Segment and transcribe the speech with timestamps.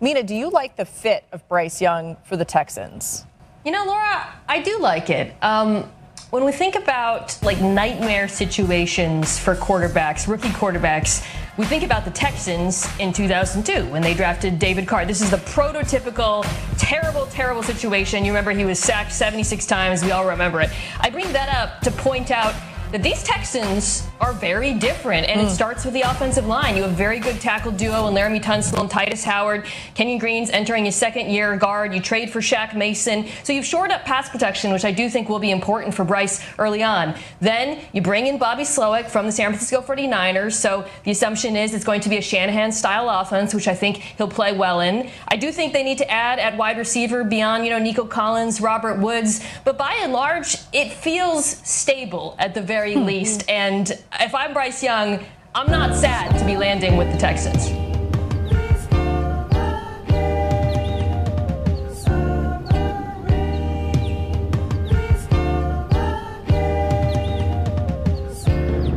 [0.00, 3.24] Mina, do you like the fit of Bryce Young for the Texans?
[3.64, 5.34] You know, Laura, I do like it.
[5.42, 5.90] Um,
[6.30, 12.10] when we think about like nightmare situations for quarterbacks, rookie quarterbacks, we think about the
[12.10, 15.06] Texans in 2002 when they drafted David Carr.
[15.06, 16.44] This is the prototypical
[16.76, 18.24] terrible, terrible situation.
[18.24, 20.04] You remember he was sacked 76 times.
[20.04, 20.70] We all remember it.
[21.00, 22.54] I bring that up to point out
[22.92, 25.46] that these Texans are very different, and mm.
[25.46, 26.76] it starts with the offensive line.
[26.76, 29.66] You have very good tackle duo in Laremy Tunsil and Tytus Howard.
[29.94, 31.92] Kenyon Green's entering his second year guard.
[31.92, 33.26] You trade for Shaq Mason.
[33.42, 36.44] So you've shored up pass protection, which I do think will be important for Bryce
[36.58, 37.14] early on.
[37.40, 40.52] Then you bring in Bobby Slowik from the San Francisco 49ers.
[40.52, 43.96] So the assumption is it's going to be a Shanahan style offense, which I think
[43.96, 45.10] he'll play well in.
[45.28, 48.60] I do think they need to add at wide receiver beyond, you know, Nico Collins,
[48.60, 49.44] Robert Woods.
[49.64, 53.04] But by and large, it feels stable at the very hmm.
[53.04, 53.48] least.
[53.48, 53.90] And
[54.20, 57.68] if I'm Bryce Young, I'm not sad to be landing with the Texans.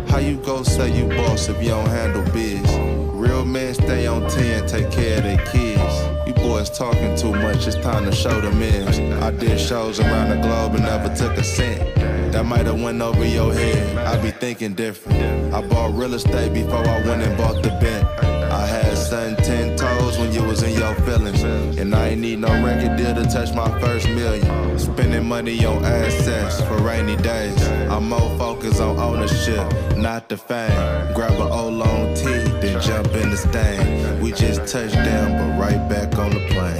[0.09, 2.69] How you go say you boss if you don't handle biz?
[3.13, 6.27] Real men stay on 10, take care of their kids.
[6.27, 8.99] You boys talking too much, it's time to show them is.
[9.23, 12.18] I did shows around the globe and never took a cent.
[12.31, 13.97] That might have went over your head.
[13.97, 15.53] I be thinking different.
[15.53, 18.07] I bought real estate before I went and bought the bent.
[18.51, 21.43] I had sun ten toes when you was in your feelings.
[21.77, 24.77] And I ain't need no record deal to touch my first million.
[24.77, 27.61] Spending money on assets for rainy days.
[27.89, 29.65] I'm more focused on ownership,
[29.97, 31.13] not the fame.
[31.13, 32.23] Grab an old long T,
[32.61, 34.21] then jump in the stain.
[34.21, 36.79] We just touched down, but right back on the plane.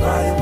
[0.00, 0.39] you lead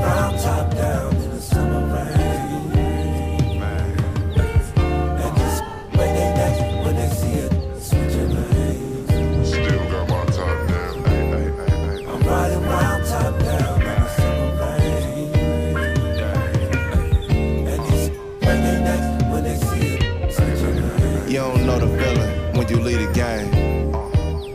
[22.96, 23.50] a game,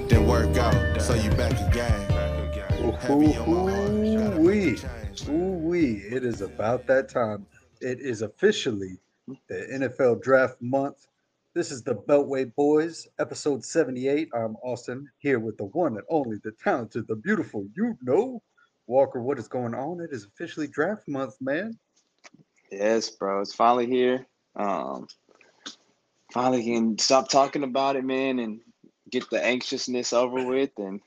[0.08, 2.00] then work out, so you back again.
[2.82, 4.78] Ooh wee,
[5.22, 5.98] ooh wee!
[6.10, 7.46] It is about that time.
[7.82, 8.98] It is officially
[9.48, 11.08] the NFL Draft Month.
[11.54, 14.30] This is the Beltway Boys, episode 78.
[14.34, 18.42] I'm Austin here with the one and only, the talented, the beautiful, you know,
[18.88, 19.22] Walker.
[19.22, 20.02] What is going on?
[20.02, 21.78] It is officially Draft Month, man.
[22.72, 23.42] Yes, bro.
[23.42, 24.26] It's finally here.
[24.56, 25.08] Um,
[26.32, 28.62] finally can stop talking about it, man, and
[29.12, 31.02] get the anxiousness over with and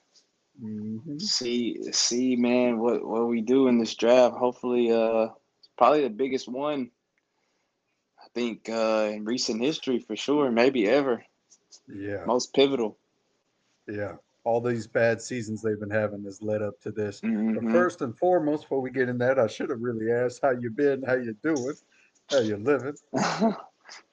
[0.63, 1.19] mm-hmm.
[1.19, 4.37] see see man what what we do in this draft.
[4.37, 5.29] Hopefully uh
[5.59, 6.91] it's probably the biggest one
[8.23, 11.25] I think uh in recent history for sure, maybe ever.
[11.89, 12.25] Yeah.
[12.27, 12.99] Most pivotal.
[13.89, 14.15] Yeah.
[14.45, 17.21] All these bad seasons they've been having has led up to this.
[17.21, 17.67] Mm-hmm.
[17.67, 20.51] But first and foremost, before we get in that, I should have really asked how
[20.51, 21.75] you been, how you doing,
[22.31, 22.95] how you living.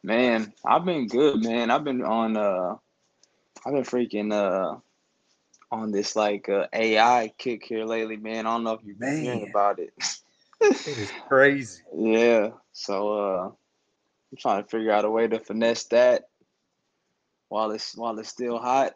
[0.03, 1.71] Man, I've been good, man.
[1.71, 2.75] I've been on uh
[3.65, 4.79] I've been freaking uh
[5.73, 8.45] on this like uh, AI kick here lately, man.
[8.45, 9.93] I don't know if you've been hearing about it.
[10.61, 11.81] it is crazy.
[11.95, 12.51] Yeah.
[12.71, 16.29] So uh I'm trying to figure out a way to finesse that
[17.49, 18.93] while it's while it's still hot.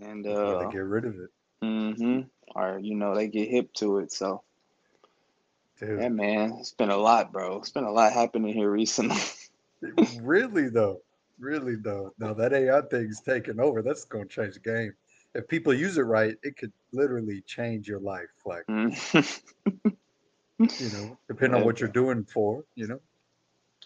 [0.00, 1.30] And uh get rid of it.
[1.64, 2.20] Mm-hmm.
[2.54, 4.12] Or you know, they get hip to it.
[4.12, 4.42] So
[5.78, 6.00] Dude.
[6.00, 6.56] Yeah, man.
[6.60, 7.56] It's been a lot, bro.
[7.56, 9.16] It's been a lot happening here recently.
[10.20, 11.00] really though,
[11.38, 12.12] really though.
[12.18, 13.80] Now that AI thing's taking over.
[13.80, 14.92] That's going to change the game.
[15.34, 18.30] If people use it right, it could literally change your life.
[18.44, 19.40] Like, mm.
[20.58, 21.86] you know, depending yeah, on what bro.
[21.86, 23.00] you're doing for, you know.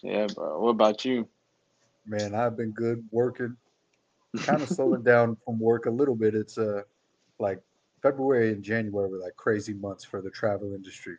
[0.01, 0.59] Yeah, bro.
[0.59, 1.27] What about you?
[2.05, 3.55] Man, I've been good working.
[4.37, 6.35] Kind of slowing down from work a little bit.
[6.35, 6.81] It's uh
[7.39, 7.61] like
[8.01, 11.17] February and January were like crazy months for the travel industry.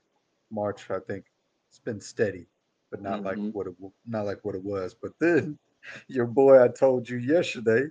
[0.51, 1.25] March, I think,
[1.69, 2.47] it's been steady
[2.91, 3.45] but not mm-hmm.
[3.45, 3.75] like what it
[4.07, 4.95] not like what it was.
[4.95, 5.59] But then
[6.09, 7.89] your boy, I told you yesterday,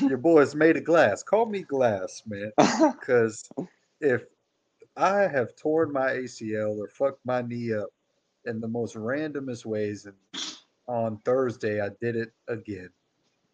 [0.00, 1.22] your boy is made of glass.
[1.22, 2.52] Call me glass, man,
[3.00, 3.48] because
[4.00, 4.22] if
[4.96, 7.88] I have torn my ACL or fucked my knee up
[8.44, 10.16] in the most randomest ways, and
[10.86, 12.90] on Thursday I did it again.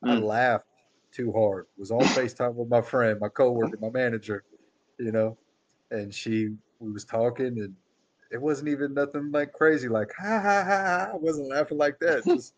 [0.04, 0.10] Mm.
[0.10, 0.66] I laughed
[1.12, 1.66] too hard.
[1.76, 4.44] Was on Facetime with my friend, my coworker, my manager,
[4.98, 5.36] you know,
[5.90, 6.50] and she
[6.80, 7.74] we was talking and
[8.30, 11.10] it wasn't even nothing like crazy, like ha ha ha ha.
[11.12, 12.24] I wasn't laughing like that.
[12.24, 12.54] Just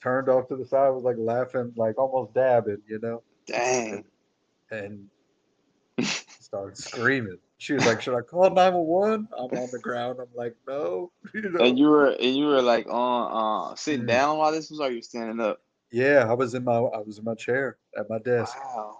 [0.00, 3.22] turned off to the side, was like laughing, like almost dabbing, you know.
[3.46, 4.04] Dang.
[4.70, 5.08] And,
[5.98, 6.06] and
[6.40, 7.38] started screaming.
[7.58, 10.18] She was like, "Should I call 911?" I'm on the ground.
[10.20, 11.64] I'm like, "No." You know?
[11.64, 14.08] And you were and you were like on uh, sitting mm.
[14.08, 15.60] down while this was, or you standing up?
[15.90, 18.56] Yeah, I was in my I was in my chair at my desk.
[18.56, 18.98] Wow.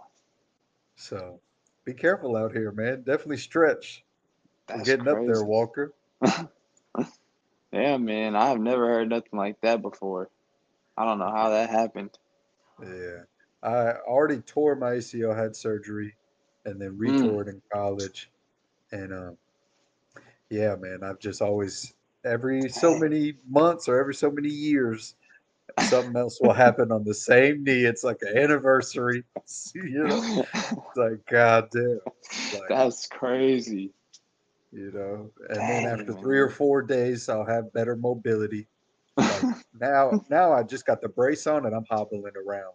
[0.96, 1.40] So
[1.84, 3.02] be careful out here, man.
[3.02, 4.04] Definitely stretch.
[4.66, 5.44] That's getting up there.
[5.44, 5.94] Walker.
[7.72, 8.34] Yeah, man.
[8.34, 10.30] I have never heard nothing like that before.
[10.99, 12.19] I don't know how that happened.
[12.83, 13.23] Yeah.
[13.62, 16.17] I already tore my ACL, had surgery,
[16.65, 17.41] and then Mm.
[17.43, 18.31] it in college.
[18.91, 19.37] And um,
[20.50, 25.15] yeah, man, I've just always every so many months or every so many years,
[25.83, 27.85] something else will happen on the same knee.
[27.85, 29.25] It's like an anniversary.
[29.75, 32.00] You know, it's like God damn.
[32.53, 33.93] Like, That's crazy.
[34.73, 35.31] you know.
[35.49, 38.67] And then Dang, after three or four days, I'll have better mobility.
[39.19, 39.43] Like
[39.81, 42.73] now, now I just got the brace on and I'm hobbling around.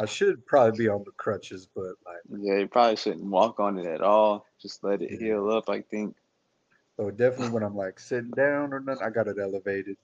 [0.00, 3.78] I should probably be on the crutches, but like, Yeah, you probably shouldn't walk on
[3.78, 4.46] it at all.
[4.60, 5.18] Just let it Yeah.
[5.18, 6.14] heal up, I think.
[6.96, 9.96] so definitely when I'm like sitting down or nothing, I got it elevated,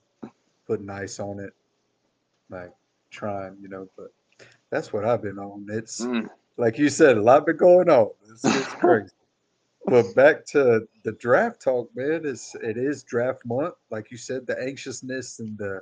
[0.67, 1.53] putting ice on it,
[2.49, 2.71] like
[3.11, 3.87] trying, you know.
[3.97, 4.11] But
[4.69, 5.65] that's what I've been on.
[5.69, 6.29] It's Mm.
[6.57, 8.09] like you said, a lot been going on.
[8.29, 9.11] It's, it's crazy.
[9.87, 12.21] But back to the draft talk, man.
[12.25, 14.47] It's it is draft month, like you said.
[14.47, 15.81] The anxiousness and the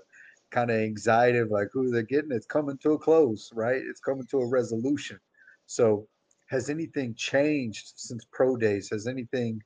[0.52, 2.32] kind of anxiety of like who they're getting.
[2.32, 3.82] It's coming to a close, right?
[3.82, 5.20] It's coming to a resolution.
[5.68, 6.08] So,
[6.48, 8.90] has anything changed since pro days?
[8.90, 9.62] Has anything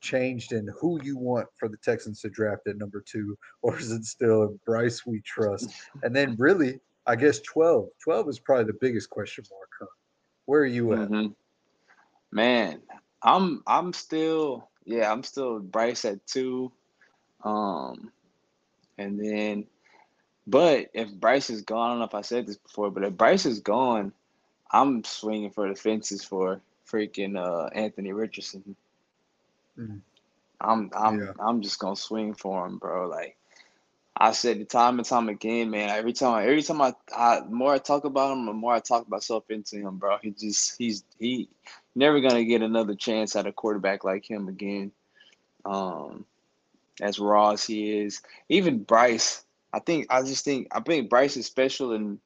[0.00, 3.92] changed in who you want for the Texans to draft at number two, or is
[3.92, 5.70] it still Bryce we trust?
[6.02, 7.88] And then, really, I guess 12.
[8.02, 9.68] 12 is probably the biggest question mark.
[9.80, 9.86] Huh?
[10.46, 11.08] Where are you at?
[11.08, 11.28] hmm
[12.32, 12.82] Man,
[13.24, 16.70] I'm I'm still yeah, I'm still Bryce at two.
[17.42, 18.12] Um,
[18.98, 19.66] and then
[20.46, 23.16] but if Bryce is gone, I don't know if I said this before, but if
[23.16, 24.12] Bryce is gone,
[24.70, 28.76] I'm swinging for the fences for freaking uh Anthony Richardson.
[29.78, 30.00] Mm.
[30.60, 31.32] I'm I'm Yeah.
[31.38, 33.08] I'm just gonna swing for him, bro.
[33.08, 33.36] Like
[34.16, 35.88] I said the time and time again, man.
[35.90, 38.80] Every time every time I, I the more I talk about him, the more I
[38.80, 40.18] talk myself into him, bro.
[40.22, 41.48] He just he's he
[41.94, 44.92] never gonna get another chance at a quarterback like him again.
[45.64, 46.24] Um
[47.00, 48.22] as raw as he is.
[48.48, 52.18] Even Bryce, I think I just think I think Bryce is special and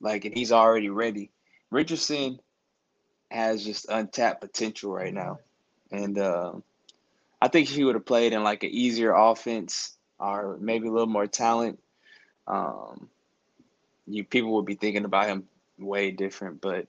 [0.00, 1.30] like and he's already ready.
[1.70, 2.40] Richardson
[3.30, 5.38] has just untapped potential right now.
[5.90, 6.52] And uh,
[7.40, 11.06] I think he would have played in like an easier offense or maybe a little
[11.06, 11.78] more talent,
[12.46, 13.08] um,
[14.06, 15.44] you people would be thinking about him
[15.78, 16.60] way different.
[16.60, 16.86] But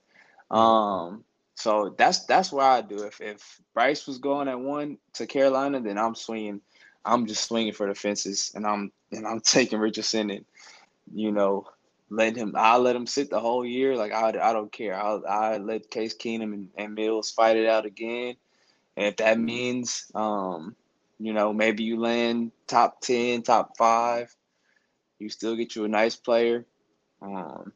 [0.50, 1.24] um,
[1.58, 3.04] so that's that's where I do.
[3.04, 6.62] If if Bryce was going at one to Carolina, then I'm swinging.
[7.04, 10.46] I'm just swinging for the fences, and I'm and I'm taking Richardson and
[11.12, 11.66] you know
[12.12, 12.54] let him.
[12.56, 13.98] I'll let him sit the whole year.
[13.98, 14.94] Like I I don't care.
[14.96, 18.36] I'll I let Case Keenum and, and Mills fight it out again.
[18.96, 20.76] And if that means, um,
[21.20, 24.36] you know, maybe you land top 10, top five,
[25.20, 26.66] you still get you a nice player.
[27.22, 27.74] Um,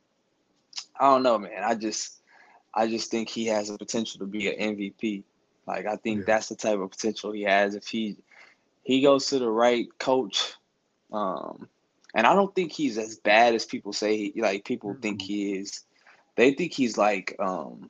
[0.99, 1.63] I don't know, man.
[1.63, 2.20] I just,
[2.73, 5.23] I just think he has the potential to be an MVP.
[5.67, 6.25] Like, I think Yeah.
[6.25, 8.17] that's the type of potential he has if he,
[8.83, 10.53] he goes to the right coach.
[11.11, 11.67] Um,
[12.13, 14.31] and I don't think he's as bad as people say.
[14.31, 15.25] He, like people think Mhm.
[15.25, 15.83] he is.
[16.35, 17.89] They think he's like um,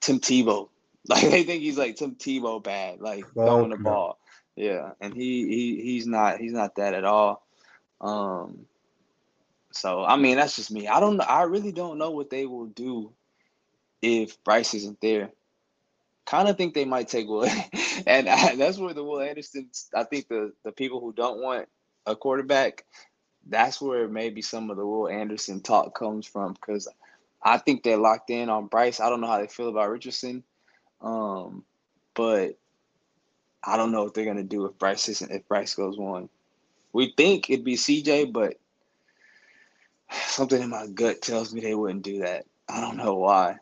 [0.00, 0.68] Tim Tebow.
[1.08, 4.18] Like they think he's like Tim Tebow bad, like throwing the ball.
[4.56, 7.46] Yeah, and he he he's not he's not that at all.
[8.02, 8.66] Um,
[9.78, 10.88] so I mean that's just me.
[10.88, 11.24] I don't know.
[11.24, 13.12] I really don't know what they will do
[14.02, 15.30] if Bryce isn't there.
[16.26, 17.48] Kind of think they might take Will,
[18.06, 19.70] and I, that's where the Will Anderson.
[19.94, 21.68] I think the the people who don't want
[22.06, 22.84] a quarterback,
[23.46, 26.88] that's where maybe some of the Will Anderson talk comes from because
[27.42, 29.00] I think they're locked in on Bryce.
[29.00, 30.42] I don't know how they feel about Richardson,
[31.00, 31.64] um,
[32.14, 32.58] but
[33.62, 36.28] I don't know what they're gonna do if Bryce isn't if Bryce goes one.
[36.92, 38.58] We think it'd be CJ, but
[40.26, 42.44] something in my gut tells me they wouldn't do that.
[42.68, 43.56] I don't know why.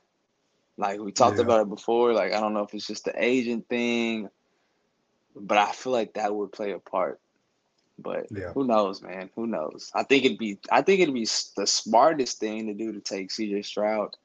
[0.79, 1.45] Like we talked Yeah.
[1.45, 2.13] about it before.
[2.13, 4.29] Like I don't know if it's just the agent thing,
[5.35, 7.21] but I feel like that would play a part.
[7.99, 8.53] But Yeah.
[8.53, 9.31] who knows, man?
[9.37, 9.91] Who knows?
[9.95, 11.27] I think it'd be I think it'd be
[11.57, 14.17] the smartest thing to do to take CJ Stroud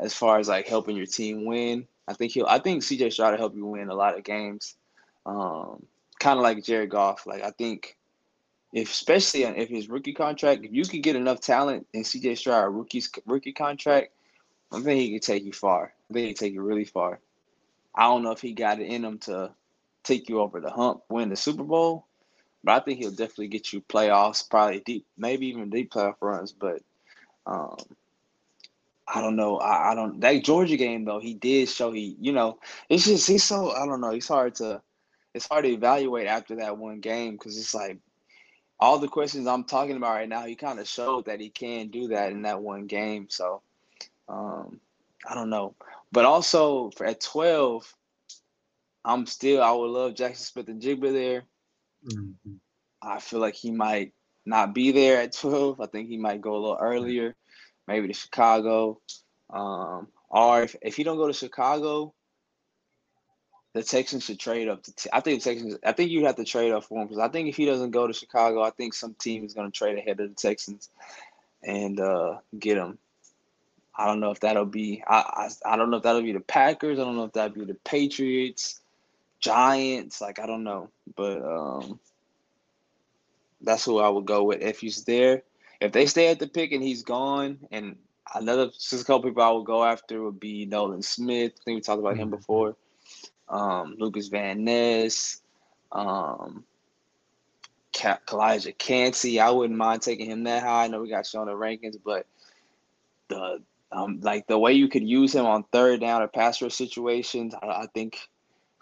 [0.00, 1.86] as far as like helping your team win.
[2.08, 4.76] I think he'll I think CJ Stroud will help you win a lot of games.
[5.26, 5.86] Um,
[6.18, 7.26] kind of like Jared Goff.
[7.26, 7.96] Like I think
[8.74, 12.74] if especially if his rookie contract, if you could get enough talent in CJ Stroud
[12.74, 14.08] rookie's rookie contract,
[14.72, 15.94] I think he could take you far.
[16.10, 17.20] I think he could take you really far.
[17.94, 19.52] I don't know if he got it in him to
[20.02, 22.08] take you over the hump, win the Super Bowl,
[22.64, 26.50] but I think he'll definitely get you playoffs, probably deep, maybe even deep playoff runs.
[26.50, 26.82] But
[27.46, 27.76] um,
[29.06, 29.58] I don't know.
[29.58, 31.20] I, I don't that Georgia game though.
[31.20, 34.10] He did show he, you know, it's just he's so I don't know.
[34.10, 34.82] It's hard to
[35.32, 38.00] it's hard to evaluate after that one game because it's like
[38.78, 40.44] all the questions I'm talking about right now.
[40.44, 43.28] He kind of showed that he can do that in that one game.
[43.30, 43.62] So
[44.28, 44.80] um,
[45.28, 45.74] I don't know.
[46.12, 47.92] But also for at 12,
[49.04, 51.44] I'm still I would love Jackson Smith-Njigba there.
[52.04, 52.58] Mhm.
[53.02, 54.12] I feel like he might
[54.46, 55.80] not be there at 12.
[55.80, 57.34] I think he might go a little earlier,
[57.86, 59.00] maybe to Chicago.
[59.50, 62.14] Um, or if, if he don't go to Chicago,
[63.74, 64.94] the Texans should trade up to.
[64.94, 65.76] T- I think the Texans.
[65.84, 67.90] I think you have to trade up for him because I think if he doesn't
[67.90, 70.88] go to Chicago, I think some team is going to trade ahead of the Texans
[71.62, 72.98] and uh, get him.
[73.96, 75.02] I don't know if that'll be.
[75.06, 76.98] I, I I don't know if that'll be the Packers.
[76.98, 78.80] I don't know if that'll be the Patriots,
[79.40, 80.20] Giants.
[80.20, 81.98] Like I don't know, but um,
[83.60, 85.42] that's who I would go with if he's there.
[85.80, 87.96] If they stay at the pick and he's gone, and
[88.34, 91.52] another just a couple people I would go after would be Nolan Smith.
[91.60, 92.36] I think we talked about him Mhm.
[92.38, 92.76] before.
[93.48, 95.42] Um, Lucas Van Ness,
[95.92, 96.64] um,
[97.94, 99.40] Ka- Calijah Kancey.
[99.40, 100.84] I wouldn't mind taking him that high.
[100.84, 102.26] I know we got shown the rankings, but
[103.28, 106.74] the um, like the way you could use him on third down or pass rush
[106.74, 108.28] situations, I, I think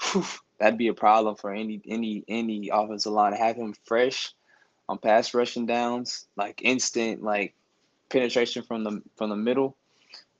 [0.00, 0.24] whew,
[0.58, 4.32] that'd be a problem for any any any offensive line have him fresh
[4.88, 7.54] on pass rushing downs, like instant like
[8.08, 9.76] penetration from the from the middle.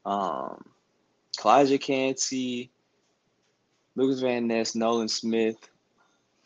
[0.05, 0.65] Um,
[1.39, 2.71] Calijah Kancey,
[3.95, 5.69] Lucas Van Ness, Nolan Smith,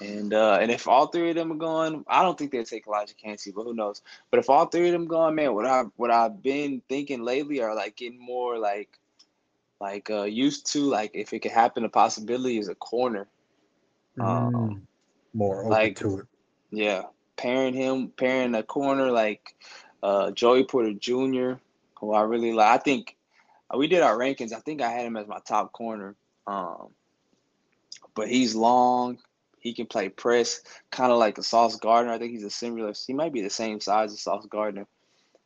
[0.01, 2.87] and uh, and if all three of them are gone, I don't think they'll take
[2.87, 4.03] Elijah Kancey, but who knows?
[4.31, 7.61] But if all three of them gone, man, what I what I've been thinking lately
[7.63, 8.99] are like getting more like
[9.81, 13.27] like uh used to like if it could happen, a possibility is a corner.
[14.21, 14.81] Um, Mm.
[15.35, 16.27] More open like- to it.
[16.71, 17.05] Yeah,
[17.37, 19.55] pairing him, pairing a corner like
[20.03, 21.53] uh, Joey Porter Jr.,
[22.01, 22.69] who I really like.
[22.69, 23.17] I think
[23.73, 24.53] uh, we did our rankings.
[24.53, 26.17] I think I had him as my top corner.
[26.47, 26.89] Um,
[28.15, 29.19] but he's long.
[29.59, 32.13] He can play press, kind of like a Sauce Gardner.
[32.13, 32.93] I think he's a similar.
[33.07, 34.87] He might be the same size as Sauce Gardner.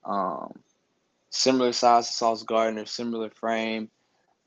[0.05, 0.53] Um,
[1.31, 3.89] similar size to Sauce Gardner, similar frame.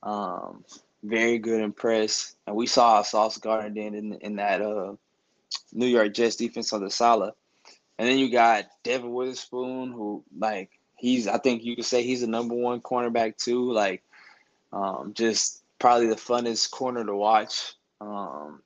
[0.04, 0.64] Um,
[1.04, 4.94] very good in press, and we saw Sauce Gardner did in in that uh,
[5.72, 7.34] New York Jets defense on the Saleh.
[7.98, 12.22] And then you got Devon Witherspoon, who like he's I think you could say he's
[12.22, 13.72] the number one cornerback too.
[13.72, 14.04] Like
[14.72, 17.74] um, just probably the funnest corner to watch.
[18.04, 18.62] Um,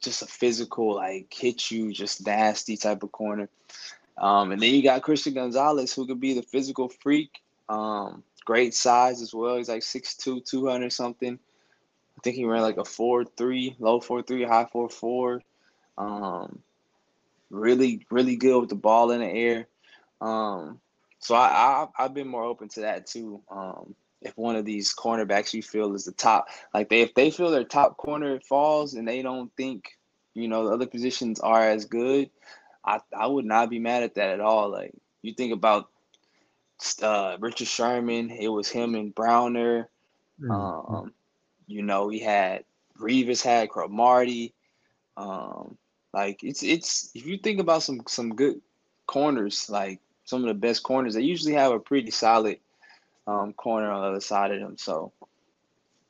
[0.00, 3.48] just a physical, like hit you, just nasty type of corner.
[4.18, 7.30] Um, and then you got Christian Gonzalez, who could be the physical freak.
[7.68, 9.56] Um, great size as well.
[9.56, 11.38] He's like 6'2", 200 something.
[12.16, 15.42] I think he ran like a four three, low four three, high four four.
[15.98, 16.60] Um,
[17.50, 19.68] really, really good with the ball in the air.
[20.20, 20.80] Um,
[21.18, 23.42] so I, I I've been more open to that too.
[23.50, 23.94] Um,
[24.26, 27.50] if one of these cornerbacks you feel is the top, like they if they feel
[27.50, 29.96] their top corner falls and they don't think
[30.34, 32.30] you know the other positions are as good,
[32.84, 34.70] I I would not be mad at that at all.
[34.70, 34.92] Like
[35.22, 35.88] you think about
[37.02, 39.88] uh, Richard Sherman, it was him and Browner.
[40.40, 40.50] Mm.
[40.50, 41.12] Um,
[41.66, 42.64] you know, we had
[42.98, 44.52] Revis had Cromartie.
[45.16, 45.78] Um,
[46.12, 48.60] like it's it's if you think about some some good
[49.06, 52.58] corners, like some of the best corners, they usually have a pretty solid
[53.26, 54.76] um, corner on the other side of them.
[54.78, 55.12] So,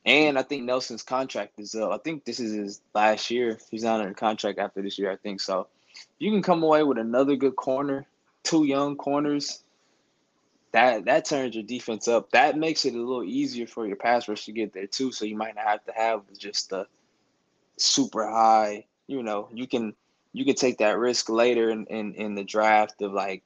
[0.04, 1.90] and I think Nelson's contract is up.
[1.90, 3.58] I think this is his last year.
[3.70, 5.10] He's not under contract after this year.
[5.10, 5.68] I think so.
[6.18, 8.06] You can come away with another good corner,
[8.42, 9.62] two young corners.
[10.72, 12.30] That that turns your defense up.
[12.32, 15.10] That makes it a little easier for your pass rush to get there too.
[15.10, 16.86] So you might not have to have just the
[17.78, 18.84] super high.
[19.06, 19.94] You know, you can
[20.32, 23.42] you can take that risk later in in, in the draft of like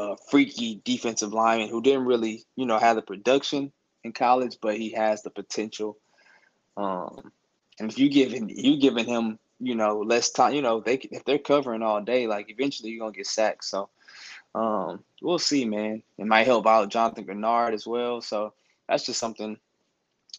[0.00, 3.72] a freaky defensive lineman who didn't really you know have the production
[4.04, 5.98] in college, but he has the potential.
[6.76, 7.32] Um,
[7.78, 11.24] and if you giving you giving him you know less time, you know they if
[11.24, 13.64] they're covering all day, like eventually you're gonna get sacked.
[13.64, 13.90] So
[14.54, 16.02] um, we'll see, man.
[16.18, 18.20] It might help out Jonathan Greenard as well.
[18.20, 18.54] So
[18.88, 19.58] that's just something,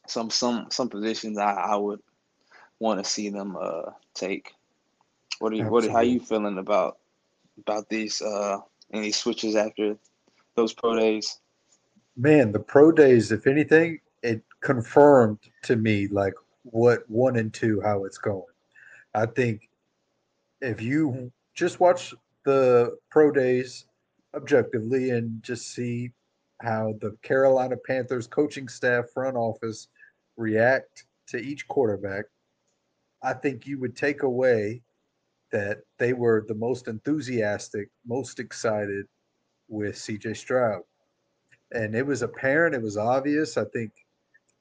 [0.08, 2.02] some some some positions I, I would
[2.80, 4.54] want to see them uh take.
[5.40, 6.98] What are you what how you feeling about
[7.60, 8.60] about these uh
[8.94, 9.98] any switches after
[10.56, 11.40] those pro days?
[12.18, 16.34] Man, the pro days, if anything, it confirmed to me like
[16.64, 18.44] what one and two how it's going.
[19.14, 19.70] I think
[20.62, 23.86] if you just watch the pro days
[24.36, 26.12] objectively and just see
[26.62, 29.88] how the Carolina Panthers coaching staff front office
[30.38, 32.26] react to each quarterback,
[33.24, 34.82] I think you would take away
[35.52, 39.06] that they were the most enthusiastic, most excited
[39.68, 40.82] with CJ Stroud.
[41.72, 43.58] And it was apparent, it was obvious.
[43.58, 43.92] I think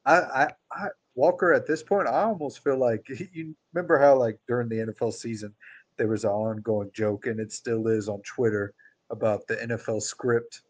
[0.07, 4.39] I, I, I Walker at this point, I almost feel like you remember how like
[4.49, 5.55] during the NFL season
[5.97, 8.73] there was an ongoing joke, and it still is on Twitter
[9.11, 10.63] about the NFL script.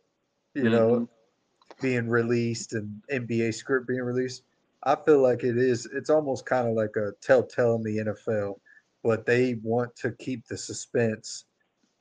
[0.54, 1.80] You know, mm-hmm.
[1.80, 4.42] being released and NBA script being released.
[4.82, 5.86] I feel like it is.
[5.94, 8.58] It's almost kind of like a telltale in the NFL,
[9.02, 11.44] but they want to keep the suspense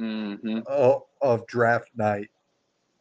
[0.01, 0.59] Mm-hmm.
[0.67, 2.29] of, of draft night,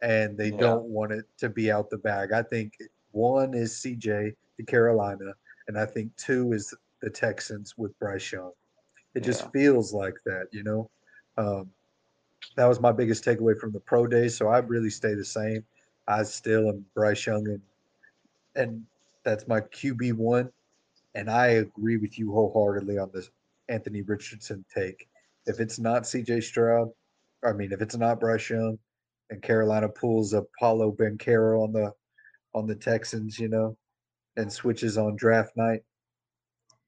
[0.01, 0.57] and they Yeah.
[0.59, 2.31] don't want it to be out the bag.
[2.33, 2.73] I think
[3.11, 5.33] one is CJ to Carolina,
[5.67, 8.51] and I think two is the Texans with Bryce Young.
[9.15, 9.51] It just Yeah.
[9.51, 10.89] feels like that, you know.
[11.37, 11.71] Um,
[12.55, 14.27] that was my biggest takeaway from the pro day.
[14.29, 15.63] So I really stay the same.
[16.07, 17.61] I still am Bryce Young, and
[18.55, 18.83] and
[19.23, 20.49] that's my QB one.
[21.15, 23.29] And I agree with you wholeheartedly on this
[23.69, 25.07] Anthony Richardson take.
[25.45, 26.89] If it's not CJ Stroud,
[27.45, 28.77] I mean, if it's not Bryce Young,
[29.29, 31.93] and Carolina pulls a Paolo Banchero on the
[32.53, 33.77] on the Texans, you know,
[34.35, 35.81] and switches on draft night,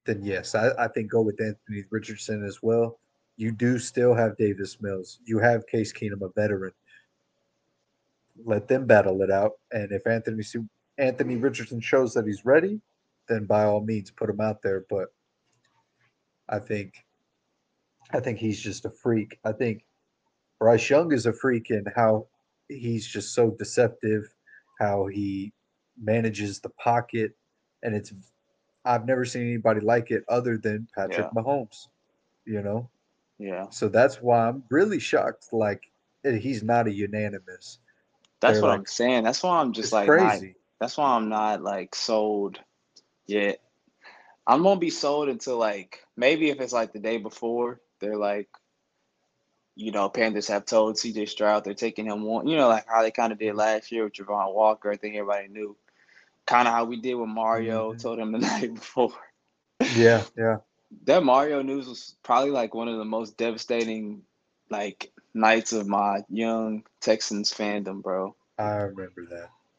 [0.05, 3.00] then yes, I, I think go with Anthony Richardson as well.
[3.38, 5.19] You do still have Davis Mills.
[5.23, 6.73] You have Case Keenum, a veteran.
[8.43, 9.53] Let them battle it out.
[9.71, 10.43] And if Anthony
[10.97, 12.81] Anthony Richardson shows that he's ready,
[13.27, 14.85] then by all means put him out there.
[14.89, 15.09] But
[16.51, 16.93] I think
[18.13, 19.39] I think he's just a freak.
[19.46, 19.86] I think
[20.60, 22.27] Bryce Young is a freak in how
[22.67, 24.34] he's just so deceptive,
[24.79, 25.53] how he
[26.01, 27.31] manages the pocket,
[27.84, 28.13] and it's
[28.84, 31.41] I've never seen anybody like it other than Patrick Yeah.
[31.41, 31.88] Mahomes.
[32.46, 32.89] You know,
[33.38, 33.70] Yeah.
[33.70, 35.53] so that's why I'm really shocked.
[35.53, 35.84] Like
[36.24, 37.79] he's not a unanimous.
[38.39, 39.24] That's They're what like- I'm saying.
[39.24, 40.55] That's why I'm just like not- crazy.
[40.79, 42.60] that's why I'm not like sold
[43.27, 43.62] yet.
[44.48, 48.50] I'm gonna be sold until like maybe if it's like the day before, they're like,
[49.75, 53.01] you know, Panthers have told CJ Stroud they're taking him one, you know, like how
[53.01, 54.91] they kind of did last year with Javon Walker.
[54.91, 55.75] I think everybody knew,
[56.45, 57.93] kind of how we did with Mario.
[57.93, 58.01] Mhm.
[58.01, 59.13] Told him the night before.
[59.95, 60.57] Yeah, yeah.
[61.05, 64.24] That Mario news was probably like one of the most devastating,
[64.69, 68.36] like nights of my young Texans fandom, bro.
[68.57, 69.25] I remember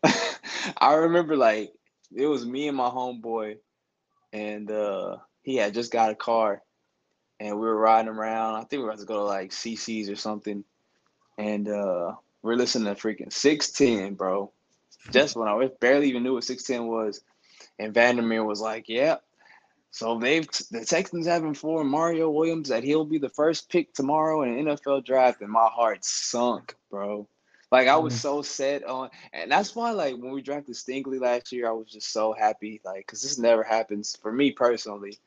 [0.03, 0.75] that.
[0.79, 1.73] I remember like
[2.15, 3.59] it was me and my homeboy,
[4.33, 6.63] and uh, he had just got a car,
[7.41, 8.57] and we were riding around.
[8.57, 10.65] I think we were about to go to like CC's or something,
[11.39, 14.51] and uh, we're listening to freaking six ten, bro.
[15.11, 17.21] Just when I barely even knew what six ten was,
[17.79, 19.17] and Vandermeer was like, "Yeah."
[19.91, 24.43] So they've the Texans have informed Mario Williams that he'll be the first pick tomorrow
[24.43, 27.29] in an NFL draft, and my heart sunk, bro.
[27.73, 28.21] Like I was Mhm.
[28.21, 31.89] so set on, and that's why like when we drafted Stingley last year, I was
[31.91, 35.19] just so happy, like because this never happens for me personally.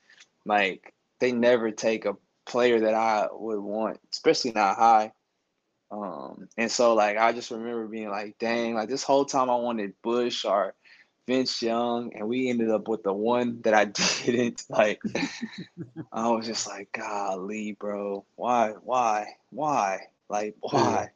[0.46, 5.14] Like they never take a player that I would want, especially not high.
[5.92, 9.56] Um, and so like I just remember being like, dang, like this whole time I
[9.56, 10.76] wanted Bush or
[11.28, 13.86] Vince Young, and we ended up with the one that I
[14.26, 15.02] didn't like.
[16.12, 21.12] I was just like, golly, bro, why, why, why, like, why?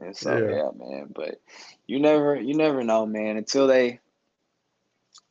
[0.00, 0.54] And so Yeah.
[0.56, 1.12] yeah, man.
[1.14, 1.40] But
[1.86, 4.00] you never, you never know, man, until they.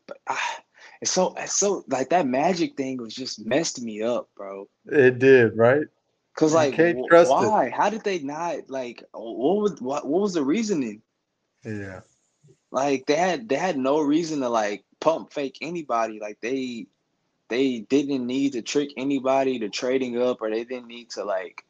[0.08, 0.60] But ah,
[1.02, 4.67] it's so, it's so like that magic thing was just messed me up, bro.
[4.86, 5.88] It did, right?
[6.36, 7.52] Cause You like, can't wh- trust it.
[7.52, 7.69] why?
[7.69, 9.04] How did they not like?
[9.13, 10.06] What was what?
[10.08, 11.02] What was the reasoning?
[11.63, 12.02] Yeah.
[12.71, 16.19] Like they had they had no reason to like pump fake anybody.
[16.19, 16.88] Like they
[17.49, 21.63] they didn't need to trick anybody to trading up, or they didn't need to like.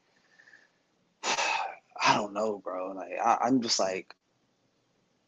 [2.05, 2.93] I don't know, bro.
[2.93, 4.13] Like I, I'm just like.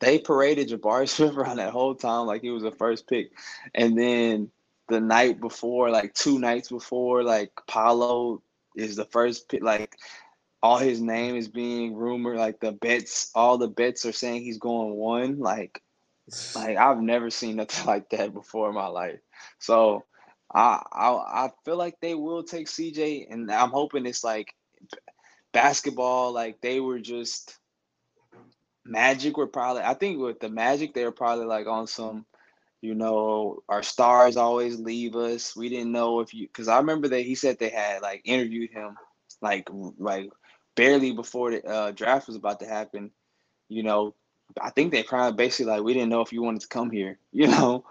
[0.02, 3.32] They paraded Jabari Smith around that whole time like he was the first pick,
[3.74, 4.52] and then
[4.88, 8.42] the night before, like two nights before, like Paolo
[8.76, 9.64] is the first pick.
[9.64, 9.96] Like
[10.62, 12.38] all his name is being rumored.
[12.38, 15.40] Like the bets, all the bets are saying he's going one.
[15.40, 15.82] Like,
[16.54, 19.20] like I've never seen nothing like that before in my life.
[19.60, 20.04] So
[20.54, 24.54] I I I feel like they will take CJ, and I'm hoping it's like
[25.56, 26.34] basketball.
[26.34, 27.58] Like they were just
[28.86, 29.84] Magic were probably.
[29.84, 32.26] I think with the Magic, they were probably like on some.
[32.82, 35.56] You know, our stars always leave us.
[35.56, 38.72] We didn't know if you, because I remember that he said they had like interviewed
[38.72, 38.98] him,
[39.42, 40.30] like like
[40.76, 43.12] barely before the uh, draft was about to happen.
[43.70, 44.16] You know,
[44.62, 47.18] I think they of basically like we didn't know if you wanted to come here.
[47.32, 47.86] You know,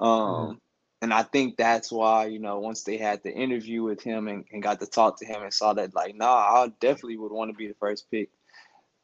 [0.00, 0.60] um,
[1.02, 4.44] and I think that's why you know once they had the interview with him and,
[4.52, 7.50] and got to talk to him and saw that like nah, I definitely would want
[7.50, 8.30] to be the first pick.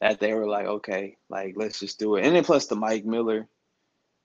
[0.00, 2.24] That they were like okay, like let's just do it.
[2.24, 3.46] And then plus the Mike Miller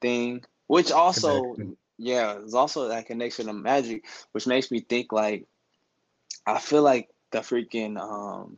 [0.02, 1.78] thing, which also Connection.
[1.98, 5.46] yeah, there's also that connection to Magic, which makes me think like
[6.48, 8.58] I feel like the freaking um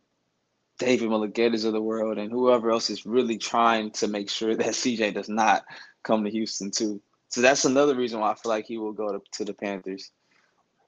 [0.78, 4.68] David Mulughetas of the world and whoever else is really trying to make sure that
[4.68, 5.66] CJ does not
[6.04, 7.02] come to Houston too.
[7.30, 10.12] So that's another reason why I feel like he will go to, to the Panthers.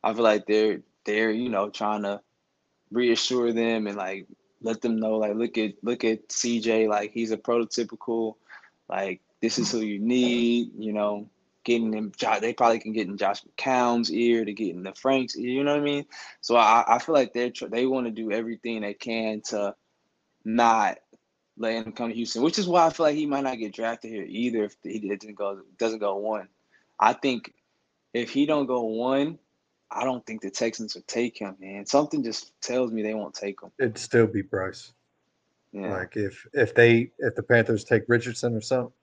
[0.04, 2.22] I feel like they're they're, you know, trying to
[2.92, 4.28] reassure them and like
[4.62, 8.36] let them know like look at look at CJ like he's a prototypical
[8.90, 10.72] Like this is who you need.
[10.78, 11.30] You know,
[11.64, 12.12] getting them.
[12.42, 15.50] They probably can get in Josh McCown's ear to get in the Frank's ear.
[15.50, 16.06] You know what I mean?
[16.42, 19.76] So I, I feel like they're they want to do everything they can to
[20.44, 20.98] not
[21.58, 23.74] let him come to Houston, which is why I feel like he might not get
[23.74, 26.48] drafted here either if he doesn't go doesn't go one.
[27.00, 27.54] I think
[28.14, 29.40] if he don't go one,
[29.90, 31.86] I don't think the Texans would take him, man.
[31.86, 33.72] Something just tells me they won't take him.
[33.80, 34.94] It'd still be Bryce.
[35.72, 35.92] Yeah.
[35.92, 38.94] Like if if they if the Panthers take Richardson or something,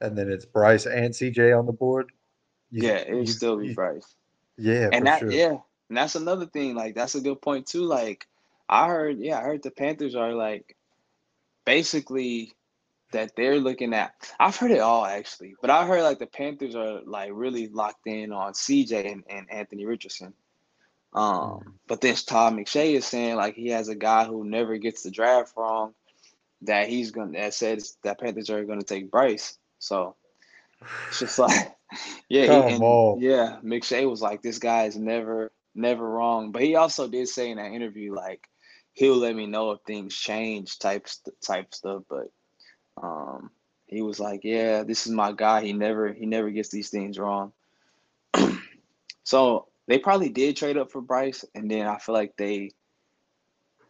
[0.00, 2.10] and then it's Bryce and CJ on the board.
[2.70, 4.14] you- yeah, it would you- still be you- Bryce.
[4.56, 5.30] Yeah, and that sure.
[5.30, 5.56] yeah,
[5.88, 6.74] and that's another thing.
[6.74, 7.84] Like that's a good point too.
[7.84, 8.26] Like
[8.68, 10.76] I heard, yeah, I heard the Panthers are like
[11.70, 12.52] basically
[13.12, 14.12] that they're looking at.
[14.40, 18.06] I've heard it all actually, but I heard like the Panthers are like really locked
[18.08, 20.32] in on CJ and, and Anthony Richardson.
[21.12, 25.04] Um, but then Todd McShay is saying like he has a guy who never gets
[25.04, 25.94] the draft wrong.
[26.62, 29.56] That he's gonna that says that Panthers are gonna take Bryce.
[29.78, 30.16] So
[31.08, 31.72] it's just like
[32.28, 32.80] yeah, he- and-
[33.20, 33.58] yeah.
[33.64, 36.50] McShay was like, this guy is never never wrong.
[36.50, 38.48] But he also did say in that interview like
[39.00, 42.02] he'll let me know if things change type st- type stuff.
[42.08, 42.30] But
[43.02, 43.50] um,
[43.86, 45.62] he was like, yeah, this is my guy.
[45.62, 47.52] He never he never gets these things wrong.
[49.24, 52.72] so they probably did trade up for Bryce, and then I feel like they,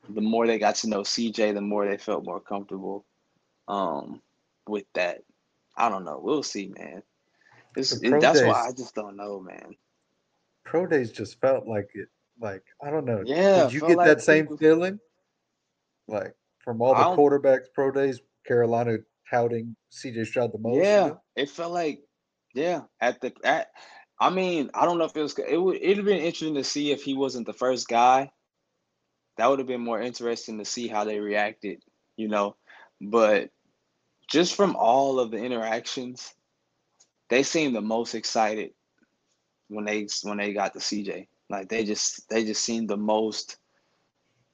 [0.09, 3.05] the more they got to know CJ, the more they felt more comfortable
[3.67, 4.23] um,
[4.69, 5.23] with that.
[5.77, 6.21] I don't know.
[6.23, 7.03] We'll see, man.
[7.75, 9.75] Pro that's why I just don't know, man.
[10.65, 12.09] Pro days just felt like it.
[12.41, 13.23] Like I don't know.
[13.25, 14.99] Yeah, Did you get like that same people- feeling?
[16.09, 18.99] Like from all the quarterbacks pro days, Carolina
[19.31, 20.77] touting CJ Stroud the most.
[20.77, 21.23] you Yeah, know?
[21.37, 22.01] it felt like
[22.55, 23.69] yeah at the at.
[24.19, 25.39] I mean, I don't know if it was.
[25.39, 25.77] It would.
[25.77, 28.31] It'd have been interesting to see if he wasn't the first guy.
[29.37, 31.83] That would have been more interesting to see how they reacted,
[32.17, 32.57] you know.
[33.01, 33.51] But
[34.29, 36.35] just from all of the interactions,
[37.31, 38.73] they seemed the most excited
[39.69, 41.29] when they when they got to CJ.
[41.51, 43.57] Like they just they just seemed the most,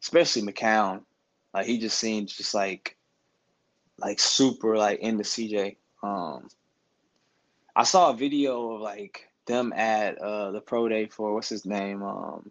[0.02, 1.02] especially McCown.
[1.52, 2.96] Like he just seemed just like
[3.98, 5.76] like super like into CJ.
[6.02, 6.48] Um
[7.76, 11.66] I saw a video of like them at uh the pro day for what's his
[11.66, 12.02] name?
[12.02, 12.50] Um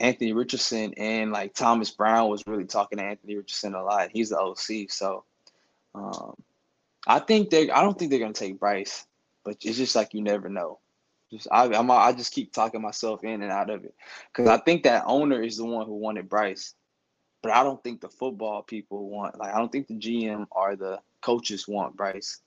[0.00, 4.10] Anthony Richardson and like Thomas Brown was really talking to Anthony Richardson a lot.
[4.12, 5.22] He's the OC, so
[5.94, 6.34] um
[7.06, 9.06] I think they I don't think they're gonna take Bryce,
[9.44, 10.80] but it's just like you never know.
[11.32, 13.94] Just I I'm, I just keep talking myself in and out of it
[14.28, 16.74] because I think that owner is the one who wanted Bryce
[17.42, 20.76] but I don't think the football people want like I don't think the GM or
[20.76, 22.40] the coaches want Bryce.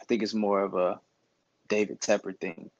[0.00, 1.00] I think it's more of a
[1.68, 2.70] David Tepper thing.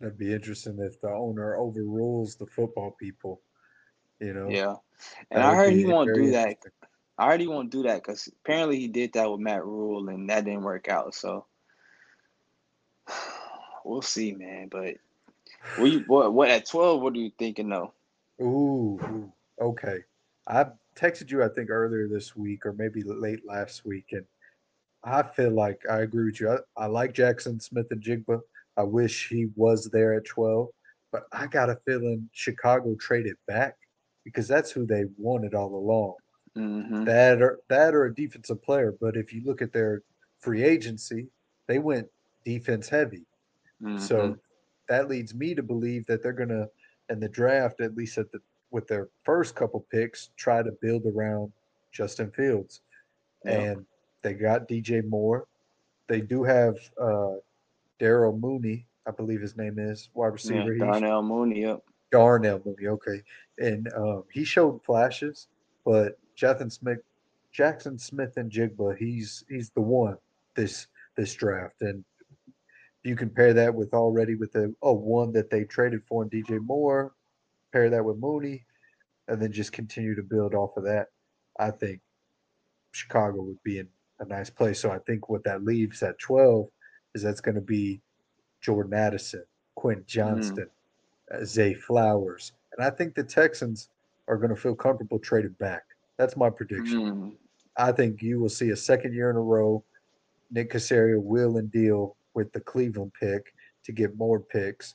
[0.00, 3.40] That'd be interesting if the owner overrules the football people.
[4.18, 4.50] You know.
[4.50, 4.74] Yeah,
[5.30, 6.56] and I heard he won't do that.
[7.16, 10.28] I heard he won't do that because apparently he did that with Matt Rhule and
[10.30, 11.14] that didn't work out.
[11.14, 11.44] So
[13.84, 14.68] we'll see, man.
[14.68, 14.96] But
[15.80, 17.00] we what what at twelve?
[17.00, 17.92] What are you thinking though?
[18.40, 19.98] Ooh, okay.
[20.46, 24.24] I texted you, I think, earlier this week or maybe late last week, and
[25.04, 26.50] I feel like I agree with you.
[26.50, 28.40] I, I like Jackson Smith-Njigba.
[28.76, 30.68] I wish he was there at 12,
[31.12, 33.76] but I got a feeling Chicago traded back
[34.24, 36.14] because that's who they wanted all along.
[36.54, 38.94] hmm That or that or a defensive player.
[39.00, 40.02] But if you look at their
[40.40, 41.28] free agency,
[41.66, 42.08] they went
[42.44, 43.24] defense heavy.
[43.82, 43.98] Mm-hmm.
[43.98, 44.36] So
[44.88, 46.68] that leads me to believe that they're gonna
[47.08, 51.04] in the draft, at least at the with their first couple picks, try to build
[51.06, 51.52] around
[51.92, 52.82] Justin Fields.
[53.44, 53.52] Yeah.
[53.52, 53.86] And
[54.22, 55.46] they got DJ Moore.
[56.08, 57.34] They do have uh
[58.00, 60.72] Daryl Mooney, I believe his name is, wide receiver.
[60.72, 61.62] He's- Darnell Mooney.
[61.62, 61.82] Yep.
[62.10, 63.22] Darnell Mooney, okay.
[63.58, 65.46] And um, he showed flashes,
[65.84, 66.98] but Jackson Smith,
[67.52, 70.16] Jackson Smith-Njigba, he's he's the one
[70.54, 71.82] this this draft.
[71.82, 72.04] And
[73.02, 76.60] you compare that with already with a, a one that they traded for in DJ
[76.60, 77.12] Moore,
[77.72, 78.64] pair that with Mooney,
[79.28, 81.08] and then just continue to build off of that.
[81.58, 82.00] I think
[82.92, 84.80] Chicago would be in a nice place.
[84.80, 86.68] So I think what that leaves at twelve
[87.14, 88.00] is that's going to be
[88.60, 90.68] Jordan Addison, Quentin Johnston,
[91.32, 93.88] uh, Zay Flowers, and I think the Texans
[94.28, 95.82] are going to feel comfortable trading back.
[96.18, 97.00] That's my prediction.
[97.00, 97.32] Mm.
[97.76, 99.82] I think you will see a second year in a row.
[100.50, 103.52] Nick Caserio will and deal with the Cleveland pick
[103.84, 104.94] to get more picks,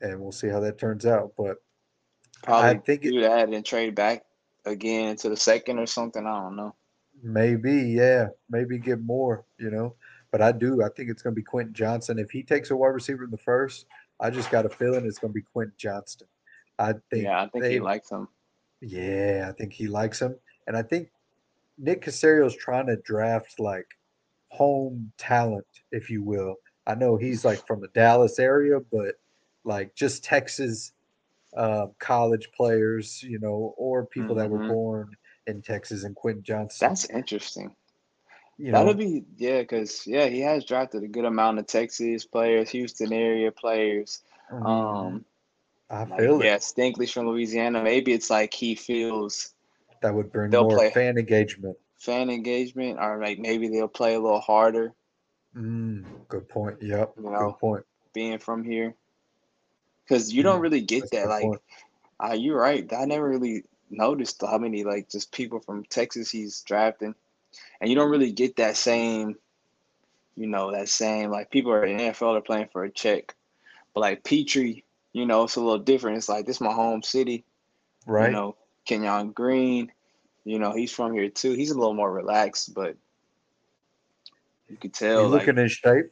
[0.00, 1.32] and we'll see how that turns out.
[1.36, 1.56] But
[2.42, 4.24] Probably I think it- do that and trade back
[4.64, 6.26] again to the second or something.
[6.26, 6.74] I don't know.
[7.22, 9.94] maybe, yeah, maybe get more, you know.
[10.30, 10.82] But I do.
[10.82, 12.18] I think it's going to be Quentin Johnston.
[12.18, 13.86] If he takes a wide receiver in the first,
[14.20, 16.28] I just got a feeling it's going to be Quentin Johnston.
[16.78, 18.28] I think yeah, I think they he likes him.
[18.80, 20.36] Yeah, I think he likes him,
[20.68, 21.10] and I think
[21.78, 23.86] Nick Caserio is trying to draft like
[24.48, 26.56] home talent, if you will.
[26.86, 29.14] I know he's like from the Dallas area, but
[29.64, 30.92] like just Texas
[31.56, 34.68] uh, college players, you know, or people that were Mhm.
[34.68, 36.88] born in Texas and Quentin Johnston.
[36.88, 37.74] That's interesting.
[38.58, 42.24] you That'll know, be yeah, because yeah, he has drafted a good amount of Texas
[42.26, 44.22] players, Houston area players.
[44.52, 45.24] mhm, Um,
[45.90, 46.44] I like, feel it.
[46.44, 47.82] yeah, Stingley's from Louisiana.
[47.82, 49.54] Maybe it's like he feels
[50.02, 51.78] That would bring more play- fan engagement.
[51.98, 54.94] Fan engagement, or like maybe they'll play a little harder
[55.56, 56.80] Mm, good point.
[56.82, 57.14] Yep.
[57.16, 57.84] You know, good point.
[58.12, 58.94] being from here.
[60.04, 61.28] Because you don't Mm, really get that.
[61.28, 61.44] Like,
[62.22, 62.90] uh, you're right.
[62.92, 67.14] I never really noticed how many like just people from Texas he's drafting,
[67.80, 69.36] and you don't really get that same,
[70.36, 73.34] you know, that same like people are in NFL are playing for a check,
[73.94, 76.18] but like Petrie, you know, it's a little different.
[76.18, 77.44] It's like this is my home city,
[78.06, 78.26] right.
[78.26, 78.56] You know,
[78.86, 79.92] Kenyon Green,
[80.48, 81.52] you know, he's from here too.
[81.52, 82.96] He's a little more relaxed, but
[84.68, 86.10] you could He's tell like, looking in shape,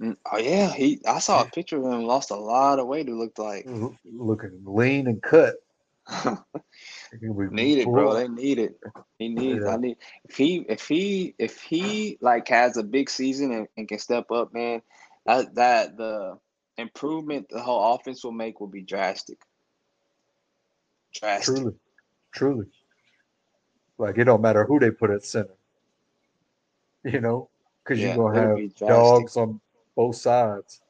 [0.00, 1.00] mm, oh yeah, he.
[1.06, 2.04] I saw a picture of him.
[2.04, 3.06] Lost a lot of weight.
[3.06, 3.66] He looked like
[4.04, 5.56] looking lean and cut.
[7.50, 8.14] Need it, bro.
[8.14, 8.78] They need it.
[9.18, 9.64] He needs.
[9.64, 9.72] Yeah.
[9.72, 9.96] I need.
[10.28, 14.30] If he, if he, if he like has a big season and, and can step
[14.30, 14.82] up, man,
[15.24, 16.38] that that the
[16.78, 19.38] improvement the whole offense will make will be drastic.
[21.14, 21.56] Drastic.
[21.56, 21.74] Truly,
[22.32, 22.66] truly.
[23.98, 25.54] Like it don't matter who they put at center.
[27.04, 27.48] You know,
[27.82, 29.60] because Yeah, you're gonna have dogs on
[29.94, 30.82] both sides.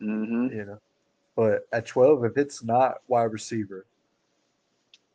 [0.00, 0.80] hmm You know,
[1.36, 3.86] but at 12, if it's not wide receiver,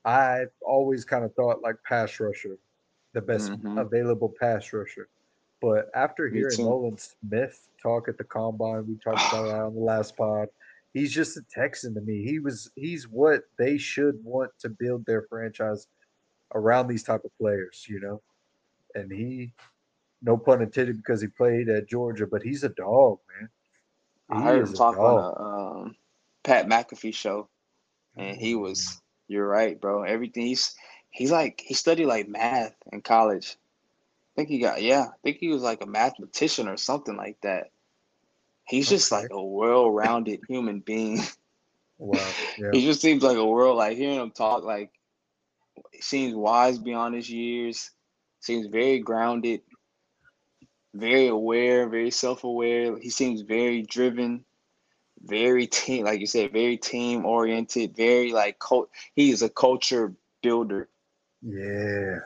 [0.05, 2.57] I've always kind of thought like pass rusher,
[3.13, 3.77] the best Mhm.
[3.77, 5.09] available pass rusher.
[5.61, 6.63] But after Me hearing too.
[6.63, 10.49] Nolan Smith talk at the combine, we talked about that on the last pod.
[10.93, 12.23] He's just a Texan to me.
[12.23, 15.88] He was he's what they should want to build their franchise
[16.55, 18.21] around these type of players, you know.
[18.95, 19.53] And he,
[20.23, 23.49] no pun intended, because he played at Georgia, but he's a dog, man.
[24.29, 25.35] I heard him talk dog.
[25.37, 25.45] on
[25.77, 25.95] a um,
[26.43, 27.47] Pat McAfee show,
[28.17, 29.01] and he was.
[29.27, 30.03] You're right, bro.
[30.03, 30.75] Everything he's
[31.09, 33.57] he's like he studied like math in college.
[33.57, 35.05] I think he got yeah.
[35.11, 37.71] I think he was like a mathematician or something like that.
[38.65, 39.23] He's just Okay.
[39.23, 41.19] like a well-rounded human being.
[41.97, 42.19] Wow.
[42.57, 42.71] Yeah.
[42.73, 43.77] he just seems like a world.
[43.77, 44.94] Like hearing him talk, like he
[45.99, 47.91] seems wise beyond his years.
[48.39, 49.61] Seems very grounded,
[50.93, 52.97] very aware, very self-aware.
[52.99, 54.45] He seems very driven,
[55.23, 58.89] very team, like you said, very team oriented, very like cult.
[59.15, 60.89] He is a culture builder.
[61.41, 62.19] Yeah.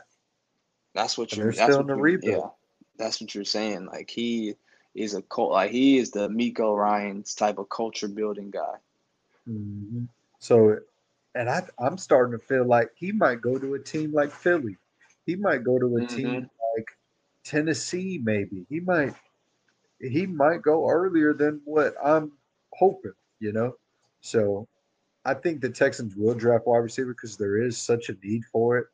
[0.94, 1.52] That's what you're.
[1.52, 2.42] That's still what in the rebuild.
[2.42, 2.48] Yeah,
[2.98, 3.86] that's what you're saying.
[3.86, 4.56] Like he
[4.94, 5.52] is a cult.
[5.52, 8.76] Like he is the Meco Ryans type of culture building guy.
[9.48, 10.08] Mhm.
[10.38, 10.80] So,
[11.34, 14.76] and I, I'm starting to feel like he might go to a team like Philly.
[15.26, 16.76] He might go to a team Mm-hmm.
[16.76, 16.86] like
[17.44, 18.66] Tennessee, maybe.
[18.68, 19.14] He might,
[20.00, 22.32] he might go earlier than what I'm
[22.74, 23.12] hoping.
[23.40, 23.74] You know,
[24.20, 24.68] so
[25.24, 28.78] I think the Texans will draft wide receiver because there is such a need for
[28.78, 28.86] it.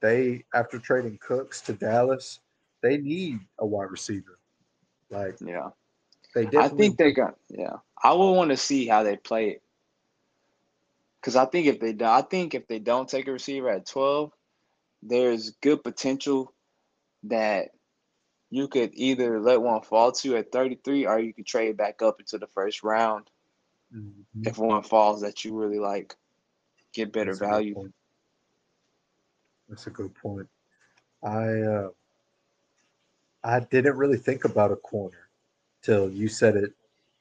[0.00, 2.40] They, after trading Cooks to Dallas,
[2.82, 4.38] they need a wide receiver.
[5.10, 5.70] Like Yeah.
[6.34, 7.34] they I think they're gonna.
[7.50, 9.63] Yeah, I would want to see how they play it.
[11.24, 13.86] Because I think if they do, I think if they don't take a receiver at
[13.86, 14.30] twelve,
[15.02, 16.52] there's good potential
[17.22, 17.70] that
[18.50, 22.02] you could either let one fall to at thirty three, or you could trade back
[22.02, 23.30] up into the first round
[23.90, 24.12] Mhm.
[24.42, 26.14] if one falls that you really like,
[26.92, 27.72] get better That's value.
[27.72, 27.94] point.
[29.70, 30.48] That's a good point.
[31.22, 31.90] I uh,
[33.42, 35.30] I didn't really think about a corner
[35.80, 36.74] till you said it,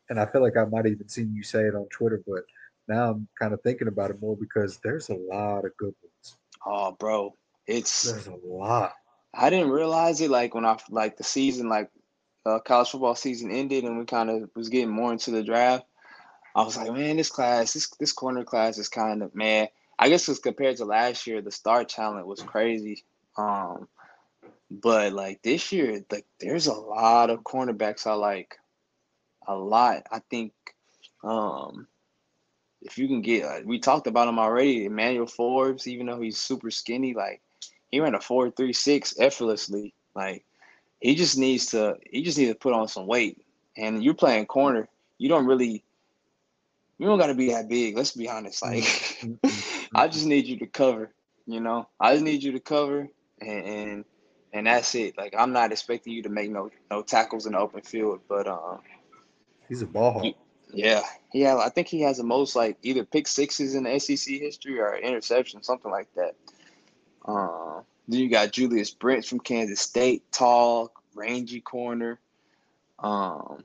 [0.09, 2.21] and I feel like I might have even seen you say it on Twitter.
[2.27, 2.43] But
[2.87, 6.37] now I'm kind of thinking about it more because there's a lot of good ones.
[6.65, 7.35] Oh, bro,
[7.67, 8.93] it's There's a lot.
[9.33, 11.89] I didn't realize it like when I like the season like
[12.45, 15.85] uh, college football season ended and we kind of was getting more into the draft.
[16.55, 19.67] I was like, man, this class, this this corner class is kind of man.
[19.97, 23.03] I guess it's compared to last year, the star talent was crazy.
[23.37, 23.87] Um,
[24.69, 28.57] but like this year, like there's a lot of cornerbacks I like,
[29.47, 30.03] a lot.
[30.11, 30.53] I think,
[31.23, 31.87] um,
[32.83, 36.37] if you can get, like, we talked about him already, Emmanuel Forbes, even though he's
[36.37, 37.41] super skinny, like
[37.93, 39.93] he ran a four three six effortlessly.
[40.15, 40.43] Like
[40.99, 43.45] he just needs to he just needs to put on some weight.
[43.77, 44.89] And you're playing corner.
[45.19, 45.83] You don't really
[46.97, 47.95] you don't gotta be that big.
[47.95, 48.63] Let's be honest.
[48.63, 48.83] Like
[49.95, 51.13] I just need you to cover,
[51.45, 51.87] you know.
[51.99, 54.05] I just need you to cover and and,
[54.53, 55.15] and that's it.
[55.15, 58.47] Like I'm not expecting you to make no no tackles in the open field, but
[58.47, 58.79] um,
[59.69, 60.35] He's a ball hawk.
[60.73, 61.01] Yeah,
[61.33, 61.57] yeah.
[61.57, 64.95] I think he has the most like either pick sixes in the SEC history or
[64.97, 66.36] interception, something like that.
[67.25, 72.19] Uh, Then you got Julius Brents from Kansas State, tall, rangy corner.
[72.99, 73.63] Um,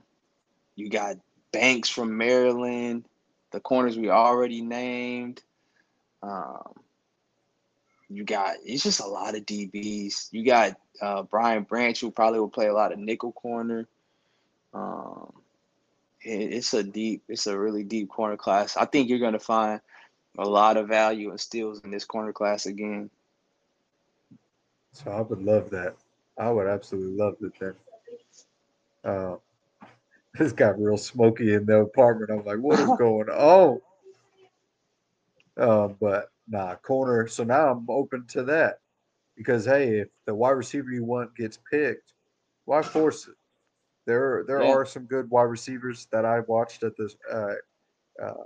[0.75, 1.17] you got
[1.51, 3.05] Banks from Maryland,
[3.51, 5.41] the corners we already named.
[6.21, 6.73] Um,
[8.09, 10.29] you got it's just a lot of DBs.
[10.31, 13.87] You got uh, Brian Branch, who probably will play a lot of nickel corner.
[14.73, 15.33] Um,
[16.21, 18.77] it's a deep, it's a really deep corner class.
[18.77, 19.81] I think you're going to find
[20.37, 23.09] a lot of value and steals in this corner class again.
[24.93, 25.95] So I would love that.
[26.37, 27.59] I would absolutely love that.
[27.59, 27.75] then.
[29.03, 29.35] Uh,
[30.37, 32.31] this got real smoky in the apartment.
[32.31, 33.79] I'm like, what is going on?
[35.57, 37.27] Uh, but nah, corner.
[37.27, 38.79] So now I'm open to that
[39.35, 42.13] because hey, if the wide receiver you want gets picked,
[42.65, 43.35] why force it?
[44.09, 44.71] There, there Yeah.
[44.71, 47.53] are some good wide receivers that I watched at this uh,
[48.19, 48.43] uh,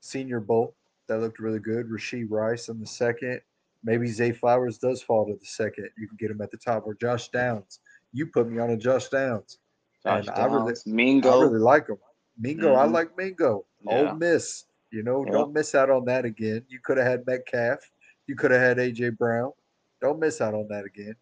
[0.00, 0.74] Senior Bowl
[1.06, 1.86] that looked really good.
[1.90, 3.42] Rashee Rice in the second.
[3.84, 5.90] Maybe Zay Flowers does fall to the second.
[5.98, 7.80] You can get him at the top, or Josh Downs.
[8.14, 9.58] You put me on a Josh Downs.
[10.02, 11.40] Josh And I really- Mingo.
[11.40, 11.98] I really like him.
[12.38, 12.92] Mingo, I Mhm.
[12.92, 13.66] like Mingo.
[13.82, 14.12] Yeah.
[14.12, 14.64] Ole Miss.
[14.92, 15.32] You know, Yeah.
[15.32, 16.64] don't miss out on that again.
[16.70, 17.80] You could have had Metcalf.
[18.26, 19.52] You could have had AJ Brown.
[20.00, 21.16] Don't miss out on that again.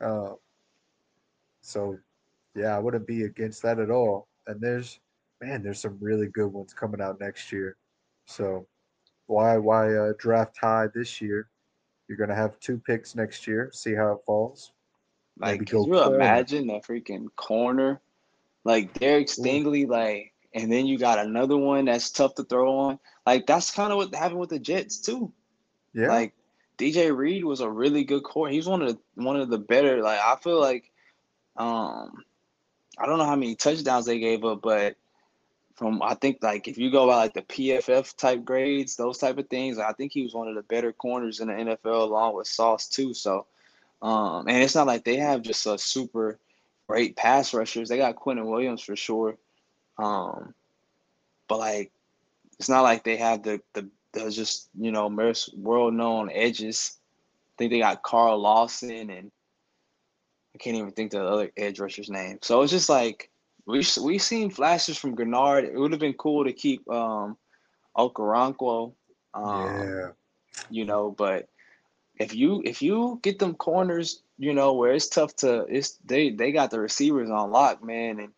[0.00, 0.34] Uh,
[1.60, 1.96] so,
[2.54, 4.28] yeah, I wouldn't be against that at all.
[4.46, 5.00] And there's,
[5.42, 7.76] man, there's some really good ones coming out next year.
[8.26, 8.66] So,
[9.26, 11.48] why why uh, draft high this year?
[12.08, 13.70] You're gonna have two picks next year.
[13.72, 14.72] See how it falls.
[15.38, 18.00] Like, can you imagine that freaking corner?
[18.64, 22.98] Like Derek Stingley, like, and then you got another one that's tough to throw on.
[23.26, 25.32] Like, that's kind of what happened with the Jets too.
[25.92, 26.08] Yeah.
[26.08, 26.34] Like
[26.78, 28.52] DJ Reed was a really good corner.
[28.52, 30.02] He's one of the one of the better.
[30.02, 30.90] Like I feel like,
[31.56, 32.24] um,
[32.98, 34.96] I don't know how many touchdowns they gave up, but
[35.74, 39.38] from I think like if you go by like the PFF type grades, those type
[39.38, 42.36] of things, I think he was one of the better corners in the NFL along
[42.36, 43.12] with Sauce too.
[43.14, 43.46] So,
[44.00, 46.38] um, and it's not like they have just a super
[46.86, 47.88] great pass rushers.
[47.88, 49.36] They got Quinnen Williams for sure,
[49.98, 50.54] um,
[51.48, 51.90] but like
[52.58, 55.08] it's not like they have the the, the just you know
[55.56, 56.96] world known edges.
[56.96, 59.30] I think they got Carl Lawson and
[60.54, 62.38] I can't even think the other edge rusher's name.
[62.42, 63.30] So it's just like
[63.66, 65.64] we we seen flashes from Greenard.
[65.64, 67.36] It would have been cool to keep um
[67.96, 68.92] Okoronkwo.
[69.34, 70.08] Um, yeah.
[70.70, 71.48] you know, but
[72.18, 76.30] if you if you get them corners, you know, where it's tough to it's they
[76.30, 78.32] they got the receivers on lock, man, and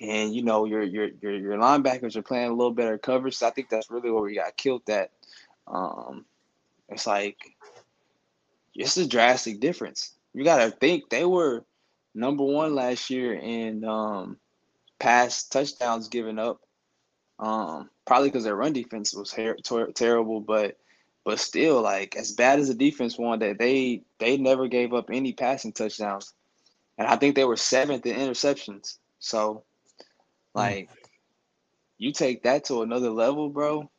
[0.00, 3.36] and you know your your your your linebackers are playing a little better coverage.
[3.36, 5.10] So I think that's really where we got killed at.
[5.68, 6.24] Um,
[6.88, 7.36] it's like
[8.74, 10.12] it's a drastic difference.
[10.36, 11.64] You gotta think they were
[12.14, 14.38] number one last year in um,
[14.98, 16.60] pass touchdowns given up.
[17.38, 20.76] Um, probably because their run defense was her- ter- terrible, but
[21.24, 25.08] but still, like as bad as the defense won, that they they never gave up
[25.10, 26.34] any passing touchdowns,
[26.98, 28.98] and I think they were seventh in interceptions.
[29.18, 29.64] So,
[30.54, 30.90] like,
[31.96, 33.90] you take that to another level, bro.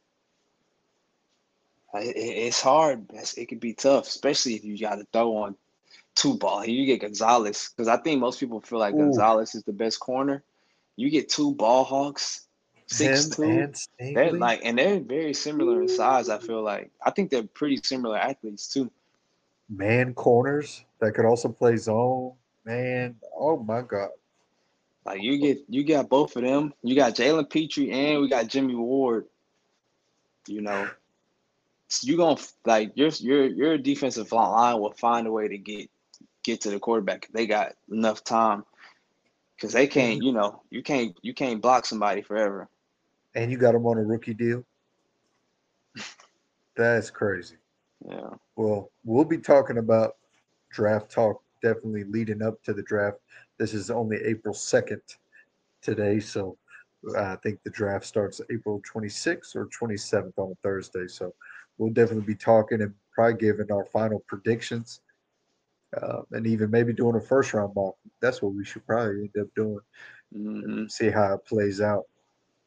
[1.95, 3.09] It, it- it's hard.
[3.09, 5.57] It's- It could be tough, especially if you got to throw on
[6.17, 6.65] two ball.
[6.65, 8.97] You get Gonzalez because I think most people feel like Ooh.
[8.97, 10.43] Gonzalez is the best corner.
[10.95, 12.47] You get two ball hawks,
[12.87, 13.43] six Him two.
[13.43, 16.27] and They're like, and they're very similar in size.
[16.27, 18.91] I feel like I think they're pretty similar athletes too.
[19.69, 22.33] man corners that could also play zone.
[22.65, 24.09] Man, oh my God.
[25.05, 26.73] Like you get, you got both of them.
[26.83, 29.25] You got Jalen Pitre and we got Jimmy Ward.
[30.47, 30.89] You know,
[31.87, 35.89] so you gonna like your your your defensive line will find a way to get
[36.47, 38.63] get to the quarterback they got enough time.
[39.55, 40.27] Because they can't, mm-hmm.
[40.27, 42.69] you know, you can't you can't block somebody forever.
[43.35, 44.63] And you got them on a rookie deal.
[46.75, 47.55] That's crazy.
[48.07, 48.29] Yeah.
[48.55, 50.15] Well, we'll be talking about
[50.71, 53.17] draft talk definitely leading up to the draft.
[53.57, 55.01] This is only April 2nd
[55.81, 56.19] today.
[56.19, 56.55] So
[57.17, 61.07] I think the draft starts April 26th or 27th on a Thursday.
[61.07, 61.33] So
[61.79, 65.01] we'll definitely be talking and probably giving our final predictions
[66.01, 67.95] uh, and even maybe doing a first round mock.
[68.21, 69.79] That's what we should probably end up doing.
[70.33, 72.05] hmm see how it plays out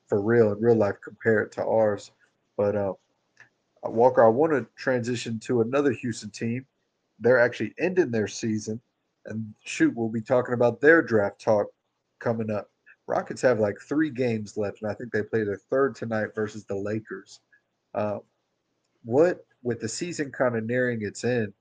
[0.08, 2.10] for real in real life, compare it to ours.
[2.56, 2.94] But uh,
[3.86, 6.66] uh, Walker, I want to transition to another Houston team.
[7.18, 8.80] They're actually ending their season,
[9.26, 11.66] and shoot, we'll be talking about their draft talk
[12.18, 12.68] coming up.
[13.06, 16.64] Rockets have like three games left, and I think they play their third tonight versus
[16.64, 17.40] the Lakers.
[17.94, 18.18] Uh,
[19.04, 21.52] what, with the season kind of nearing its end,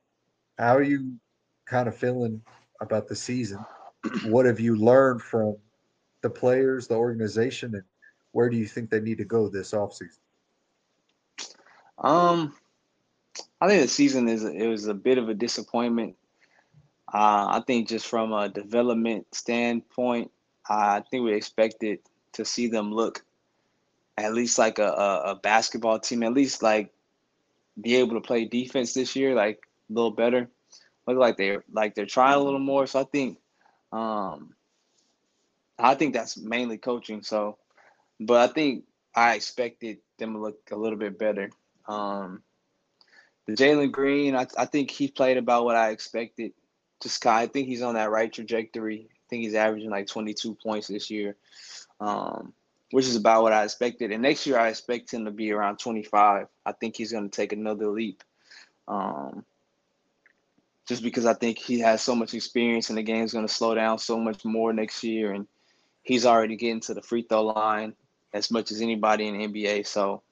[0.57, 1.13] how are you
[1.69, 2.41] kind of feeling
[2.81, 3.63] about the season?
[4.25, 5.57] What have you learned from
[6.21, 7.83] the players, the organization, and
[8.31, 10.19] where do you think they need to go this offseason?
[11.97, 12.55] Um,
[13.59, 16.15] I think the season is it was a bit of a disappointment.
[17.13, 20.31] Uh, I think just from a development standpoint,
[20.69, 21.99] I think we expected
[22.33, 23.23] to see them look
[24.17, 26.93] at least like a, a, a basketball team, at least like
[27.81, 29.59] be able to play defense this year, like
[29.89, 30.49] a little better.
[31.09, 32.87] Look like they're like they're trying a little more.
[32.87, 33.39] So I think
[33.91, 34.53] um
[35.77, 37.23] I think that's mainly coaching.
[37.23, 37.57] So
[38.19, 38.85] but I think
[39.15, 41.49] I expected them to look a little bit better.
[41.87, 42.43] Um
[43.49, 46.53] the Jalen Green, I, I think he played about what I expected.
[47.01, 49.09] Just I think he's on that right trajectory.
[49.09, 51.35] I think he's averaging like 22 points this year,
[51.99, 52.53] um,
[52.91, 54.11] which is about what I expected.
[54.11, 56.47] And next year, I expect him to be around 25.
[56.65, 58.23] I think he's going to take another leap.
[58.87, 59.45] Um,
[60.89, 63.75] just because I think he has so much experience and the game's going to slow
[63.75, 65.33] down so much more next year.
[65.33, 65.47] And
[66.01, 67.93] he's already getting to the free throw line
[68.33, 69.85] as much as anybody in the NBA.
[69.85, 70.23] So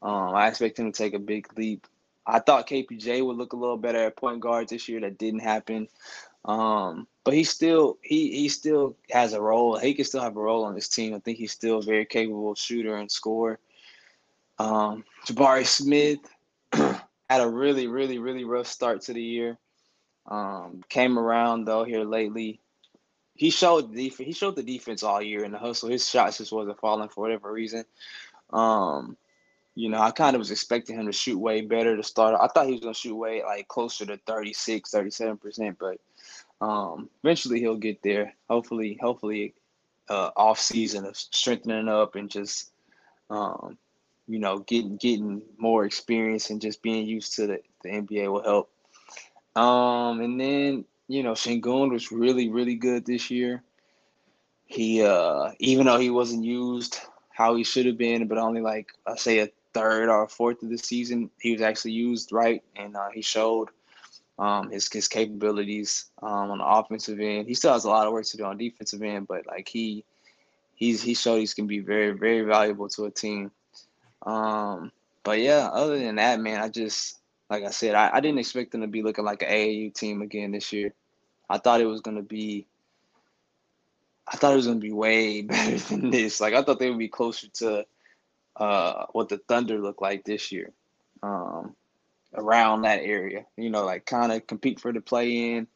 [0.00, 1.86] um, I expect him to take a big leap.
[2.26, 5.02] I thought KPJ would look a little better at point guard this year.
[5.02, 5.86] That didn't happen.
[6.46, 9.76] Um, but he still he he still has a role.
[9.78, 11.14] He can still have a role on this team.
[11.14, 13.58] I think he's still a very capable shooter and scorer.
[14.58, 16.20] Um, Jabari Smith
[16.72, 19.58] had a really really really rough start to the year.
[20.28, 22.60] Um, came around though here lately.
[23.34, 25.88] He showed the def- he showed the defense all year in the hustle.
[25.88, 27.84] His shots just wasn't falling for whatever reason.
[28.52, 29.16] Um,
[29.76, 32.34] you know, I kind of was expecting him to shoot way better to start.
[32.40, 36.00] I thought he was to shoot way like closer to 36, 37%, but
[36.66, 38.32] um, eventually he'll get there.
[38.48, 39.54] Hopefully, hopefully,
[40.08, 42.72] uh, off season of strengthening up and just,
[43.28, 43.76] um,
[44.26, 48.42] you know, getting getting more experience and just being used to the, the NBA will
[48.42, 48.70] help.
[49.56, 53.62] Um, and then you know, Sengun was really really good this year.
[54.66, 56.98] He, uh, even though he wasn't used
[57.30, 60.62] how he should have been, but only like I say a third or a fourth
[60.62, 63.68] of the season, he was actually used right, and uh, he showed
[64.38, 67.46] um, his his capabilities um, on the offensive end.
[67.46, 70.04] He still has a lot of work to do on defensive end, but like he
[70.74, 73.50] he's he showed he's gonna be very very valuable to a team.
[74.22, 74.90] Um,
[75.22, 77.18] but yeah, other than that, man, I just
[77.48, 80.22] like I said, I, I didn't expect them to be looking like an AAU team
[80.22, 80.92] again this year.
[81.48, 82.66] I thought it was gonna be.
[84.26, 86.40] I thought it was gonna be way better than this.
[86.40, 87.86] Like I thought they would be closer to
[88.56, 90.72] uh, what the Thunder look like this year,
[91.22, 91.76] um,
[92.34, 93.44] around that area.
[93.56, 95.68] You know, like kind of compete for the play in,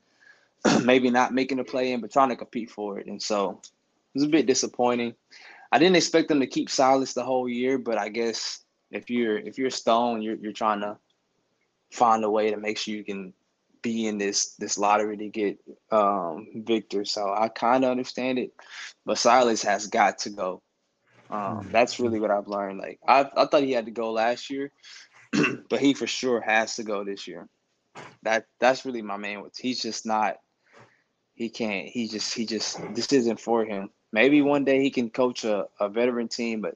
[0.85, 3.07] maybe not making the play in, but trying to compete for it.
[3.07, 5.15] And so it was a bit disappointing.
[5.71, 9.39] I didn't expect them to keep Silas the whole year, but I guess if you're
[9.39, 10.97] if you're Stone, you're you're trying to
[11.91, 13.33] find a way to make sure you can
[13.83, 15.59] be in this this lottery to get
[15.91, 17.05] um, Victor.
[17.05, 18.53] So I kind of understand it,
[19.05, 20.63] but Silas has got to go.
[21.31, 21.73] Um, mm.
[21.73, 22.79] that's really what I've learned.
[22.79, 24.73] Like I, I thought he had to go last year,
[25.69, 27.49] but he for sure has to go this year.
[28.23, 29.45] That that's really my main.
[29.57, 30.37] He's just not.
[31.35, 31.89] He can't.
[31.89, 33.91] He just he just this isn't for him.
[34.13, 36.75] Maybe one day he can coach a, a veteran team, but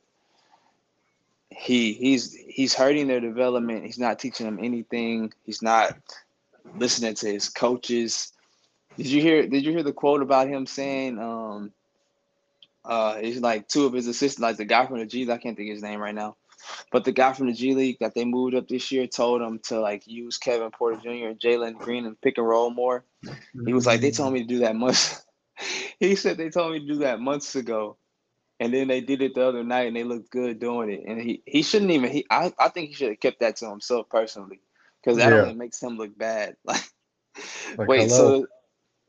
[1.56, 3.84] he he's he's hurting their development.
[3.84, 5.32] He's not teaching them anything.
[5.44, 5.96] He's not
[6.76, 8.32] listening to his coaches.
[8.96, 9.46] Did you hear?
[9.46, 11.18] Did you hear the quote about him saying?
[11.18, 11.72] Um,
[12.84, 15.38] uh, it's like two of his assistants, like the guy from the G League, I
[15.38, 16.36] can't think his name right now,
[16.92, 19.58] but the guy from the G League that they moved up this year told him
[19.64, 21.28] to like use Kevin Porter Jr.
[21.28, 23.04] and Jalen Green and pick and roll more.
[23.64, 25.24] He was like, they told me to do that months.
[25.98, 27.96] he said they told me to do that months ago,
[28.60, 31.04] and then they did it the other night and they looked good doing it.
[31.06, 33.68] And he he shouldn't even he I, I think he should have kept that to
[33.68, 34.60] himself personally
[35.02, 35.40] because that yeah.
[35.40, 36.56] only makes him look bad.
[37.76, 38.42] Like, like wait, hello.
[38.42, 38.46] so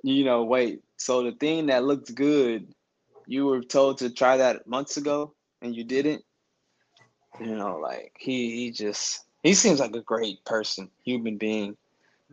[0.01, 2.73] you know, wait, so the thing that looked good
[3.27, 6.23] you were told to try that months ago and you didn't,
[7.39, 11.77] you know, like he he just he seems like a great person, human being,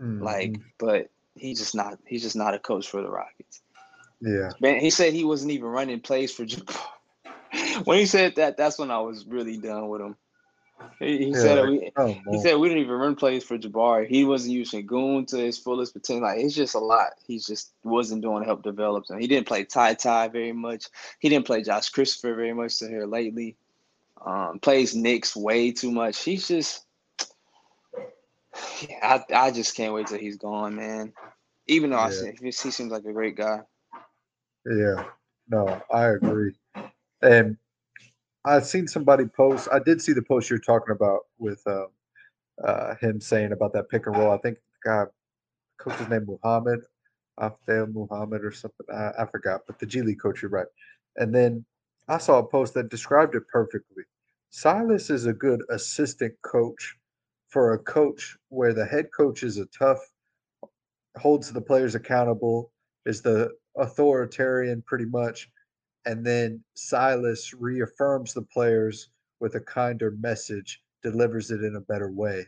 [0.01, 0.23] mm-hmm.
[0.23, 3.61] like, but he's just not he's just not a coach for the Rockets.
[4.21, 4.81] Yeah, man.
[4.81, 6.81] He said he wasn't even running plays for Jabbar.
[7.85, 10.17] When he said that, that's when I was really done with him.
[10.99, 14.09] He, he yeah, said we, oh, he said we didn't even run plays for Jabari.
[14.09, 16.23] He wasn't using Goon to his fullest potential.
[16.23, 17.13] Like it's just a lot.
[17.27, 19.21] He just wasn't doing to help develop them.
[19.21, 20.87] He didn't play Ty Ty very much.
[21.21, 23.57] He didn't play Josh Christopher very much to here lately.
[24.25, 26.23] Um, plays Nix way too much.
[26.23, 26.85] He's just
[28.89, 31.13] yeah, I, I just can't wait till he's gone, man.
[31.67, 32.05] Even though yeah.
[32.05, 33.61] I say he seems like a great guy.
[34.67, 35.05] Yeah,
[35.49, 36.55] no, I agree.
[37.23, 37.57] And
[38.45, 39.69] I've seen somebody post.
[39.73, 41.87] I did see the post you're talking about with uh,
[42.65, 44.33] uh, him saying about that pick and roll.
[44.33, 45.05] I think the guy,
[45.79, 46.81] coach's name Muhammad,
[47.39, 48.87] Afdel Muhammad or something.
[48.93, 50.67] I, I forgot, but the G League coach, you're right.
[51.17, 51.65] And then
[52.09, 54.03] I saw a post that described it perfectly.
[54.51, 56.97] Silas is a good assistant coach
[57.49, 59.99] for a coach where the head coach is a tough,
[61.17, 62.73] holds the players accountable,
[63.07, 65.49] is the authoritarian pretty much,
[66.07, 69.09] and then Silas reaffirms the players
[69.41, 72.47] with a kinder message, delivers it in a better way.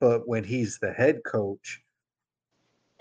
[0.00, 1.82] But when he's the head coach,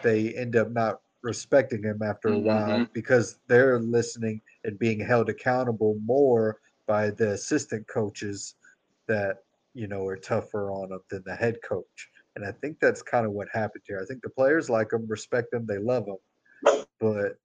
[0.01, 2.93] they end up not respecting him after a while Mhm.
[2.93, 8.56] because they're listening and being held accountable more by the assistant coaches
[9.08, 9.43] that
[9.74, 12.10] you know are tougher on them than the head coach.
[12.36, 13.99] And I think that's kind of what happened here.
[14.01, 16.18] I think the players like him, respect him, they love him,
[16.99, 17.38] but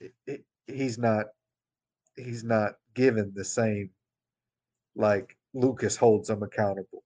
[0.00, 1.26] it, it, he's not
[2.16, 3.90] he's not given the same
[4.96, 7.04] like Lucas holds them accountable.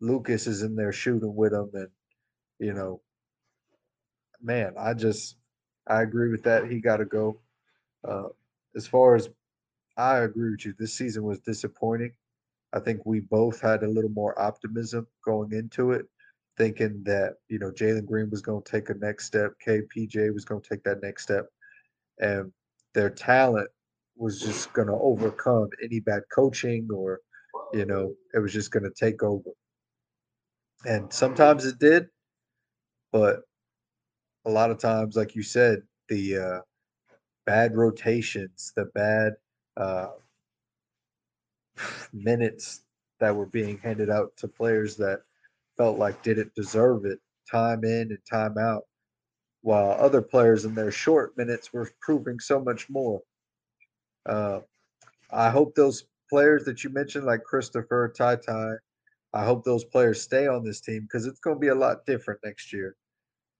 [0.00, 1.88] Lucas is in there shooting with them, and
[2.58, 3.00] you know,
[4.42, 5.36] man, I just
[5.86, 6.70] I agree with that.
[6.70, 7.40] He got to go.
[8.06, 8.28] Uh,
[8.74, 9.28] as far as
[9.96, 12.12] I agree with you, this season was disappointing.
[12.72, 16.06] I think we both had a little more optimism going into it,
[16.58, 20.44] thinking that you know Jalen Green was going to take a next step, KPJ was
[20.44, 21.46] going to take that next step,
[22.20, 22.52] and
[22.94, 23.70] their talent
[24.16, 27.20] was just going to overcome any bad coaching or
[27.72, 29.50] you know it was just going to take over.
[30.84, 32.08] And sometimes it did,
[33.12, 33.42] but
[34.44, 36.60] a lot of times, like you said, the uh,
[37.46, 39.34] bad rotations, the bad
[39.76, 40.08] uh,
[42.12, 42.82] minutes
[43.20, 45.20] that were being handed out to players that
[45.76, 47.18] felt like didn't deserve it,
[47.50, 48.84] time in and time out,
[49.62, 53.20] while other players in their short minutes were proving so much more.
[54.26, 54.60] Uh,
[55.30, 58.72] I hope those players that you mentioned, like Christopher, Ty Ty,
[59.32, 62.06] I hope those players stay on this team because it's going to be a lot
[62.06, 62.96] different next year.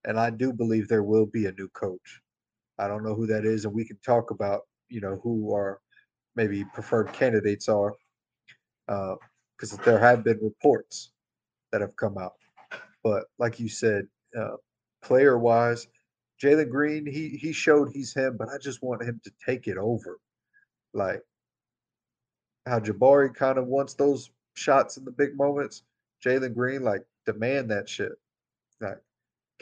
[0.04, 2.20] And I do believe there will be a new coach.
[2.78, 5.80] I don't know who that is, and we can talk about, you know, who our
[6.34, 7.94] maybe preferred candidates are,
[8.86, 11.12] because uh, there have been reports
[11.72, 12.34] that have come out.
[13.02, 14.06] But like you said,
[14.38, 14.56] uh,
[15.02, 15.88] player wise,
[16.42, 19.78] Jalen Green, he he showed he's him, but I just want him to take it
[19.78, 20.18] over,
[20.97, 21.22] like
[22.66, 25.82] how Jabari kind of wants those shots in the big moments.
[26.24, 28.12] Jalen Green, like demand that shit.
[28.80, 28.99] Like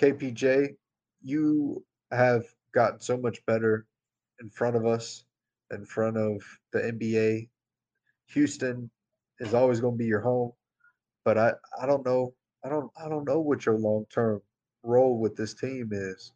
[0.01, 0.77] KPJ,
[1.23, 3.87] you have gotten so much better
[4.41, 5.25] in front of us,
[5.71, 7.49] in front of the NBA.
[8.29, 8.91] Houston
[9.41, 10.53] is always going to be your home,
[11.25, 14.41] but I, I don't know I don't I don't know what your long term
[14.83, 16.33] role with this team is,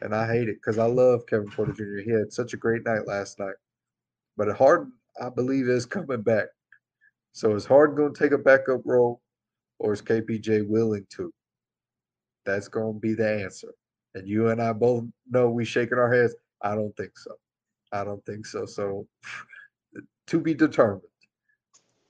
[0.00, 2.02] and I hate it because I love Kevin Porter Jr.
[2.04, 3.54] He had such a great night last night,
[4.38, 6.46] but Harden I believe is coming back.
[7.32, 9.20] So is Harden going to take a backup role,
[9.78, 11.32] or is KPJ willing to?
[12.46, 13.74] That's going to be the answer.
[14.14, 16.34] And you and I both know we shaking our heads.
[16.62, 17.32] I don't think so.
[17.92, 18.64] I don't think so.
[18.64, 19.06] So
[20.28, 21.02] to be determined.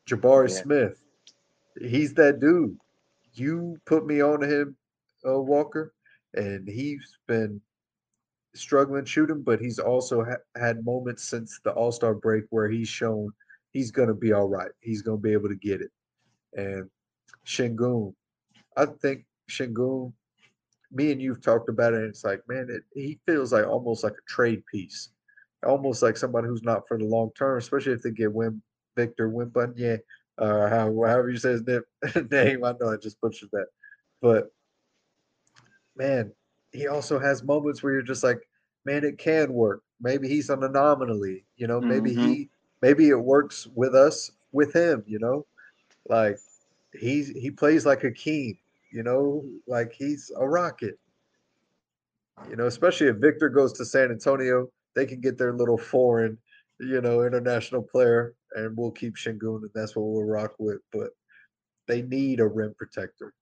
[0.08, 0.62] Jabari yeah.
[0.62, 1.02] Smith,
[1.80, 2.76] he's that dude.
[3.34, 4.76] You put me on him,
[5.26, 5.92] uh, Walker,
[6.34, 7.60] and he's been
[8.58, 12.88] struggling shooting, but he's also ha- had moments since the All Star break where he's
[12.88, 13.32] shown
[13.72, 14.70] he's going to be all right.
[14.80, 15.90] He's going to be able to get it.
[16.54, 16.88] And
[17.46, 18.14] Sengun,
[18.76, 20.12] I think Sengun
[20.90, 24.04] me and you've talked about it, and it's like, man, it, he feels like almost
[24.04, 25.10] like a trade piece,
[25.66, 28.60] almost like somebody who's not for the long term, especially if they get Wim
[28.96, 29.98] Victor Wembanyama,
[30.38, 31.82] uh, how, however you say his name.
[32.64, 33.66] I know I just butchered that,
[34.22, 34.48] but
[35.96, 36.32] man,
[36.72, 38.38] he also has moments where you're just like,
[38.88, 39.82] man, it can work.
[40.00, 41.80] Maybe he's an anomaly, you know.
[41.80, 42.24] Maybe Mhm.
[42.24, 45.46] he, maybe it works with us, with him, you know.
[46.08, 46.38] Like
[46.92, 48.58] he's he plays like a king,
[48.90, 50.98] you know, like he's a rocket.
[52.48, 56.38] You know, especially if Victor goes to San Antonio, they can get their little foreign,
[56.80, 60.80] you know, international player, and we'll keep Sengun, and that's what we'll rock with.
[60.92, 61.10] But
[61.86, 63.34] they need a rim protector,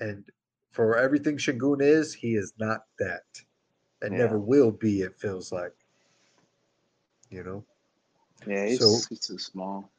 [0.00, 0.24] and
[0.72, 3.22] for everything Sengun is, he is not that,
[4.02, 4.18] and Yeah.
[4.24, 5.02] never will be.
[5.02, 5.74] It feels like,
[7.30, 7.64] you know.
[8.46, 9.90] Yeah, he's, So- he's too small.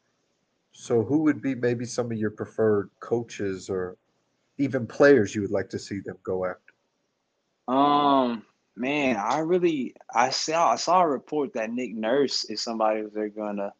[0.75, 3.95] So, who would be maybe some of your preferred coaches or
[4.57, 6.73] even players you would like to see them go after?
[7.67, 8.43] Um,
[8.75, 13.29] man, I really I saw I saw a report that Nick Nurse is somebody they're
[13.29, 13.71] gonna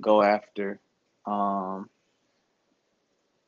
[0.00, 0.78] go after.
[1.26, 1.90] Um,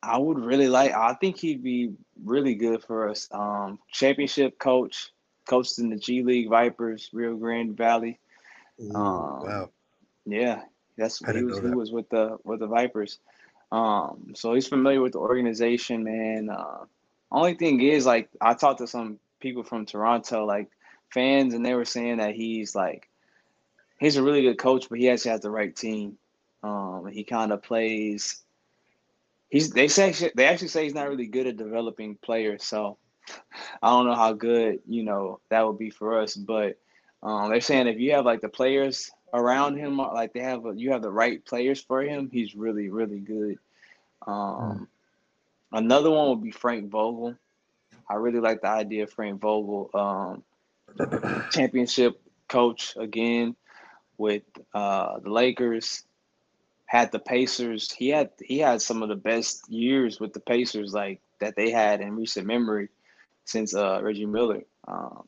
[0.03, 0.91] I would really like.
[0.91, 1.93] I think he'd be
[2.23, 3.29] really good for us.
[3.31, 5.13] Um, championship coach,
[5.45, 8.19] coached in the G League Vipers, Rio Grande Valley.
[8.81, 9.69] Ooh, Um, wow.
[10.25, 10.61] Yeah,
[10.97, 13.19] that's he was know he was with the with the Vipers.
[13.71, 16.49] Um, so he's familiar with the organization, man.
[16.49, 16.85] Uh,
[17.31, 20.69] only thing is, like, I talked to some people from Toronto, like
[21.09, 23.09] fans, and they were saying that he's like
[23.99, 26.17] he's a really good coach, but he actually has the right team.
[26.63, 28.43] Um, he kind of plays.
[29.49, 32.63] he's they say they actually say he's not really good at developing players.
[32.63, 32.97] So
[33.81, 36.35] I don't know how good you know that would be for us.
[36.35, 36.77] But
[37.23, 40.73] um, they're saying if you have like the players around him, like they have a,
[40.75, 43.59] you have the right players for him, he's really really good.
[44.25, 44.87] Um.
[45.73, 47.35] Another one would be Frank Vogel.
[48.09, 50.43] I really like the idea of Frank Vogel, um,
[51.51, 52.19] championship
[52.49, 53.55] coach again
[54.17, 54.43] with
[54.73, 56.03] uh, the Lakers
[56.85, 57.89] had the Pacers.
[57.89, 61.71] He had he had some of the best years with the Pacers like that they
[61.71, 62.89] had in recent memory
[63.45, 64.63] since uh, Reggie Miller.
[64.87, 65.25] Um,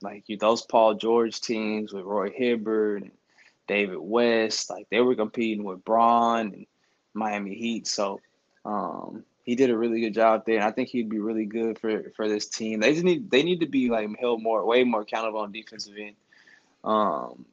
[0.00, 3.12] like you, those Paul George teams with Roy Hibbert and
[3.68, 6.66] David West, like they were competing with Bron and
[7.14, 7.86] Miami Heat.
[7.86, 8.20] So
[8.64, 11.78] um, he did a really good job there, and I think he'd be really good
[11.78, 12.80] for for this team.
[12.80, 15.94] They just need they need to be like held more, way more accountable on defensive
[15.98, 16.16] end.
[16.84, 17.46] Um,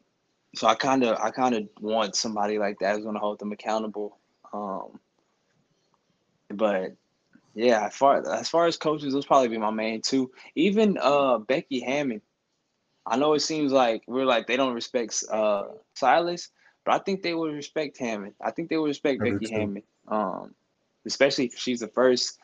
[0.56, 3.40] so I kind of I kind of want somebody like that who's going to hold
[3.40, 4.18] them accountable.
[4.52, 5.00] Um,
[6.50, 6.96] but
[7.56, 10.32] yeah, as far as far as coaches, those probably be my main two.
[10.56, 12.22] Even uh, Becky Hammon.
[13.06, 15.64] I know it seems like we're like they don't respect uh,
[15.96, 16.50] Silas,
[16.86, 18.34] but I think they would respect Hammon.
[18.42, 19.84] I think they would respect I Becky Hammon.
[20.08, 20.54] um,
[21.06, 22.38] especially if she's the first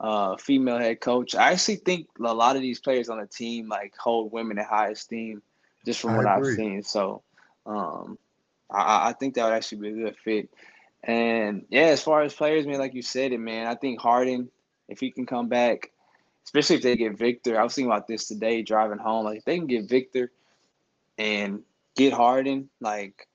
[0.00, 1.34] uh, female head coach.
[1.34, 4.64] I actually think a lot of these players on the team like hold women in
[4.64, 5.42] high esteem,
[5.84, 6.82] just from what I've seen.
[6.82, 7.22] So
[7.64, 8.18] um,
[8.70, 10.50] I, I think that would actually be a good fit.
[11.06, 14.50] And yeah, as far as players, man, like you said it, man, I think Harden,
[14.88, 15.92] if he can come back,
[16.44, 17.58] especially if they get Victor.
[17.58, 19.24] I was thinking about this today driving home.
[19.24, 20.32] Like if they can get Victor
[21.16, 21.62] and
[21.96, 23.28] get Harden, like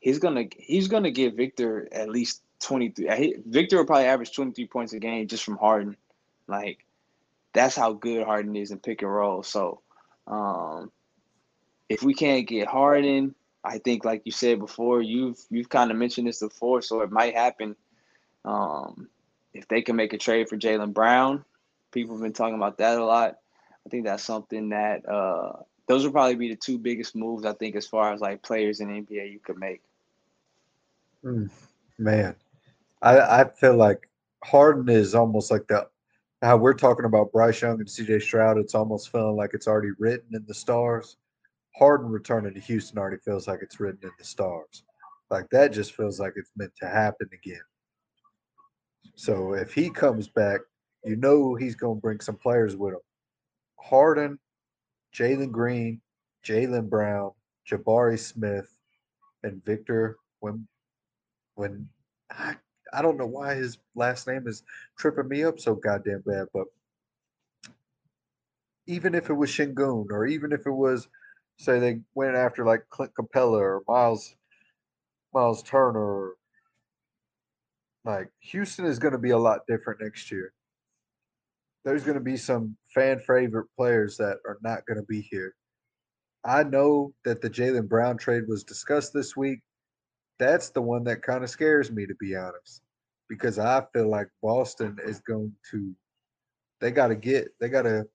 [0.00, 3.36] he's gonna he's gonna get Victor at least twenty three.
[3.46, 5.96] Victor will probably average twenty three points a game just from Harden.
[6.48, 6.84] Like
[7.52, 9.42] that's how good Harden is in pick and roll.
[9.42, 9.82] So
[10.26, 10.90] um,
[11.90, 13.34] if we can't get Harden
[13.64, 17.10] I think, like you said before, you've you've kind of mentioned this before, so it
[17.10, 17.76] might happen.
[18.44, 19.08] Um,
[19.54, 21.44] if they can make a trade for Jaylen Brown,
[21.92, 23.36] people have been talking about that a lot.
[23.86, 27.52] I think that's something that uh, those would probably be the two biggest moves I
[27.52, 29.82] think as far as like players in NBA you could make.
[31.24, 31.50] Mm,
[31.98, 32.34] man,
[33.00, 34.08] I I feel like
[34.42, 35.86] Harden is almost like the
[36.42, 38.58] how we're talking about Bryce Young and CJ Stroud.
[38.58, 41.16] It's almost feeling like it's already written in the stars.
[41.76, 44.84] Harden returning to Houston already feels like it's written in the stars.
[45.30, 47.62] Like that just feels like it's meant to happen again.
[49.14, 50.60] So if he comes back,
[51.04, 53.00] you know he's going to bring some players with him.
[53.80, 54.38] Harden,
[55.14, 56.00] Jalen Green,
[56.44, 57.32] Jaylen Brown,
[57.68, 58.68] Jabari Smith,
[59.42, 60.66] and Victor when
[61.54, 61.88] when
[62.30, 62.56] I,
[62.92, 64.62] I don't know why his last name is
[64.98, 66.66] tripping me up so goddamn bad, but
[68.86, 71.08] even if it was Sengun or even if it was
[71.58, 74.34] say they went after like Clint Capela or Myles
[75.32, 76.32] Myles Turner.
[78.04, 80.52] Like Houston is going to be a lot different next year.
[81.84, 85.54] There's going to be some fan favorite players that are not going to be here.
[86.44, 89.60] I know that the Jaylen Brown trade was discussed this week.
[90.38, 92.82] That's the one that kind of scares me, to be honest,
[93.28, 95.94] because I feel like Boston is going to.
[96.80, 97.48] They got to get.
[97.60, 98.06] They got to.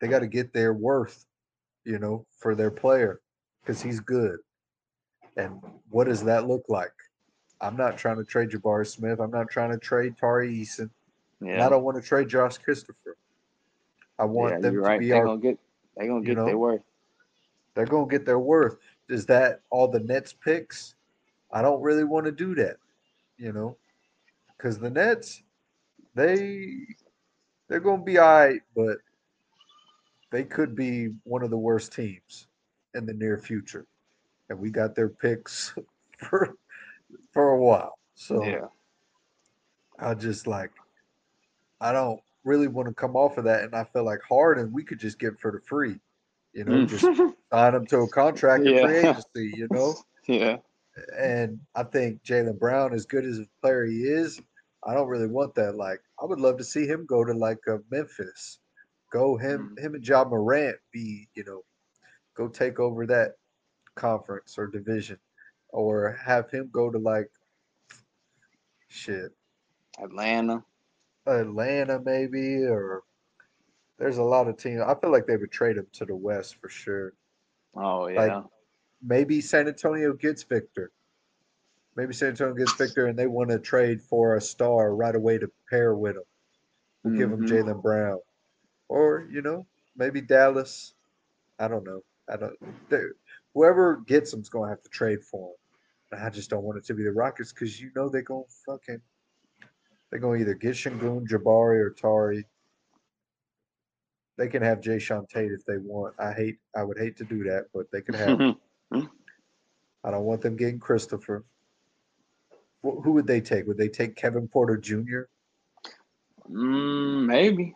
[0.00, 1.24] They got to get their worth
[1.88, 3.20] you know, for their player
[3.62, 4.38] because he's good.
[5.38, 5.58] And
[5.88, 6.92] what does that look like?
[7.62, 9.20] I'm not trying to trade Jabari Smith.
[9.20, 10.90] I'm not trying to trade Tari Eason.
[11.40, 11.64] Yeah.
[11.64, 13.16] I don't want to trade Josh Christopher.
[14.18, 15.00] I want yeah, them to right.
[15.00, 15.24] be they're our.
[15.24, 15.58] Gonna get,
[15.96, 16.82] they're gonna get know, their worth.
[17.74, 18.76] They're gonna get their worth.
[19.08, 20.94] Is that all the Nets picks?
[21.50, 22.76] I don't really want to do that,
[23.38, 23.76] you know,
[24.56, 25.42] because the Nets,
[26.14, 26.74] they
[27.68, 28.98] they're gonna be all right, but
[30.30, 32.46] they could be one of the worst teams
[32.94, 33.86] in the near future.
[34.50, 35.74] And we got their picks
[36.18, 36.56] for
[37.32, 37.98] for a while.
[38.14, 38.66] So yeah.
[39.98, 40.70] I just like
[41.80, 43.64] I don't really want to come off of that.
[43.64, 46.00] And I feel like Harden we could just get for the free.
[46.52, 46.88] You know, mm.
[46.88, 47.04] just
[47.52, 48.82] sign him to a contract in yeah.
[48.82, 49.94] free agency, you know?
[50.26, 50.58] Yeah.
[51.18, 54.42] And I think Jaylen Brown, as good as a player he is,
[54.84, 55.74] I don't really want that.
[55.74, 58.58] Like, I would love to see him go to like a Memphis
[59.10, 59.84] Go him mm-hmm.
[59.84, 61.62] him and Ja Morant be, you know,
[62.34, 63.32] go take over that
[63.94, 65.18] conference or division.
[65.70, 67.30] Or have him go to like
[68.88, 69.32] shit.
[70.02, 70.64] Atlanta.
[71.26, 73.02] Atlanta maybe or
[73.98, 74.80] there's a lot of teams.
[74.80, 77.12] I feel like they would trade him to the West for sure.
[77.74, 78.20] Oh yeah.
[78.20, 78.44] Like
[79.02, 80.90] maybe San Antonio gets Victor.
[81.96, 85.36] Maybe San Antonio gets Victor and they want to trade for a star right away
[85.38, 86.22] to pair with him.
[87.02, 87.20] We'll mm-hmm.
[87.46, 87.80] give him mm-hmm.
[87.80, 88.18] Brown
[88.88, 89.66] or you know
[89.96, 90.94] maybe Dallas.
[91.58, 92.02] I don't know.
[92.30, 92.56] I don't.
[93.54, 96.20] Whoever gets them's gonna have to trade for him.
[96.24, 99.00] I just don't want it to be the Rockets because you know they're gonna fucking
[100.10, 102.46] They're going to either get Sengun, Jabari, or Tari.
[104.38, 106.14] They can have Jae'Sean Tate if they want.
[106.18, 106.58] I hate.
[106.76, 108.40] I would hate to do that, but they can have.
[108.40, 108.44] him.
[110.04, 111.44] I don't want them getting Christopher.
[112.82, 113.66] Wh- Who would they take?
[113.66, 115.22] Would they take Kevin Porter Jr.?
[116.50, 117.74] mm, maybe.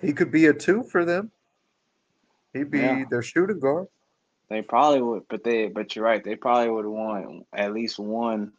[0.00, 1.30] He could be a two for them.
[2.52, 3.04] He'd be Yeah.
[3.10, 3.88] their shooting guard.
[4.48, 6.22] They probably would, but they but you're right.
[6.22, 8.52] They probably would want at least one,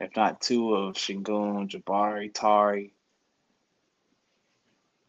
[0.00, 2.94] if not two, of Sengun, Jabari, Tari.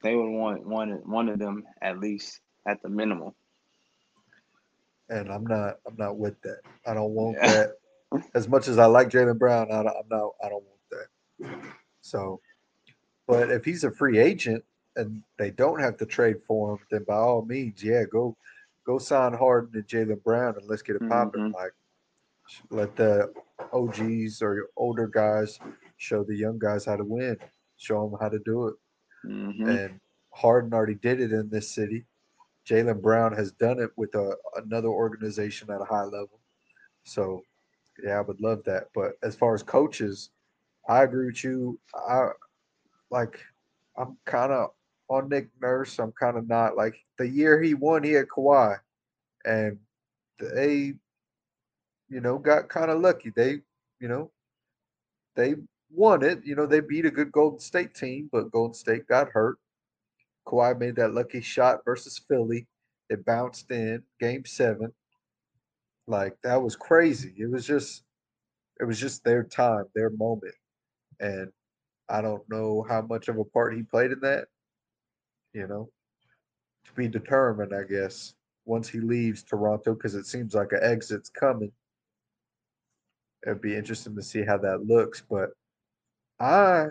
[0.01, 3.33] They would want one one of them at least at the minimum.
[5.09, 5.79] and I'm not.
[5.87, 6.59] I'm not with that.
[6.85, 7.47] I don't want Yeah.
[8.11, 8.21] that.
[8.33, 10.31] As much as I like Jaylen Brown, I, don't- I'm not.
[10.43, 11.71] I don't want that.
[12.01, 12.41] So,
[13.25, 14.63] but if he's a free agent
[14.97, 18.37] and they don't have to trade for him, then by all means, yeah, go,
[18.85, 21.41] go sign Harden and Jaylen Brown and let's get it popping.
[21.41, 21.53] Mhm.
[21.53, 21.73] Like,
[22.71, 23.33] let the
[23.73, 25.59] OGs or your older guys
[25.97, 27.37] show the young guys how to win.
[27.77, 28.75] Show them how to do it.
[29.23, 29.99] hmm and
[30.33, 32.05] Harden already did it in this city.
[32.67, 36.39] Jaylen Brown has done it with a, another organization at a high level.
[37.03, 37.41] So,
[38.03, 38.89] yeah, I would love that.
[38.93, 40.31] But as far as coaches,
[40.87, 41.79] I agree with you.
[41.95, 42.29] I
[43.11, 43.39] like,
[43.97, 44.71] I'm kind of
[45.09, 45.99] on Nick Nurse.
[45.99, 48.77] I'm kind of not like the year he won, he had Kawhi,
[49.45, 49.77] and
[50.39, 50.93] they,
[52.09, 53.31] you know, got kind of lucky.
[53.35, 53.61] They,
[53.99, 54.31] you know,
[55.35, 55.55] they
[55.89, 56.45] won it.
[56.45, 59.57] You know, they beat a good Golden State team, but Golden State got hurt.
[60.47, 62.67] Kawhi made that lucky shot versus Philly.
[63.09, 64.91] It bounced in game seven.
[66.07, 67.33] Like that was crazy.
[67.37, 68.03] It was just
[68.79, 70.55] it was just their time, their moment.
[71.19, 71.51] And
[72.09, 74.47] I don't know how much of a part he played in that.
[75.57, 75.89] You know,
[76.85, 78.35] to be determined, I guess,
[78.65, 81.71] once he leaves Toronto, because it seems like an exit's coming.
[83.43, 85.23] It'd be interesting to see how that looks.
[85.27, 85.49] But
[86.39, 86.89] I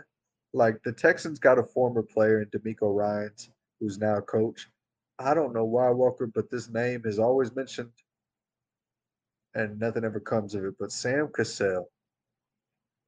[0.53, 4.69] like the Texans got a former player in DeMeco Ryans, who's now a coach.
[5.21, 7.93] I don't know why Walker, but this name is always mentioned,
[9.55, 10.75] and nothing ever comes of it.
[10.77, 11.89] But Sam Cassell,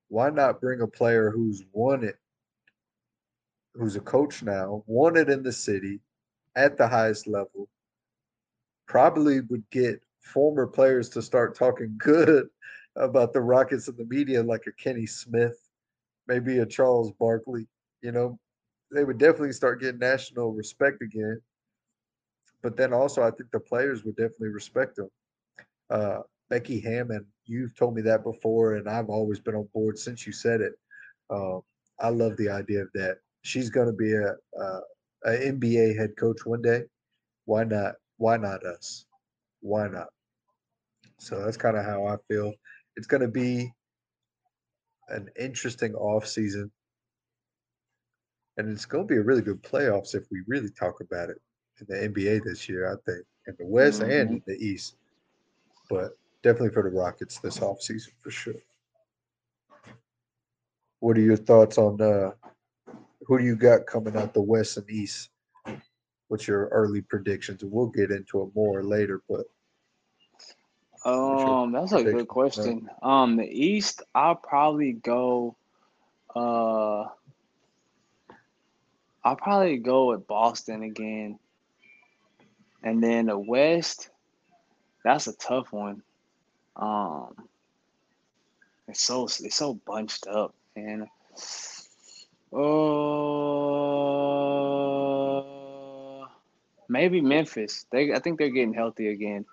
[0.06, 2.16] why not bring a player who's won it,
[3.78, 6.00] who's a coach now, wanted in the city,
[6.56, 7.68] at the highest level,
[8.86, 12.48] probably would get former players to start talking good
[12.96, 15.68] about the Rockets in the media, like a Kenny Smith
[16.28, 17.66] maybe a Charles Barkley.
[18.02, 18.38] You know,
[18.92, 21.40] they would definitely start getting national respect again.
[22.62, 25.08] But then also, I think the players would definitely respect them.
[25.90, 26.18] Uh,
[26.50, 30.32] Becky Hammon, you've told me that before, and I've always been on board since you
[30.32, 30.72] said it.
[31.30, 31.62] Um,
[31.98, 33.18] I love the idea of that.
[33.48, 34.80] She's going to be a, a,
[35.24, 36.82] a NBA head coach one day.
[37.46, 37.94] Why not?
[38.18, 39.06] Why not us?
[39.62, 40.08] Why not?
[41.18, 42.52] So that's kind of how I feel.
[42.96, 43.72] It's going to be
[45.08, 46.70] an interesting off season.
[48.58, 51.40] And it's going to be a really good playoffs if we really talk about it
[51.80, 54.96] in the NBA this year, I think, in the West and in the East.
[55.88, 58.60] But definitely for the Rockets this off season for sure.
[61.00, 62.32] What are your thoughts on uh,
[63.28, 65.28] who do you got coming out the West and East?
[66.28, 67.62] What's your early predictions?
[67.62, 69.46] We'll get into it more later, but
[71.04, 72.88] Um, that's a good question.
[73.02, 75.56] Um, the East, I'll probably go.
[76.34, 77.04] Uh,
[79.22, 81.38] I'll probably go with Boston again,
[82.82, 84.08] and then the West.
[85.04, 86.02] That's a tough one.
[86.76, 87.48] Um,
[88.88, 91.06] it's so it's so bunched up, and
[92.52, 92.58] uh,
[96.88, 97.86] maybe Memphis.
[97.90, 99.44] They, I think they're getting healthy again.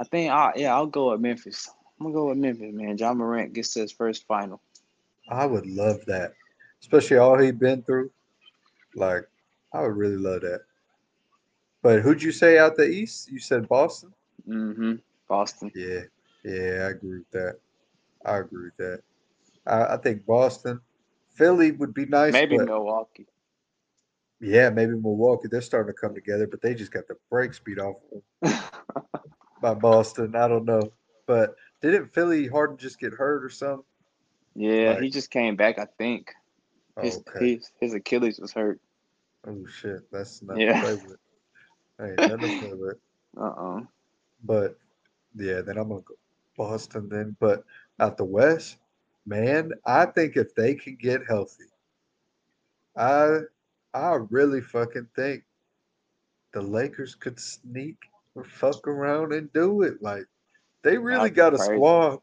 [0.00, 1.70] I think, I, yeah, I'll go with Memphis.
[1.98, 2.96] I'm gonna go with Memphis, man.
[2.96, 4.60] Ja Morant gets to his first final.
[5.28, 6.34] I would love that,
[6.80, 8.10] especially all he'd been through.
[8.94, 9.28] Like,
[9.72, 10.62] I would really love that.
[11.82, 13.30] But who'd you say out the East?
[13.30, 14.12] You said Boston?
[14.48, 14.94] Mm-hmm.
[15.28, 15.70] Boston.
[15.74, 16.00] Yeah,
[16.44, 17.58] yeah, I agree with that.
[18.24, 19.02] I agree with that.
[19.66, 20.80] I, I think Boston,
[21.38, 22.32] Philly would be nice.
[22.32, 23.26] Maybe but Milwaukee.
[24.40, 25.48] yeah, maybe Milwaukee.
[25.48, 27.96] They're starting to come together, but they just got the brakes beat off
[29.62, 30.34] by Boston.
[30.36, 30.92] I don't know,
[31.26, 33.84] but didn't Philly Harden just get hurt or something?
[34.54, 35.02] yeah, Right.
[35.04, 35.78] he just came back.
[35.78, 36.32] I think
[36.96, 37.54] Oh, his okay.
[37.54, 38.80] his, his Achilles was hurt.
[39.46, 40.82] Oh shit, that's not Yeah.
[40.82, 41.18] with.
[41.98, 42.96] Hey, play with.
[43.40, 43.80] Uh uh
[44.42, 44.76] But
[45.36, 46.14] yeah, then I'm gonna go
[46.56, 47.36] Boston then.
[47.38, 47.64] But
[48.00, 48.76] out the West,
[49.28, 51.64] man, I think if they can get healthy,
[52.96, 53.40] I
[53.94, 55.44] I really fucking think
[56.52, 57.96] the Lakers could sneak
[58.34, 60.02] or fuck around and do it.
[60.02, 60.26] Like
[60.84, 61.74] they really That'd got a crazy.
[61.76, 62.20] squad.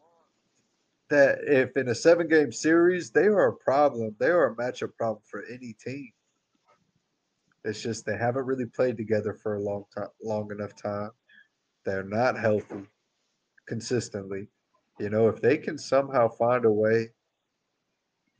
[1.09, 4.15] that if in a seven game series, they are a problem.
[4.19, 6.11] They are a matchup problem for any team.
[7.65, 11.11] It's just they haven't really played together for a long time, long enough time.
[11.85, 12.85] They're not healthy
[13.67, 14.49] consistently.
[14.99, 17.09] You know, if they can somehow find a way,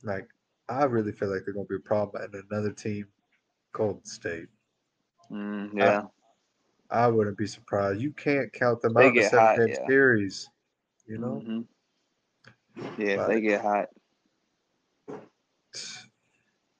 [0.02, 0.26] like
[0.68, 3.06] I really feel like they're going to be a problem in another team,
[3.72, 4.48] Golden State.
[5.30, 6.02] Mm, yeah.
[6.90, 8.00] I, I, wouldn't be surprised.
[8.00, 9.86] You can't count them they out in a seven game yeah.
[9.86, 10.48] series.
[11.06, 11.42] You know.
[11.44, 13.02] Mm-hmm.
[13.02, 13.88] Yeah, like, they get hot.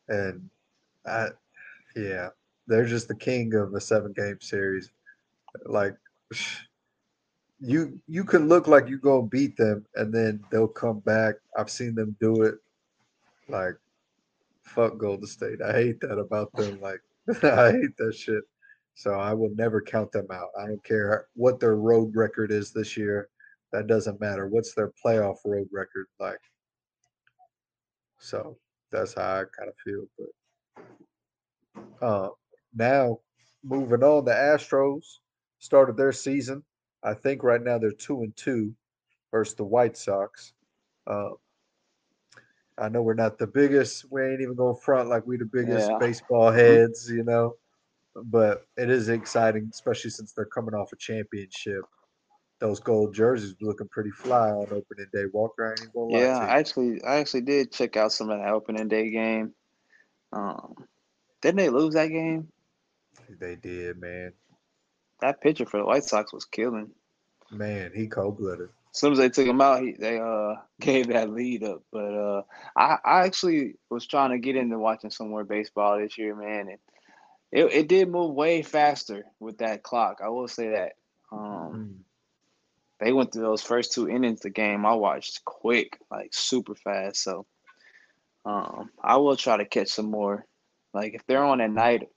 [0.09, 0.49] And
[1.05, 1.29] I,
[1.97, 2.29] yeah,
[2.66, 4.91] they're just the king of a seven game series.
[5.64, 5.97] Like
[7.61, 11.37] you you can look like you gonna beat them and then they'll come back.
[11.57, 12.57] I've seen them do it.
[13.49, 13.77] Like
[14.63, 15.63] fuck Golden State.
[15.63, 16.81] I hate that about them.
[16.83, 17.01] Like
[17.43, 18.43] I hate that shit.
[18.95, 20.49] So I will never count them out.
[20.59, 23.29] I don't care what their road record is this year.
[23.73, 24.47] That doesn't matter.
[24.47, 26.39] What's their playoff road record like?
[28.19, 28.57] So
[28.91, 30.07] that's how I kind of feel.
[32.01, 32.29] But uh,
[32.75, 33.19] now
[33.65, 35.03] moving on, the Astros
[35.59, 36.63] started their season.
[37.03, 38.75] I think right now they're two and two
[39.31, 40.53] versus the White Sox.
[41.07, 41.31] Uh,
[42.79, 44.07] I know we're not the biggest.
[44.11, 45.99] We ain't even going front like we the biggest yeah.
[45.99, 47.55] baseball heads, you know.
[48.15, 51.85] But it is exciting, especially since they're coming off a championship
[52.59, 55.25] those gold jerseys looking pretty fly on opening day.
[55.33, 58.39] Walker, I ain't gonna lie Yeah, I actually, I actually did check out some of
[58.39, 59.53] that opening day game.
[60.33, 60.75] Um,
[61.43, 62.49] didn't they lose that game?
[63.41, 64.33] They did, man.
[65.21, 66.91] That pitcher for the White Sox was killing.
[67.51, 68.69] Man, he cold blooded.
[68.93, 71.83] As soon as they took him out, he, they uh gave that lead up.
[71.93, 72.43] But uh,
[72.77, 76.69] I, I actually was trying to get into watching some more baseball this year, man,
[76.69, 76.79] and
[77.53, 80.21] it, it did move way faster with that clock.
[80.23, 80.93] I will say that.
[81.33, 82.03] Um, mm
[82.99, 87.23] they went through those first two innings the game I watched quick, like super fast.
[87.23, 87.47] So
[88.45, 90.47] um, I will try to catch some more.
[90.95, 92.09] Like if they're on at night,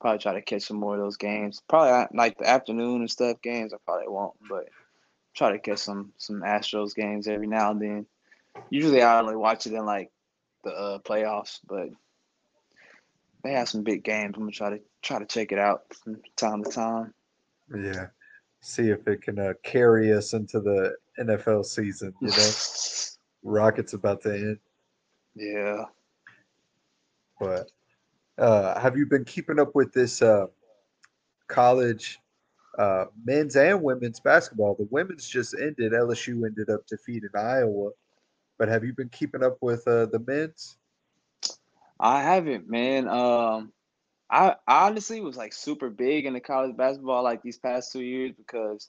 [0.00, 1.62] probably try to catch some more of those games.
[1.68, 3.72] Probably like the afternoon and stuff games.
[3.72, 4.68] I probably won't, but
[5.34, 8.06] try to catch some some Astros games every now and then.
[8.70, 10.10] Usually I only watch it in like
[10.64, 11.88] the uh, playoffs, but
[13.42, 14.34] they have some big games.
[14.36, 17.14] I'm gonna try to try to check it out from time to time.
[17.74, 18.06] Yeah
[18.66, 22.12] see if it can uh, carry us into the NFL season.
[22.20, 22.50] You know,
[23.42, 24.58] Rockets about to end.
[25.36, 25.84] Yeah.
[27.38, 27.70] But
[28.38, 30.46] uh, have you been keeping up with this uh,
[31.48, 32.18] college
[32.78, 34.74] uh, men's and women's basketball?
[34.74, 35.92] The women's just ended.
[35.92, 37.90] LSU ended up defeating Iowa.
[38.58, 40.76] But have you been keeping up with uh, the men's?
[41.98, 43.08] I haven't, man.
[43.08, 43.72] Um,
[44.30, 48.88] I, honestly was like super big into college basketball like these past two years because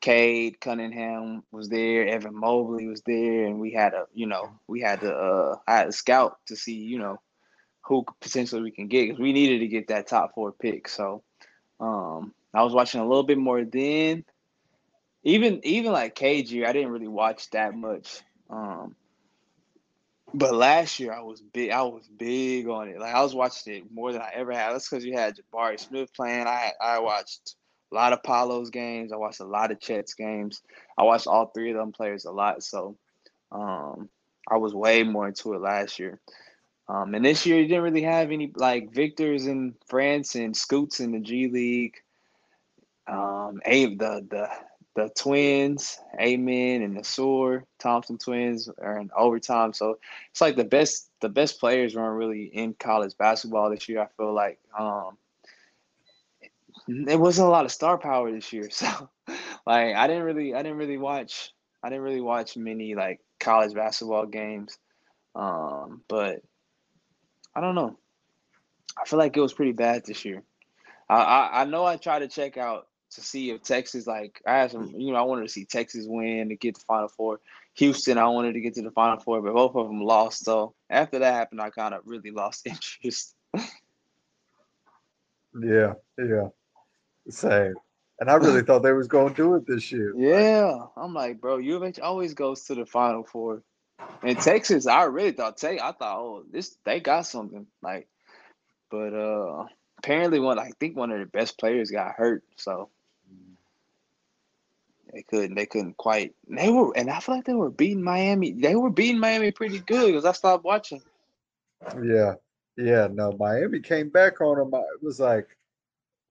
[0.00, 4.80] Cade Cunningham was there, Evan Mobley was there, and we had a you know we
[4.80, 7.20] had to uh I had a scout to see you know
[7.82, 10.88] who potentially we can get because we needed to get that top four pick.
[10.88, 11.22] So
[11.80, 14.24] um I was watching a little bit more then.
[15.24, 18.22] Even even like KG, I didn't really watch that much.
[18.50, 18.96] Um,
[20.34, 21.70] but last year I was big.
[21.70, 22.98] I was big on it.
[22.98, 24.72] Like I was watching it more than I ever had.
[24.72, 26.46] That's because you had Jabari Smith playing.
[26.46, 27.54] I I watched
[27.90, 29.12] a lot of Paolo's games.
[29.12, 30.62] I watched a lot of Chet's games.
[30.98, 32.62] I watched all three of them players a lot.
[32.62, 32.96] So
[33.52, 34.08] um,
[34.48, 36.20] I was way more into it last year.
[36.92, 41.00] Um, and this year you didn't really have any like Victors in France and Scoots
[41.00, 41.96] in the G League.
[43.06, 44.48] Um, Abe the the
[44.94, 49.72] the twins, Amen and the Sore Thompson twins are in overtime.
[49.72, 49.98] So
[50.30, 54.02] it's like the best the best players weren't really in college basketball this year.
[54.02, 55.16] I feel like um
[56.88, 58.68] there wasn't a lot of star power this year.
[58.70, 59.08] So
[59.66, 63.72] like I didn't really I didn't really watch I didn't really watch many like college
[63.72, 64.76] basketball games.
[65.34, 66.42] Um, but
[67.54, 67.98] I don't know.
[69.00, 70.42] I feel like it was pretty bad this year.
[71.08, 74.58] I, I, I know I tried to check out to see if Texas, like, I
[74.58, 77.40] had some, you know, I wanted to see Texas win to get the Final Four.
[77.74, 80.44] Houston, I wanted to get to the Final Four, but both of them lost.
[80.44, 83.34] So after that happened, I kind of really lost interest.
[85.58, 86.48] yeah, yeah,
[87.28, 87.74] same.
[88.20, 90.14] And I really thought they was going to do it this year.
[90.16, 93.62] Yeah, I'm like, bro, U of H always goes to the Final Four.
[94.22, 98.08] And Texas, I really thought, take, I thought, oh, this they got something like,
[98.90, 99.64] but uh
[99.98, 102.88] apparently one, I think one of the best players got hurt, so
[105.12, 105.54] they couldn't.
[105.54, 106.34] They couldn't quite.
[106.48, 108.52] They were, and I feel like they were beating Miami.
[108.52, 111.02] They were beating Miami pretty good because I stopped watching.
[112.02, 112.34] Yeah,
[112.76, 113.08] yeah.
[113.10, 114.72] No, Miami came back on them.
[114.72, 115.48] It was like,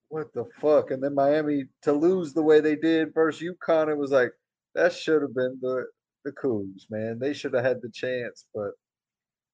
[0.09, 0.89] what the fuck?
[0.89, 3.89] And then Miami to lose the way they did versus UConn.
[3.89, 4.33] It was like
[4.73, 5.85] that should have been the
[6.23, 7.19] the Cougs, man.
[7.19, 8.71] They should have had the chance, but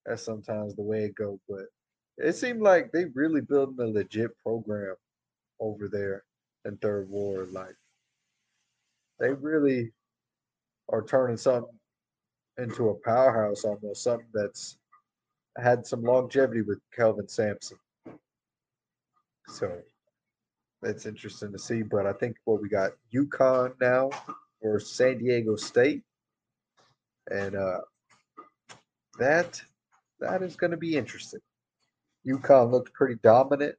[0.06, 1.40] that's sometimes the way it goes.
[1.48, 1.66] But
[2.18, 4.96] it seemed like they really building a legit program
[5.60, 6.24] over there
[6.66, 7.52] in Third Ward.
[7.52, 7.76] Like
[9.20, 9.92] they really
[10.90, 11.78] are turning something
[12.58, 14.78] into a powerhouse almost, something that's
[15.58, 17.78] had some longevity with Kelvin Sampson.
[19.48, 19.72] So
[20.82, 21.82] that's interesting to see.
[21.82, 24.10] But I think what we got UConn now
[24.62, 26.04] or San Diego State.
[27.32, 27.80] And uh
[29.20, 29.62] that
[30.20, 31.40] that is going to be interesting.
[32.26, 33.76] UConn looked pretty dominant.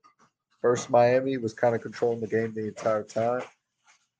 [0.61, 3.42] First Miami was kind of controlling the game the entire time.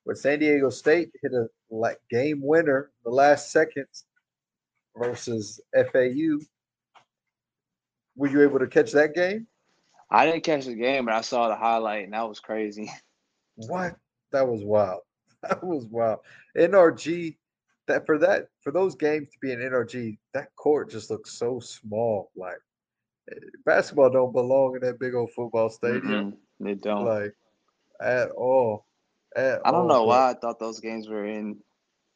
[0.05, 4.05] But San Diego State hit a like game winner in the last seconds
[4.97, 6.39] versus FAU.
[8.15, 9.47] Were you able to catch that game?
[10.11, 12.91] I didn't catch the game, but I saw the highlight, and that was crazy.
[13.55, 13.95] What?
[14.31, 15.01] That was wild.
[15.41, 16.19] That was wild.
[16.57, 17.37] NRG,
[17.89, 21.59] that for that for those games to be an NRG, that court just looks so
[21.59, 22.31] small.
[22.35, 22.57] Like
[23.31, 23.35] eh,
[23.65, 26.31] basketball don't belong in that big old football stadium.
[26.33, 27.05] Mhm, They don't.
[27.05, 27.35] Like
[28.01, 28.85] at all.
[29.35, 31.61] At I don't all, know why I thought those games were in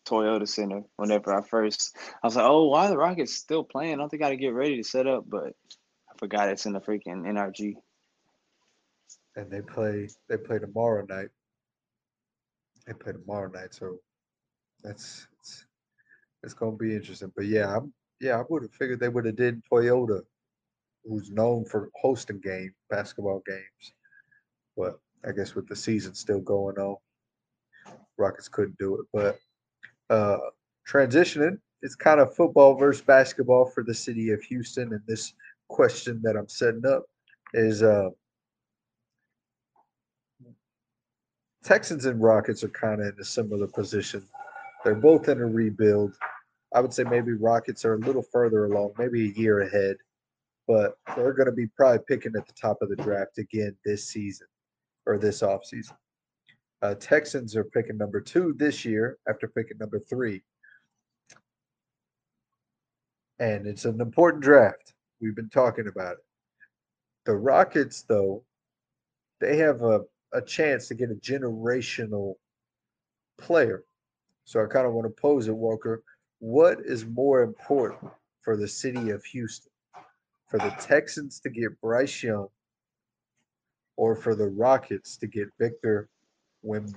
[0.07, 0.83] Toyota Center.
[0.97, 3.93] Whenever I first, I was like, "Oh, why are the Rockets still playing?
[3.93, 5.53] I don't they got to get ready to set up?" But
[6.09, 7.75] I forgot it's in the freaking NRG.
[9.35, 11.29] and they play they play tomorrow night.
[12.85, 13.99] They play tomorrow night, so
[14.83, 15.65] that's it's,
[16.43, 17.31] it's gonna be interesting.
[17.35, 20.21] But yeah, I'm yeah, I would have figured they would have did Toyota,
[21.03, 23.93] who's known for hosting game basketball games.
[24.77, 26.97] But I guess with the season still going on,
[28.17, 29.07] Rockets couldn't do it.
[29.13, 29.39] But
[30.13, 30.37] uh
[30.89, 34.91] transitioning, it's kind of football versus basketball for the city of Houston.
[34.93, 35.33] And this
[35.69, 37.05] question that I'm setting up
[37.53, 38.09] is uh
[41.63, 44.27] Texans and Rockets are kind of in a similar position.
[44.83, 46.15] They're both in a rebuild.
[46.73, 49.97] I would say maybe Rockets are a little further along, maybe a year ahead,
[50.67, 54.09] but they're going to be probably picking at the top of the draft again this
[54.09, 54.47] season
[55.05, 55.95] or this offseason.
[56.81, 60.41] Uh, Texans are picking number two this year after picking number three.
[63.39, 64.93] And it's an important draft.
[65.21, 66.25] We've been talking about it.
[67.25, 68.43] The Rockets, though,
[69.39, 70.01] they have a
[70.33, 72.35] a chance to get a generational
[73.39, 73.83] player.
[74.45, 76.03] So I kind of want to pose it, Walker.
[76.39, 79.71] What is more important for the city of Houston?
[80.49, 82.47] For the Texans to get Bryce Young
[83.95, 86.09] or for the Rockets to get Victor
[86.65, 86.93] Wim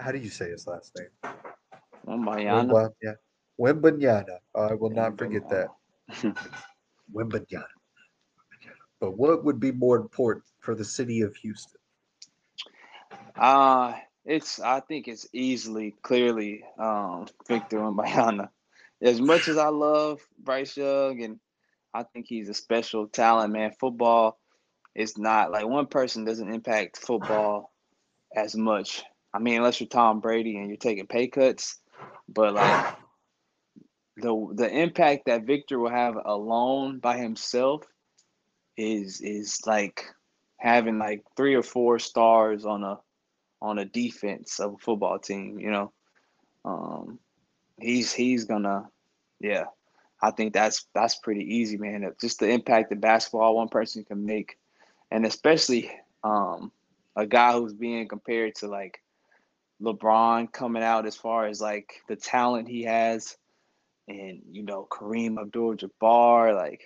[0.00, 1.34] how do you say his last name?
[2.06, 3.16] Wembanyama.
[3.60, 4.38] Wembanyama.
[4.54, 5.68] I will not forget that.
[7.14, 7.64] Wembanyama.
[8.98, 11.80] But what would be more important for the city of Houston?
[13.36, 13.94] Uh
[14.30, 18.48] it's I think it's easily, clearly, um, Victor Wembanyama.
[19.02, 21.40] As much as I love Bryce Young and
[21.92, 24.38] I think he's a special talent, man, football
[24.94, 27.72] is not like one person doesn't impact football
[28.36, 29.02] as much.
[29.34, 31.80] I mean, unless you're Tom Brady and you're taking pay cuts,
[32.28, 32.94] but like
[34.16, 37.82] the the impact that Victor will have alone by himself
[38.76, 40.04] is is like
[40.56, 42.98] having like three or four stars on a
[43.62, 45.92] on a defense of a football team, you know.
[46.64, 47.18] Um
[47.80, 48.88] he's he's gonna
[49.40, 49.64] yeah.
[50.22, 52.10] I think that's that's pretty easy, man.
[52.20, 54.58] Just the impact that basketball one person can make.
[55.10, 55.90] And especially
[56.22, 56.72] um
[57.16, 59.02] a guy who's being compared to like
[59.82, 63.36] LeBron coming out as far as like the talent he has
[64.08, 66.82] and you know Kareem Abdul-Jabbar like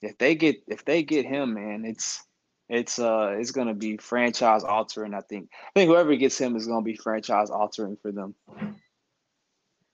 [0.00, 2.24] if they get if they get him man it's
[2.72, 5.50] it's uh it's gonna be franchise altering I think.
[5.52, 8.34] I think whoever gets him is gonna be franchise altering for them.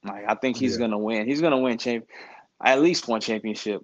[0.05, 0.79] Like I think he's Yeah.
[0.79, 1.27] gonna win.
[1.27, 2.07] He's gonna win champ
[2.65, 3.83] at least one championship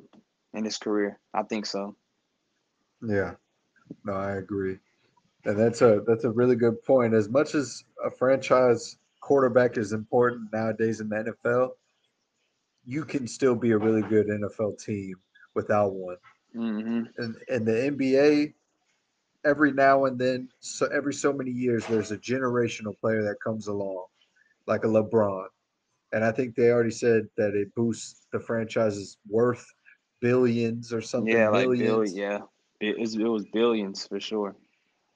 [0.55, 1.19] in his career.
[1.35, 1.97] I think so.
[3.03, 3.35] Yeah,
[4.05, 4.79] no, I agree,
[5.45, 7.15] and that's a that's a really good point.
[7.15, 11.73] As much as a franchise quarterback is important nowadays in the NFL,
[12.85, 15.17] you can still be a really good NFL team
[15.55, 16.17] without one.
[16.55, 18.55] hmm And in the NBA,
[19.45, 23.67] every now and then, so every so many years, there's a generational player that comes
[23.69, 24.07] along,
[24.67, 25.47] like a LeBron,
[26.13, 29.65] and I think they already said that it boosts the franchise's worth
[30.21, 31.35] billions or something.
[31.35, 31.79] yeah like millions.
[31.79, 32.39] Bill yeah
[32.81, 34.57] it, it was billions for sure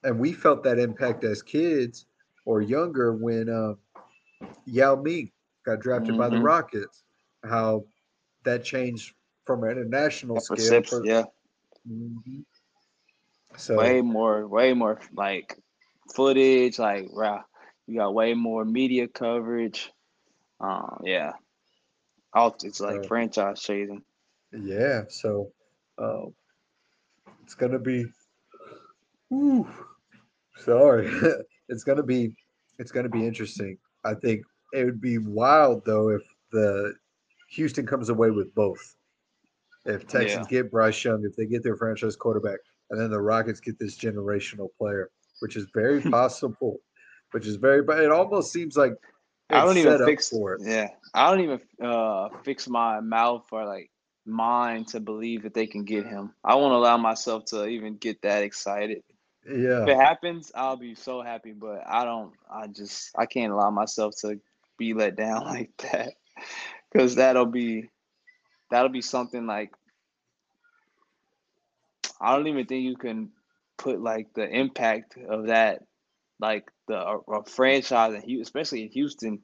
[0.03, 2.05] and we felt that impact as kids
[2.45, 3.77] or younger when um,
[4.65, 5.31] Yao Ming
[5.65, 6.43] got drafted by the Mhm.
[6.43, 7.03] Rockets.
[7.43, 7.85] How
[8.43, 9.13] that changed
[9.45, 10.81] from an international scale.
[10.83, 11.25] Perception, yeah
[11.87, 12.43] Mhm.
[13.59, 15.57] So way more, way more like
[16.15, 16.79] footage.
[16.79, 17.43] Like, wow,
[17.87, 19.91] you got way more media coverage.
[20.61, 21.33] Um, yeah,
[22.33, 24.03] all it's like So- franchise chasing.
[24.51, 25.51] Yeah, so
[25.97, 26.33] um,
[27.43, 28.05] it's gonna be.
[29.29, 29.67] Whew,
[30.57, 31.11] sorry,
[31.69, 32.31] it's gonna be
[32.79, 33.77] it's gonna be interesting.
[34.05, 34.43] I think
[34.73, 36.95] it would be wild though if the
[37.49, 38.95] Houston comes away with both.
[39.85, 43.59] If Texans get Bryce Young, if they get their franchise quarterback, and then the Rockets
[43.59, 45.09] get this generational player,
[45.39, 46.79] which is very possible.
[47.31, 48.93] Which is very, but it almost seems like
[49.51, 50.61] I don't even set fix for it.
[50.65, 53.91] Yeah, I don't even uh fix my mouth or like
[54.25, 56.33] mind to believe that they can get him.
[56.43, 59.03] I won't allow myself to even get that excited.
[59.47, 61.51] Yeah, If it happens, I'll be so happy.
[61.51, 62.33] But I don't.
[62.51, 64.39] I just I can't allow myself to
[64.77, 66.13] be let down like that
[66.91, 67.89] because that'll be
[68.71, 69.71] that'll be something like
[72.21, 73.29] I don't even think you can
[73.77, 75.81] put like the impact of that
[76.39, 79.39] like the a, a franchise and especially in Houston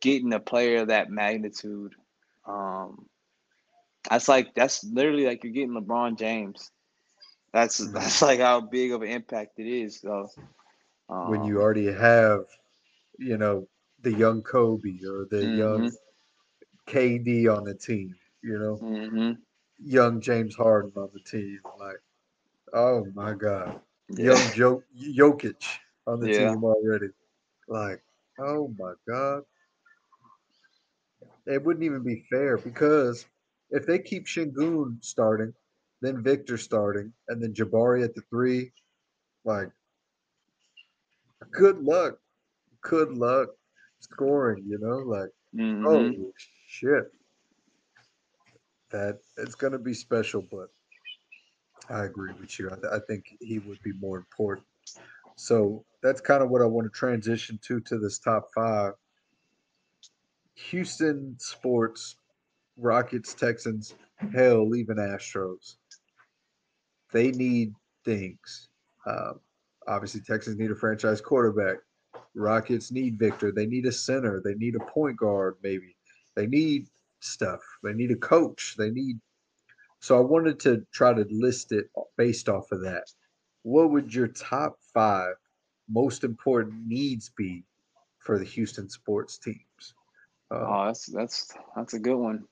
[0.00, 1.94] getting a player of that magnitude.
[2.46, 3.06] Um,
[4.08, 6.70] that's like that's literally like you're getting LeBron James.
[7.52, 7.92] That's Mhm.
[7.92, 10.00] that's like how big of an impact it is.
[10.00, 10.30] So
[11.22, 12.44] when um, you already have,
[13.18, 13.66] you know,
[14.02, 15.92] the young Kobe or the young
[16.86, 19.42] KD on the team, you know, mhm.
[19.84, 21.60] Young James Harden on the team.
[21.78, 22.00] Like,
[22.74, 23.80] oh my God.
[24.10, 24.24] Yeah.
[24.26, 25.64] Young jo- Jokic
[26.06, 26.54] on the Yeah.
[26.54, 27.08] team already.
[27.68, 28.02] Like,
[28.40, 29.42] oh my God.
[31.46, 33.26] It wouldn't even be fair because
[33.70, 35.54] if they keep Sengun starting,
[36.02, 38.72] then Victor starting, and then Jabari at the three,
[39.44, 39.70] like,
[41.52, 42.18] good luck.
[42.82, 43.50] Good luck
[44.00, 44.98] scoring, you know?
[44.98, 45.86] Like, Mhm.
[45.86, 46.32] oh
[46.68, 47.12] shit.
[48.90, 50.68] That it's going to be special, but
[51.88, 52.70] I agree with you.
[52.70, 54.66] I, I think he would be more important.
[55.36, 58.92] So that's kind of what I want to transition to to this top five.
[60.54, 62.16] Houston sports,
[62.76, 63.94] Rockets, Texans,
[64.34, 65.76] hell, even Astros.
[67.12, 67.74] They need
[68.04, 68.68] things.
[69.06, 69.40] Um,
[69.88, 71.78] obviously, Texans need a franchise quarterback.
[72.34, 73.52] Rockets need Victor.
[73.52, 74.40] They need a center.
[74.44, 75.96] They need a point guard, maybe.
[76.36, 76.88] They need
[77.24, 77.60] stuff.
[77.82, 78.76] They need a coach.
[78.78, 79.20] They need.
[80.00, 83.04] So I wanted to try to list it based off of that.
[83.62, 85.34] What would your top five
[85.88, 87.64] most important needs be
[88.18, 89.94] for the Houston sports teams?
[90.50, 92.46] Uh, Oh, that's that's that's a good one.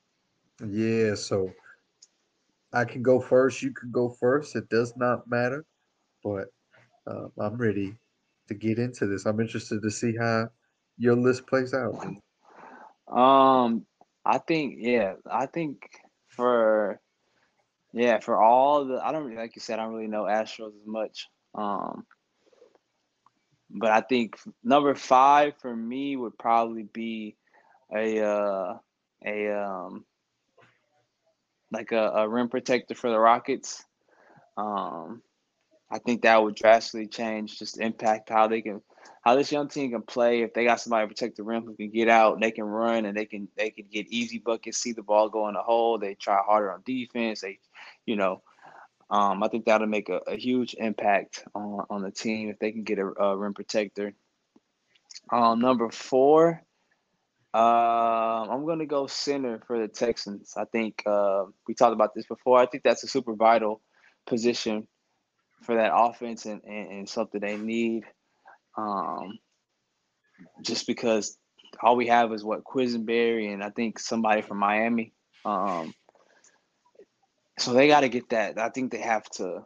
[0.67, 1.53] yeah, so
[2.73, 3.63] I can go first.
[3.63, 4.57] You can go first.
[4.57, 5.65] It does not matter,
[6.23, 6.49] but
[7.07, 7.97] uh, I'm ready
[8.49, 9.27] to get into this.
[9.27, 10.51] I'm interested to see how
[10.99, 11.97] your list plays out.
[13.09, 13.87] Um,
[14.29, 15.89] I think yeah, I think
[16.29, 17.01] for
[17.95, 20.87] yeah for all the I don't like you said I don't really know Astros as
[20.87, 21.29] much.
[21.55, 22.07] Um,
[23.71, 27.37] but I think number five for me would probably be
[27.95, 28.79] a uh,
[29.25, 30.05] a um
[31.73, 33.83] like a, a rim protector for the Rockets.
[34.59, 35.23] Um,
[35.91, 38.83] I think that would drastically change, just impact how they can,
[39.23, 40.43] how this young team can play.
[40.43, 43.07] If they got somebody to protect the rim who can get out, they can run
[43.07, 45.99] and they can they can get easy buckets, see the ball go in the hole.
[45.99, 47.41] They try harder on defense.
[47.41, 47.59] They,
[48.05, 48.43] you know,
[49.11, 52.71] um, I think that'll make a, a huge impact on on the team if they
[52.71, 54.13] can get a, a rim protector.
[55.33, 56.63] Um, number four,
[57.55, 57.63] um,
[58.51, 60.53] I'm gonna go center for the Texans.
[60.55, 62.59] I think uh, we talked about this before.
[62.59, 63.81] I think that's a super vital
[64.27, 64.87] position
[65.63, 68.05] for that offense and, and, and something they need.
[68.77, 69.39] Um,
[70.63, 71.37] just because
[71.83, 75.13] all we have is what Quessenberry and I think somebody from Miami.
[75.45, 75.95] Um,
[77.59, 78.59] so they got to get that.
[78.59, 79.65] I think they have to.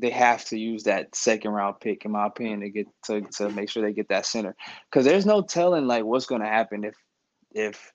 [0.00, 3.48] They have to use that second round pick, in my opinion, to get to, to
[3.50, 4.54] make sure they get that center.
[4.88, 6.94] Because there's no telling like what's going to happen if
[7.52, 7.92] if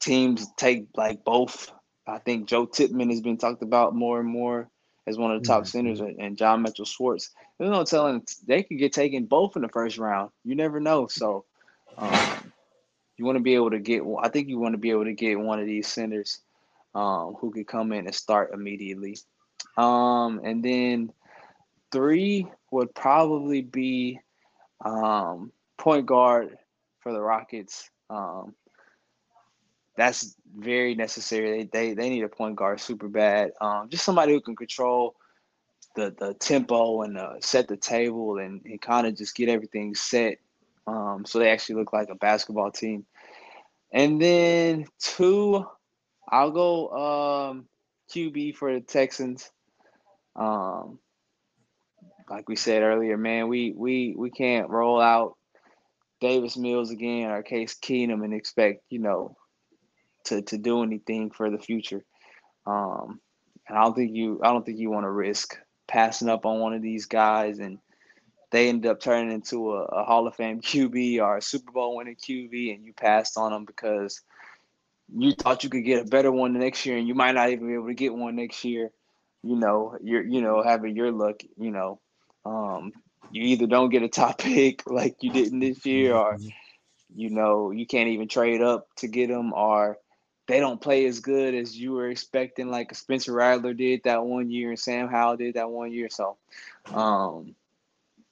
[0.00, 1.70] teams take like both.
[2.06, 4.68] I think Joe Tippmann has been talked about more and more
[5.06, 5.66] as one of the top Mhm.
[5.66, 7.30] centers, and and John Mitchell Schwartz.
[7.58, 10.30] There's no telling they could get taken both in the first round.
[10.44, 11.06] You never know.
[11.08, 11.44] So
[11.98, 12.52] um,
[13.16, 14.02] you want to be able to get.
[14.22, 16.40] I think you want to be able to get one of these centers
[16.94, 19.16] um, who could come in and start immediately.
[19.76, 21.12] Um, and then
[21.92, 24.20] three would probably be
[24.84, 26.56] um, point guard
[27.00, 27.90] for the Rockets.
[28.08, 28.54] Um,
[29.96, 31.64] that's very necessary.
[31.64, 33.52] They, they they need a point guard super bad.
[33.60, 35.16] Um, just somebody who can control
[35.96, 39.94] the the tempo and uh, set the table and, and kind of just get everything
[39.94, 40.38] set.
[40.86, 43.04] Um, so they actually look like a basketball team.
[43.92, 45.64] And then two,
[46.28, 46.88] I'll go
[47.50, 47.66] um,
[48.12, 49.50] QB for the Texans.
[50.36, 50.98] Um,
[52.28, 55.36] like we said earlier, man, we we we can't roll out
[56.20, 59.36] Davis Mills again or Case Keenum and expect you know
[60.30, 62.04] to to do anything for the future.
[62.66, 63.20] Um,
[63.68, 65.58] and I don't think you I don't think you want to risk
[65.88, 67.78] passing up on one of these guys and
[68.52, 71.96] they end up turning into a, a Hall of Fame QB or a Super Bowl
[71.96, 74.22] winning QB and you passed on them because
[75.12, 77.50] you thought you could get a better one the next year and you might not
[77.50, 78.90] even be able to get one next year.
[79.42, 81.42] You know, you're you know having your luck.
[81.56, 82.00] You know,
[82.44, 82.92] um,
[83.30, 86.52] you either don't get a top pick like you didn't this year, or Mhm.
[87.14, 89.98] you know you can't even trade up to get them, or
[90.50, 94.50] they don't play as good as you were expecting, like Spencer Rattler did that one
[94.50, 96.08] year and Sam Howell did that one year.
[96.10, 96.38] So,
[96.92, 97.54] um,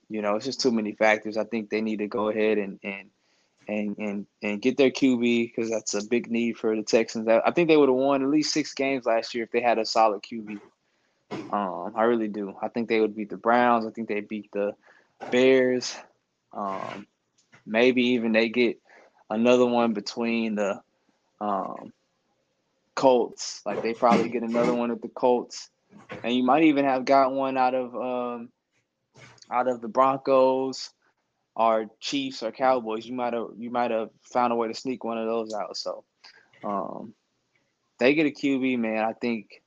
[0.09, 1.37] you know, it's just too many factors.
[1.37, 3.11] I think they need to go ahead and and
[3.69, 5.21] and and, and get their QB
[5.55, 7.29] because that's a big need for the Texans.
[7.29, 9.79] I, think they would have won at least six games last year if they had
[9.79, 10.61] a solid QB.
[11.31, 12.57] Um, I really do.
[12.61, 13.87] I think they would beat the Browns.
[13.87, 14.75] I think they beat the
[15.31, 15.95] Bears.
[16.53, 17.07] Um,
[17.65, 18.81] maybe even they get
[19.31, 20.83] another one between the
[21.41, 21.93] um,
[22.99, 23.63] Colts.
[23.65, 25.71] Like they probably get another one at the Colts,
[26.25, 28.49] and you might even have got one out of um,
[29.51, 30.91] out of the Broncos
[31.55, 33.07] or Chiefs or Cowboys.
[33.07, 35.77] You might have you might have found a way to sneak one of those out.
[35.77, 36.05] So
[36.65, 37.15] um,
[38.01, 39.05] they get a QB, man.
[39.05, 39.63] I think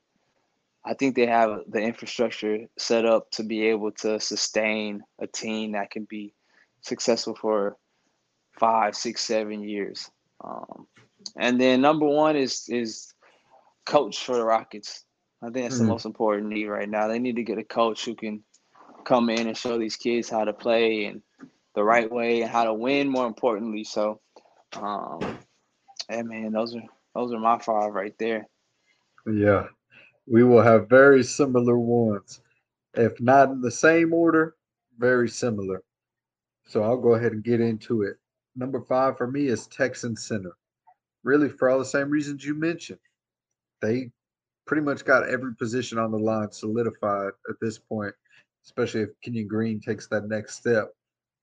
[0.84, 5.72] I think they have the infrastructure set up to be able to sustain a team
[5.72, 6.34] that can be
[6.82, 7.78] successful for
[8.58, 10.10] five, six, seven years.
[10.44, 10.86] Um,
[11.36, 13.11] and then number one is is
[13.84, 15.04] coach for the Rockets.
[15.42, 15.88] I think that's the Mhm.
[15.88, 17.08] most important need right now.
[17.08, 18.44] They need to get a coach who can
[19.04, 21.22] come in and show these kids how to play and
[21.74, 23.08] the right way and how to win.
[23.08, 24.20] More importantly, so
[24.74, 25.38] um,
[26.08, 26.82] hey man, those are
[27.14, 28.48] those are my five right there.
[29.26, 29.68] Yeah,
[30.26, 32.40] we will have very similar ones.
[32.94, 34.56] If not in the same order,
[34.98, 35.82] very similar.
[36.64, 38.18] So I'll go ahead and get into it.
[38.54, 40.52] Number five for me is Texan Center.
[41.24, 42.98] Really, for all the same reasons you mentioned.
[43.82, 44.10] They
[44.66, 48.14] pretty much got every position on the line solidified at this point,
[48.64, 50.92] especially if Kenyon Green takes that next step.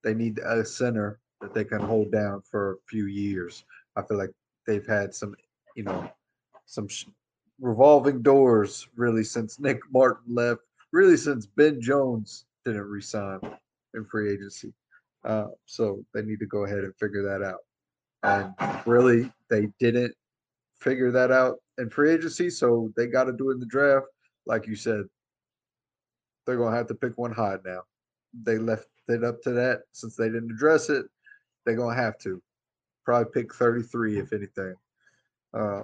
[0.02, 3.64] They need a center that they can hold down for a few years.
[3.96, 4.32] I feel like
[4.66, 5.34] they've had some,
[5.76, 6.10] you know,
[6.66, 7.06] some sh-
[7.60, 10.62] revolving doors really since Nick Martin left,
[10.92, 13.40] really since Ben Jones didn't resign
[13.94, 14.72] in free agency.
[15.24, 17.60] Uh, so they need to go ahead and figure that out.
[18.22, 18.54] And
[18.86, 20.14] really, they didn't
[20.80, 24.06] figure that out in free agency, so they got to do it in the draft.
[24.46, 25.04] Like you said,
[26.46, 27.82] they're going to have to pick one high now.
[28.42, 31.06] They left it up to that since they didn't address it.
[31.64, 32.42] They're going to have to
[33.04, 34.74] probably pick 33 if anything.
[35.52, 35.82] Uh,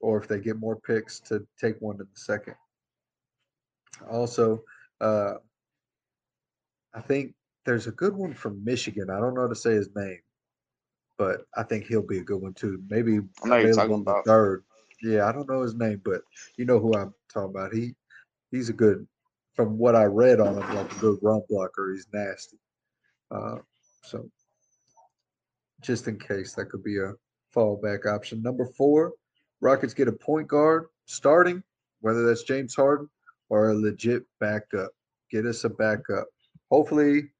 [0.00, 2.54] or if they get more picks to take one in the second.
[4.10, 4.62] Also,
[5.00, 5.34] uh,
[6.94, 9.10] I think there's a good one from Michigan.
[9.10, 10.20] I don't know how to say his name,
[11.18, 12.82] but I think he'll be a good one too.
[12.88, 14.24] Maybe I know you're available talking in the about.
[14.26, 14.64] third.
[15.02, 16.22] Yeah, I don't know his name, but
[16.56, 17.74] you know who I'm talking about.
[17.74, 17.94] He
[18.50, 19.06] he's a good,
[19.54, 21.92] from what I read on him, like a good run blocker.
[21.92, 22.58] He's nasty.
[23.30, 23.56] Uh,
[24.02, 24.30] so
[25.82, 27.12] just in case that could be a
[27.54, 28.42] fallback option.
[28.42, 29.12] Number four,
[29.60, 31.62] Rockets get a point guard starting,
[32.00, 33.08] whether that's James Harden
[33.48, 34.90] or a legit backup.
[35.30, 36.26] Get us a backup.
[36.70, 37.30] Hopefully,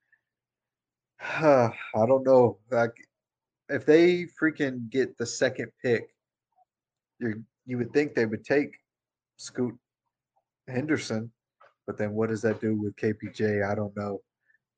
[1.23, 2.59] uh, I don't know.
[2.71, 2.95] Like,
[3.69, 6.09] if they freaking get the second pick,
[7.19, 8.79] you you would think they would take
[9.37, 9.75] Scoot
[10.69, 11.31] Henderson,
[11.87, 13.69] but then what does that do with KPJ?
[13.69, 14.21] I don't know.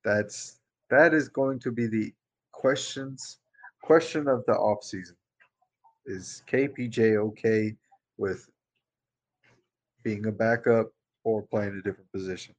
[0.04, 0.60] That's
[0.90, 2.12] that is going to be the
[2.52, 3.38] questions
[3.82, 5.14] question of the offseason.
[6.06, 7.74] Is KPJ okay
[8.16, 8.48] with
[10.02, 10.90] being a backup
[11.24, 12.54] or playing a different position?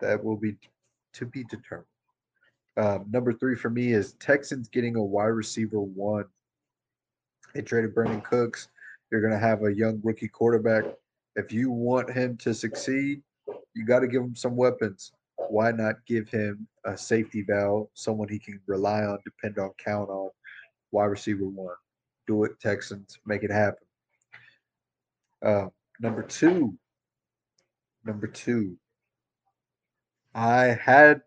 [0.00, 0.56] That will be
[1.14, 1.86] to be determined.
[2.76, 6.24] Um, number three for me is Texans getting a wide receiver one.
[7.54, 8.68] They traded Brandin Cooks.
[9.10, 10.84] You're going to have a young rookie quarterback.
[11.36, 13.22] If you want him to succeed,
[13.74, 15.12] you got to give him some weapons.
[15.48, 20.08] Why not give him a safety valve, someone he can rely on, depend on, count
[20.10, 20.30] on?
[20.92, 21.74] Wide receiver one.
[22.26, 23.18] Do it, Texans.
[23.26, 23.86] Make it happen.
[25.44, 25.66] Uh,
[26.00, 26.76] number two.
[28.04, 28.76] Number two.
[30.34, 31.22] I had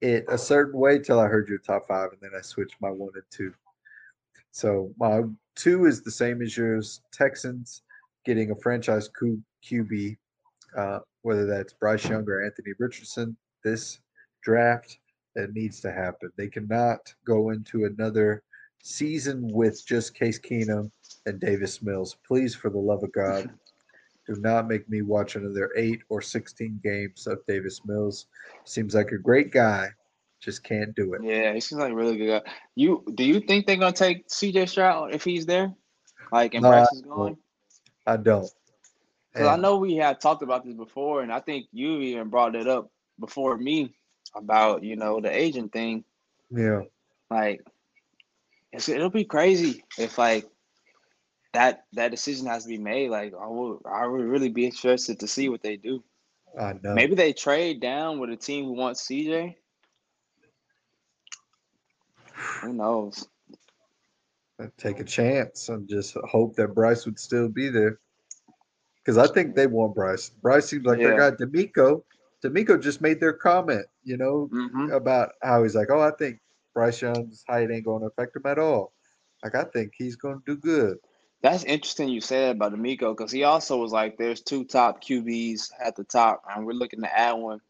[0.00, 2.90] it a certain way till I heard your top five, and then I switched my
[2.90, 3.52] one and two.
[4.56, 5.20] So my
[5.54, 7.02] two is the same as yours.
[7.12, 7.82] Texans
[8.24, 10.16] getting a franchise Q- QB,
[10.74, 13.36] uh, whether that's Bryce Young or Anthony Richardson.
[13.62, 14.00] This
[14.42, 14.98] draft
[15.34, 16.30] that needs to happen.
[16.38, 18.42] They cannot go into another
[18.82, 20.90] season with just Case Keenum
[21.26, 22.16] and Davis Mills.
[22.26, 23.50] Please, for the love of God,
[24.26, 28.28] do not make me watch another eight or 16 games of Davis Mills.
[28.64, 29.90] Seems like a great guy,
[30.40, 31.22] Just can't do it.
[31.24, 32.52] Yeah, he seems like a really good guy.
[32.74, 35.74] You do you think they're gonna take CJ Stroud if he's there?
[36.30, 37.36] Like and No, is gone?
[38.06, 38.48] I don't.
[39.32, 42.54] Because I know we had talked about this before, and I think you even brought
[42.54, 43.94] it up before me
[44.34, 46.04] about you know the agent thing.
[46.50, 46.82] Yeah.
[47.30, 47.62] Like,
[48.72, 50.46] it'll be crazy if like
[51.52, 53.10] that that decision has to be made.
[53.10, 56.02] Like, I would I would really be interested to see what they do.
[56.58, 56.94] I know.
[56.94, 59.56] Maybe they trade down with a team who wants CJ.
[62.62, 63.28] Who knows?
[64.60, 67.98] I'd take a chance and just hope that Bryce would still be there.
[69.04, 70.30] Because I think they want Bryce.
[70.30, 71.30] Bryce seems like their Yeah.
[71.30, 71.36] guy.
[71.36, 72.02] DeMeco,
[72.42, 76.40] DeMeco just made their comment, you know, hmm about how he's like, oh, I think
[76.74, 78.92] Bryce Young's height ain't going to affect him at all.
[79.42, 80.98] Like, I think he's going to do good.
[81.42, 85.70] That's interesting you said about DeMeco because he also was like, there's two top QBs
[85.80, 87.60] at the top, and we're looking to add one.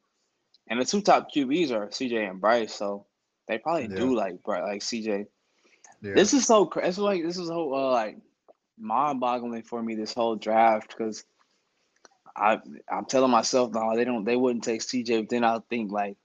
[0.68, 3.05] And the two top QBs are CJ and Bryce, so
[3.48, 3.96] they probably Yeah.
[3.96, 5.26] do like Bry- like CJ.
[6.02, 6.14] Yeah.
[6.14, 8.18] This is so cra- it's like this is so uh, like
[8.78, 11.24] mind-boggling for me this whole draft because
[12.36, 12.58] I
[12.90, 16.16] I'm telling myself no they don't they wouldn't take CJ but then I think like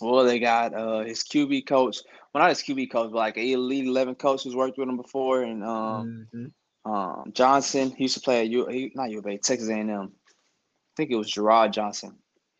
[0.00, 1.98] well they got uh his QB coach
[2.32, 4.96] well not his QB coach but like a elite eleven coach who's worked with him
[4.96, 6.52] before and um Mhm.
[6.84, 9.90] um Johnson he used to play at U not U of A Texas A and
[9.90, 12.18] M I think it was Jerrod Johnson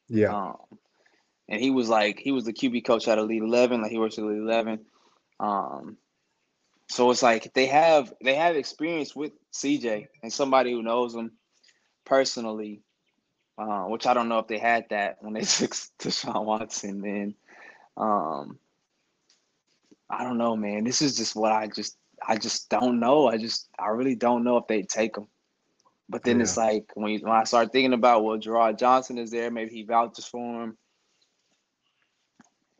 [0.09, 0.35] Yeah.
[0.35, 0.57] um,
[1.51, 4.17] and he was like he was the QB coach at Elite Eleven, like he works
[4.17, 4.81] at Elite Eleven.
[5.41, 5.97] Um,
[6.89, 11.33] so it's like they have they have experience with CJ and somebody who knows him
[12.05, 12.83] personally,
[13.59, 17.01] uh, which I don't know if they had that when they took Deshaun Watson.
[17.01, 17.35] Then
[17.97, 18.59] um,
[20.09, 20.85] I don't know, man.
[20.85, 21.97] This is just what I just
[22.27, 23.27] I just don't know.
[23.27, 25.27] I just I really don't know if they take him.
[26.09, 29.31] But then it's like when you, when I start thinking about well, Jerrod Johnson is
[29.31, 30.77] there, maybe he vouches for him.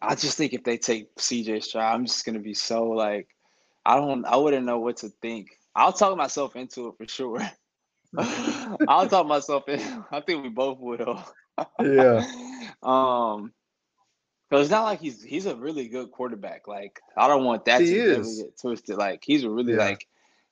[0.03, 3.29] I just think if they take CJ Stroud, I'm just gonna be so like,
[3.85, 5.59] I don't, I wouldn't know what to think.
[5.75, 7.41] I'll talk myself into it for sure.
[8.89, 9.81] I'll talk myself in.
[10.11, 11.23] I think we both will.
[11.83, 12.27] Yeah.
[12.83, 13.53] Um,
[14.49, 16.67] because it's not like he's he's a really good quarterback.
[16.67, 18.43] Like I don't want that He to is.
[18.43, 18.97] get twisted.
[18.97, 19.79] Like he's a really Yeah.
[19.79, 20.07] like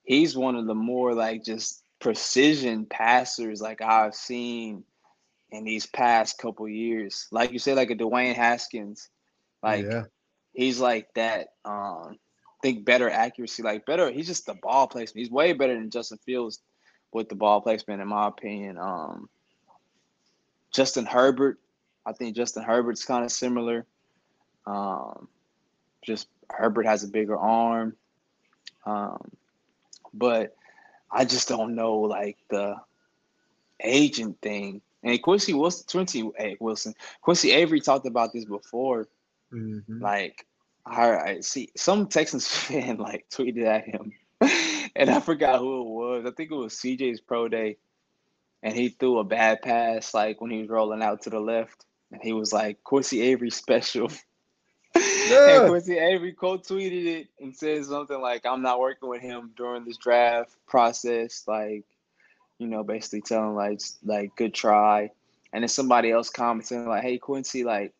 [0.04, 4.84] he's one of the more like just precision passers like I've seen
[5.50, 7.26] in these past couple years.
[7.32, 9.08] Like you say, like a Dwayne Haskins.
[9.62, 10.04] Like yeah.
[10.52, 11.48] he's like that.
[11.64, 12.18] Um,
[12.62, 14.10] think better accuracy, like better.
[14.10, 15.18] He's just the ball placement.
[15.20, 16.60] He's way better than Justin Fields
[17.12, 18.78] with the ball placement, in my opinion.
[18.78, 19.28] Um,
[20.72, 21.58] Justin Herbert,
[22.04, 23.86] I think Justin Herbert's kind of similar.
[24.66, 25.28] Um,
[26.02, 27.96] just Herbert has a bigger arm,
[28.84, 29.30] um,
[30.12, 30.54] but
[31.10, 32.76] I just don't know like the
[33.80, 34.82] agent thing.
[35.02, 36.30] And Quincy Wilson, Quincy
[36.60, 39.06] Wilson, Quincy Avery talked about this before.
[39.52, 40.00] Mhm.
[40.00, 40.46] Like,
[40.84, 44.12] I, I see some Texans fan like tweeted at him,
[44.96, 46.24] and I forgot who it was.
[46.26, 47.76] I think it was CJ's pro day,
[48.62, 51.84] and he threw a bad pass like when he was rolling out to the left,
[52.12, 54.10] and he was like Quincy Avery special.
[54.94, 55.60] Yeah.
[55.60, 59.52] and Quincy Avery quote tweeted it and said something like, "I'm not working with him
[59.56, 61.84] during this draft process." Like,
[62.58, 65.10] you know, basically telling like like good try.
[65.52, 67.92] And then somebody else commenting like, "Hey Quincy, like."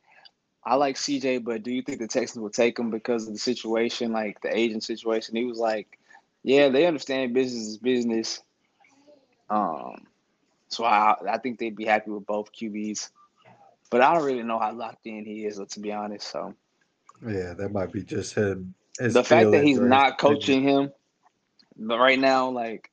[0.68, 3.38] I like CJ, but do you think the Texans will take him because of the
[3.38, 5.34] situation, like the agent situation?
[5.34, 5.98] He was like,
[6.42, 8.42] "Yeah, they understand business is business."
[9.48, 10.06] Um,
[10.68, 13.10] so I I think they'd be happy with both QBs,
[13.90, 16.28] but I don't really know how locked in he is, to be honest.
[16.30, 16.54] So
[17.26, 18.74] Yeah, that might be just him.
[18.98, 20.92] the fact that he's not coaching him,
[21.78, 22.90] but right now, like,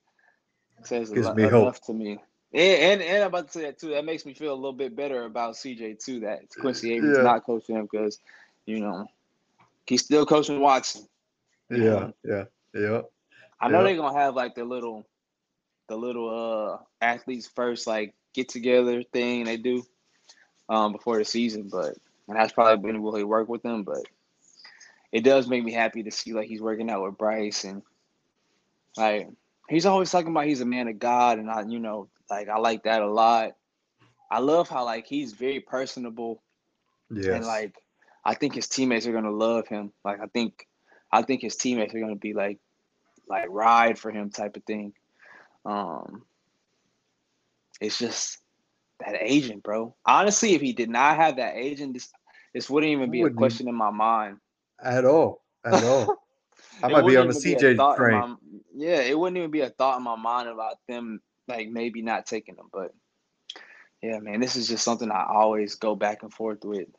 [0.84, 1.85] says Gives a me enough hope.
[1.88, 2.19] to me.
[2.56, 3.90] And, and and I'm about to say that too.
[3.91, 6.22] That makes me feel a little bit better about CJ too.
[6.22, 7.22] That Quincy Avery's Yeah.
[7.22, 8.19] not coaching him because,
[8.65, 9.07] you know,
[9.88, 11.07] he's still coaching Watson.
[11.69, 13.02] Yeah, yeah, yeah.
[13.60, 13.84] I know Yeah.
[13.84, 15.06] they're gonna have like the little,
[15.88, 16.30] the little
[16.72, 19.84] uh athletes first like get together thing they do,
[20.69, 21.69] um before the season.
[21.69, 21.95] But
[22.27, 23.84] and that's probably been he work with them.
[23.84, 24.06] But
[25.11, 27.84] it does make me happy to see like he's working out with Bryce and
[28.98, 29.30] like
[29.70, 32.58] he's always talking about he's a man of God and I you know like I
[32.58, 33.52] like that a lot.
[34.32, 36.42] I love how like he's very personable
[37.12, 37.36] Yeah.
[37.36, 37.76] and like
[38.24, 39.92] I think his teammates are gonna love him.
[40.04, 40.68] Like I think
[41.12, 42.60] I think his teammates are gonna be like
[43.28, 44.94] like ride for him type of thing.
[45.66, 46.24] Um
[47.82, 48.40] it's just
[49.00, 49.96] that agent, bro.
[50.06, 52.10] Honestly, if he did not have that agent, this
[52.54, 53.40] this wouldn't even be a Wouldn't.
[53.40, 54.38] question in my mind.
[54.82, 55.42] at all.
[55.66, 56.18] At all.
[56.84, 58.38] I might be on the a CJ train.
[58.76, 62.26] Yeah, it wouldn't even be a thought in my mind about them like maybe not
[62.26, 62.69] taking them.
[62.72, 62.93] But
[64.02, 66.89] yeah, man, this is just something I always go back and forth with.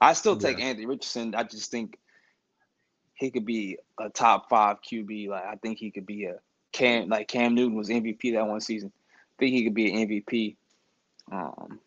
[0.00, 0.66] I still take Yeah.
[0.66, 1.34] Anthony Richardson.
[1.34, 1.98] I just think
[3.14, 5.28] he could be a top five QB.
[5.28, 6.36] Like I think he could be a
[6.72, 8.92] Cam like Cam Newton was MVP that one season.
[8.96, 10.56] I think he could be an MVP.
[11.30, 11.80] Um,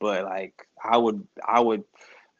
[0.00, 1.84] but like I would I would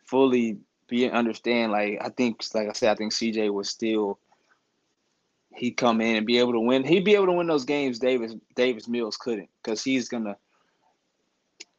[0.05, 0.59] fully
[0.89, 4.19] be understand like I think like I said I think CJ was still
[5.59, 6.85] he come in and be able to win.
[6.85, 10.37] He'd be able to win those games Davis Davis Mills couldn't because he's gonna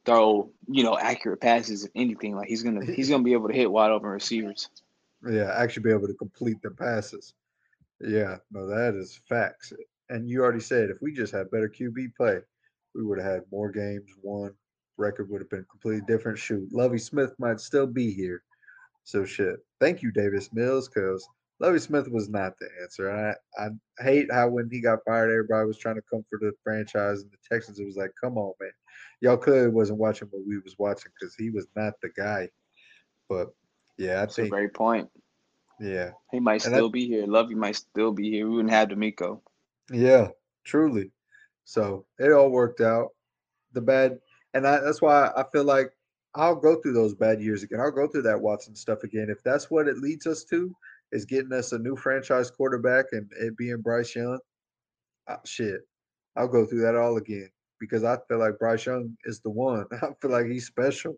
[0.06, 3.53] throw you know accurate passes if anything like he's gonna he's gonna be able to
[3.53, 4.69] hit wide open receivers.
[5.27, 7.34] Yeah, actually be able to complete the passes.
[8.01, 9.73] Yeah, no, that is facts.
[10.10, 12.39] And you already said if we just had better QB play,
[12.95, 14.53] we would have had more games won.
[14.97, 16.38] Record would have been completely different.
[16.38, 18.43] Shoot, Lovie Smith might still be here.
[19.03, 19.57] So shit.
[19.80, 21.27] Thank you, Davis Mills, because
[21.60, 23.10] Lovie Smith was not the answer.
[23.10, 26.40] And I, I hate how when he got fired, everybody was trying to come for
[26.40, 27.80] the franchise and the Texans.
[27.80, 28.72] It was like, come on, man.
[29.22, 32.49] Y'all clearly wasn't watching what we was watching because he was not the guy.
[33.27, 33.49] But
[33.98, 35.10] yeah, I That's a think great point.
[35.80, 36.11] yeah.
[36.31, 37.26] He might And still be here.
[37.27, 38.48] Lovie might still be here.
[38.48, 39.41] We wouldn't have DeMeco.
[39.91, 40.30] Yeah,
[40.64, 41.11] truly.
[41.65, 43.10] So it all worked out.
[43.73, 44.19] The bad,
[44.53, 45.91] and I, that's why I feel like
[46.36, 47.80] I'll go through those bad years again.
[47.80, 49.27] I'll go through that Watson stuff again.
[49.30, 50.76] If that's what it leads us to,
[51.11, 54.40] is getting us a new franchise quarterback and it being Bryce Young,
[55.27, 55.81] uh, shit,
[56.36, 57.49] I'll go through that all again
[57.80, 59.86] because I feel like Bryce Young is the one.
[60.02, 61.15] I feel like he's special.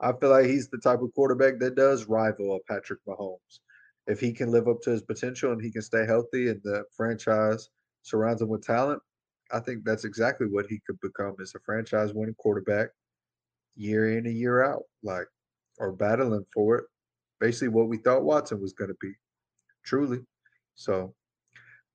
[0.00, 3.60] I feel like he's the type of quarterback that does rival a Patrick Mahomes.
[4.06, 6.84] If he can live up to his potential and he can stay healthy and the
[6.96, 7.70] franchise
[8.02, 9.02] surrounds him with talent,
[9.52, 12.88] I think that's exactly what he could become as a franchise winning quarterback
[13.74, 15.26] year in and year out, like
[15.78, 16.84] or battling for it.
[17.40, 19.12] Basically what we thought Watson was gonna be.
[19.86, 20.20] Truly.
[20.76, 21.14] So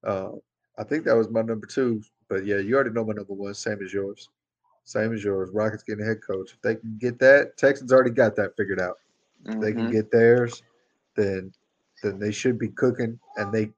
[0.05, 0.31] uh
[0.79, 2.01] I think that was my number two.
[2.29, 4.29] But yeah, you already know my number one, same as yours.
[4.85, 5.51] Same as yours.
[5.53, 6.53] Rockets getting a head coach.
[6.53, 8.97] If they can get that, Texans already got that figured out.
[9.49, 9.91] If they can Mhm.
[9.91, 10.63] get theirs,
[11.15, 11.53] then
[12.03, 13.19] then they should be cooking.
[13.37, 13.71] And they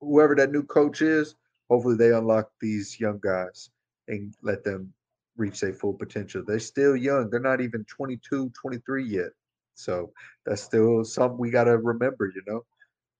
[0.00, 1.36] whoever that new coach is,
[1.68, 3.70] hopefully they unlock these young guys
[4.08, 4.92] and let them
[5.36, 6.42] reach their full potential.
[6.46, 7.30] They're still young.
[7.30, 9.30] They're not even 22, 23 yet.
[9.74, 10.12] So
[10.46, 12.64] that's still something we got to remember, you know.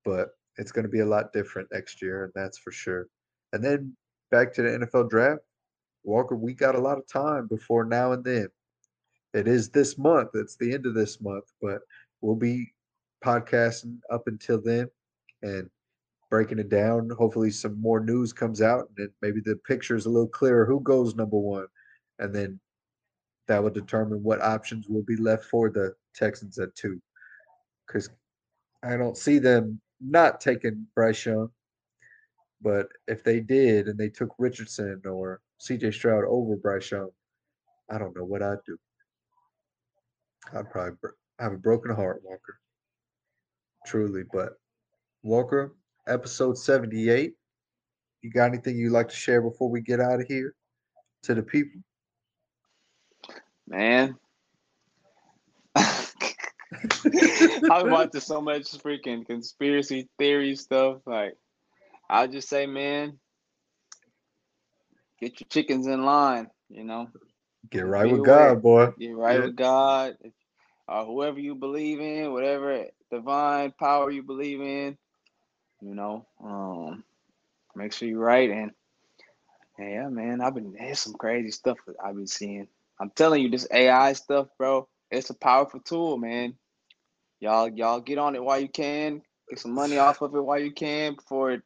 [0.05, 3.09] But it's going to be a lot different next year, and that's for sure.
[3.53, 3.97] And then
[4.31, 5.41] back to the NFL draft,
[6.05, 8.49] Walker, we got a lot of time before now and then.
[9.33, 10.31] It is this month.
[10.35, 11.81] It's the end of this month, but
[12.21, 12.73] we'll be
[13.25, 14.89] podcasting up until then
[15.43, 15.69] and
[16.31, 17.11] breaking it down.
[17.11, 20.65] Hopefully, some more news comes out, and maybe the picture is a little clearer.
[20.67, 21.67] Who goes number one,
[22.19, 22.61] and then
[23.49, 27.01] that will determine what options will be left for the Texans at two.
[27.87, 28.09] Because
[28.83, 31.49] I don't see them not taking Bryce Young,
[32.63, 35.93] but if they did and they took Richardson or C.J.
[35.93, 37.11] Stroud over Bryce Young,
[37.91, 38.79] I don't know what I'd do.
[40.53, 42.59] I'd probably have a broken heart, Walker.
[43.87, 44.55] Truly, but
[45.23, 45.75] Walker,
[46.07, 47.35] episode 78.
[48.23, 50.55] You got anything you'd like to share before we get out of here
[51.25, 51.81] to the people?
[53.67, 54.17] Man.
[57.69, 60.99] I've watching so much freaking conspiracy theory stuff.
[61.07, 61.37] Like,
[62.11, 63.19] I'll just say, man,
[65.21, 67.09] get your chickens in line, you know?
[67.71, 68.25] Get right Be with aware.
[68.25, 68.93] God, boy.
[68.99, 69.43] Get right Yeah.
[69.43, 70.17] with God,
[70.89, 74.99] or whoever you believe in, whatever divine power you believe in.
[75.83, 77.05] You know, um,
[77.77, 78.51] make sure you're right.
[78.51, 78.73] And,
[79.79, 82.69] yeah, man, I've been there's some crazy stuff I've been seeing.
[83.01, 86.55] I'm telling you, this AI stuff, bro, it's a powerful tool, man.
[87.45, 89.23] Y'all, y'all get on it while you can.
[89.51, 91.63] Get some money off of it while you can before it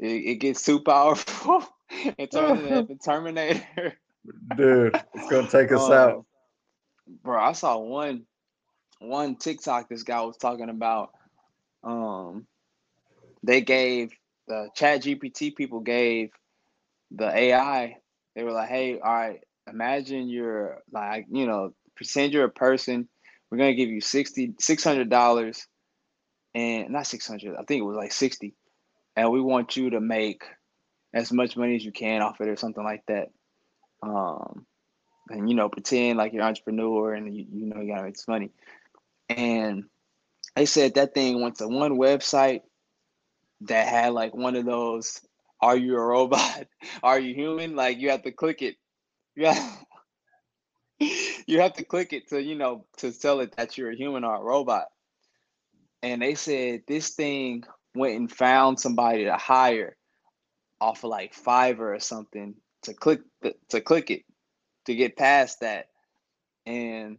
[0.00, 1.64] it, it gets too powerful
[2.18, 3.94] and turns into the Terminator.
[4.56, 6.26] Dude, it's gonna take us Um, out.
[7.24, 8.26] Bro, I saw one
[9.00, 11.10] one TikTok this guy was talking about.
[11.84, 12.46] Um
[13.44, 14.12] they gave
[14.48, 16.30] the chat GPT people gave
[17.12, 17.98] the AI,
[18.36, 19.40] they were like, hey, all right,
[19.72, 23.08] imagine you're like, you know, pretend you're a person.
[23.50, 25.62] We're gonna give you 60 $600
[26.54, 28.54] and not 600 I think it was like 60
[29.16, 30.42] and we want you to make
[31.14, 33.28] as much money as you can off it or something like that.
[34.02, 34.66] Um
[35.30, 38.14] and you know pretend like you're an entrepreneur and you, you know you gotta make
[38.14, 38.50] this money.
[39.28, 39.84] And
[40.56, 42.62] they said that thing went to one website
[43.62, 45.20] that had like one of those
[45.60, 46.66] are you a robot?
[47.02, 47.74] Are you human?
[47.74, 48.76] Like you have to click it.
[49.36, 49.68] Yeah
[51.48, 54.22] you have to click it to you know to tell it that you're a human
[54.22, 54.88] or a robot.
[56.02, 57.64] And they said this thing
[57.94, 59.96] went and found somebody to hire
[60.80, 64.24] off of like Fiverr or something to click the, to click it
[64.84, 65.86] to get past that.
[66.66, 67.16] And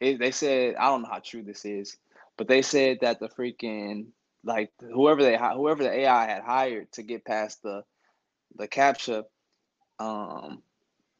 [0.00, 1.96] it, they said I don't know how true this is,
[2.38, 4.06] but they said that the freaking
[4.44, 7.82] like whoever they whoever the AI had hired to get past the
[8.56, 9.24] the captcha,
[9.98, 10.62] um,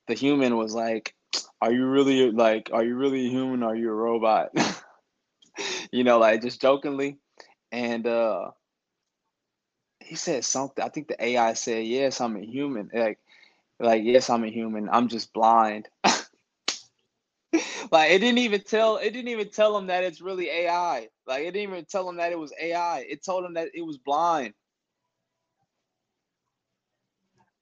[0.07, 1.15] the human was like,
[1.61, 2.71] "Are you really like?
[2.73, 3.63] Are you really human?
[3.63, 4.51] Are you a robot?"
[5.93, 7.19] you know, like just jokingly,
[7.73, 8.51] and uh,
[10.01, 10.85] he said something.
[10.85, 13.19] I think the AI said, "Yes, I'm a human." Like,
[13.81, 14.89] like yes, I'm a human.
[14.91, 15.89] I'm just blind.
[17.91, 21.09] like it didn't even tell it didn't even tell him that it's really AI.
[21.27, 23.01] Like it didn't even tell him that it was AI.
[23.01, 24.55] It told him that it was blind.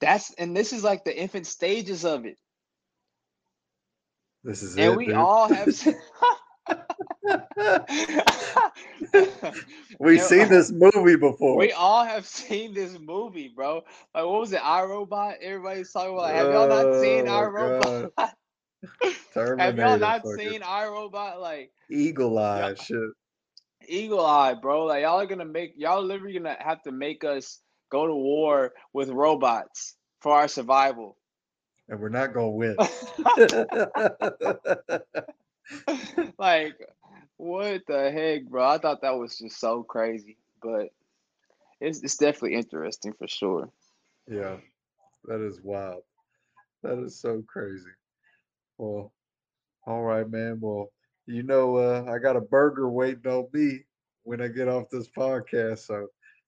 [0.01, 2.39] That's and this is like the infant stages of it.
[4.45, 4.97] This is And it.
[4.97, 5.15] we dude.
[5.17, 5.69] all have
[9.99, 11.57] We've and- seen this movie before.
[11.57, 13.77] We all have seen this movie, bro.
[14.15, 15.37] Like what was it, iRobot?
[15.41, 16.31] Everybody's talking about.
[16.35, 18.11] Have y'all not seen Oh, iRobot?
[19.59, 21.41] have y'all not fucking seen iRobot?
[21.41, 22.99] Like Eagle Eye shit.
[23.87, 24.85] Eagle Eye, bro.
[24.87, 27.61] Like y'all are gonna make y'all literally gonna have to make us
[27.91, 31.17] go to war with robots for our survival.
[31.91, 32.77] And we're not gonna win.
[36.39, 36.77] like,
[37.37, 38.65] what the heck, bro?
[38.65, 40.91] I thought that was just so crazy, but
[41.81, 43.69] it's it's definitely interesting for sure.
[44.29, 44.59] yeah,
[45.25, 46.05] that is wild.
[46.85, 47.91] That is so crazy.
[48.79, 49.13] Well,
[49.85, 50.61] all right, man.
[50.61, 50.93] Well,
[51.27, 53.81] you know, uh, I got a burger waiting on me
[54.23, 56.07] when I get off this podcast, so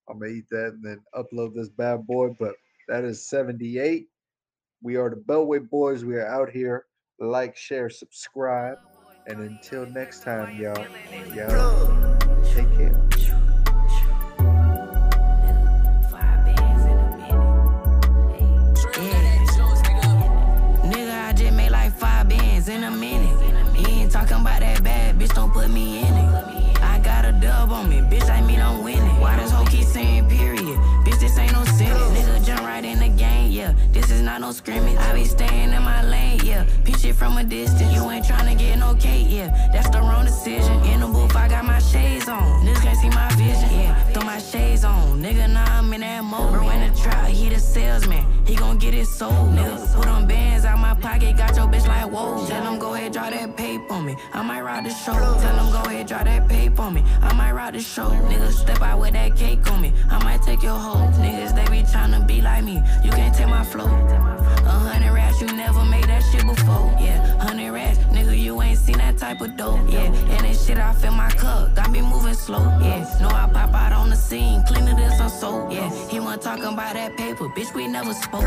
[0.08, 2.36] I'm gonna eat that and then upload this bad boy.
[2.38, 2.54] But
[2.86, 4.06] that is 78.
[4.84, 6.04] We are the Beltway Boys.
[6.04, 6.86] We are out here.
[7.20, 8.78] Like, share, subscribe.
[9.28, 10.84] And until next time, y'all,
[11.36, 12.98] y'all take care.
[20.82, 23.78] Nigga, I just made like five bands in a minute.
[23.78, 26.82] You ain't talking about that bad, bitch, don't put me in it.
[26.82, 29.01] I got a dub on me, bitch, I mean I'm winning.
[34.52, 34.98] Scrimmage.
[34.98, 36.21] I be staying in my lane,
[36.52, 36.66] yeah.
[36.84, 37.92] Pitch it from a distance.
[37.94, 39.48] You ain't tryna get no cake, yeah.
[39.72, 40.76] That's the wrong decision.
[40.92, 42.42] In the booth, I got my shades on.
[42.64, 43.94] Niggas can't see my vision, yeah.
[44.12, 45.22] Throw my shades on.
[45.22, 46.52] Nigga, now I'm in that mode.
[46.52, 48.24] Bro, in the trap, he the salesman.
[48.46, 49.94] He gon' get it sold, nigga.
[49.94, 52.46] Put them bands out my pocket, got your bitch like whoa.
[52.46, 54.14] Tell him go ahead, draw that paper on me.
[54.32, 55.12] I might ride the show.
[55.12, 57.02] Tell him go ahead, draw that paper on me.
[57.20, 58.08] I might ride the show.
[58.30, 59.92] Niggas step out with that cake on me.
[60.10, 61.10] I might take your hoe.
[61.24, 62.82] Niggas, they be tryna be like me.
[63.04, 63.86] You can't take my flow.
[63.86, 66.94] A hundred rats, you never made that shit before.
[67.00, 69.80] Yeah, hundred rats, nigga, you ain't seen that type of dope.
[69.88, 72.62] Yeah, and this shit I fill my cup, got me moving slow.
[72.80, 75.72] Yeah, know I pop out on the scene, cleaner than some soap.
[75.72, 78.42] Yeah, he wasn't talking about that paper, bitch, we never spoke.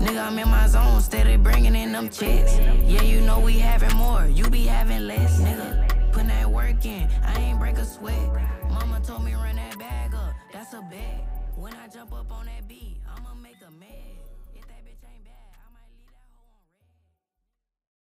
[0.00, 2.58] Nigga, I'm in my zone, steady bringing in them checks.
[2.58, 5.40] Yeah, you know we having more, you be having less.
[5.40, 8.28] Nigga, put that work in, I ain't break a sweat.
[8.70, 11.24] Mama told me run that bag up, that's a bet.
[11.56, 12.97] When I jump up on that beat,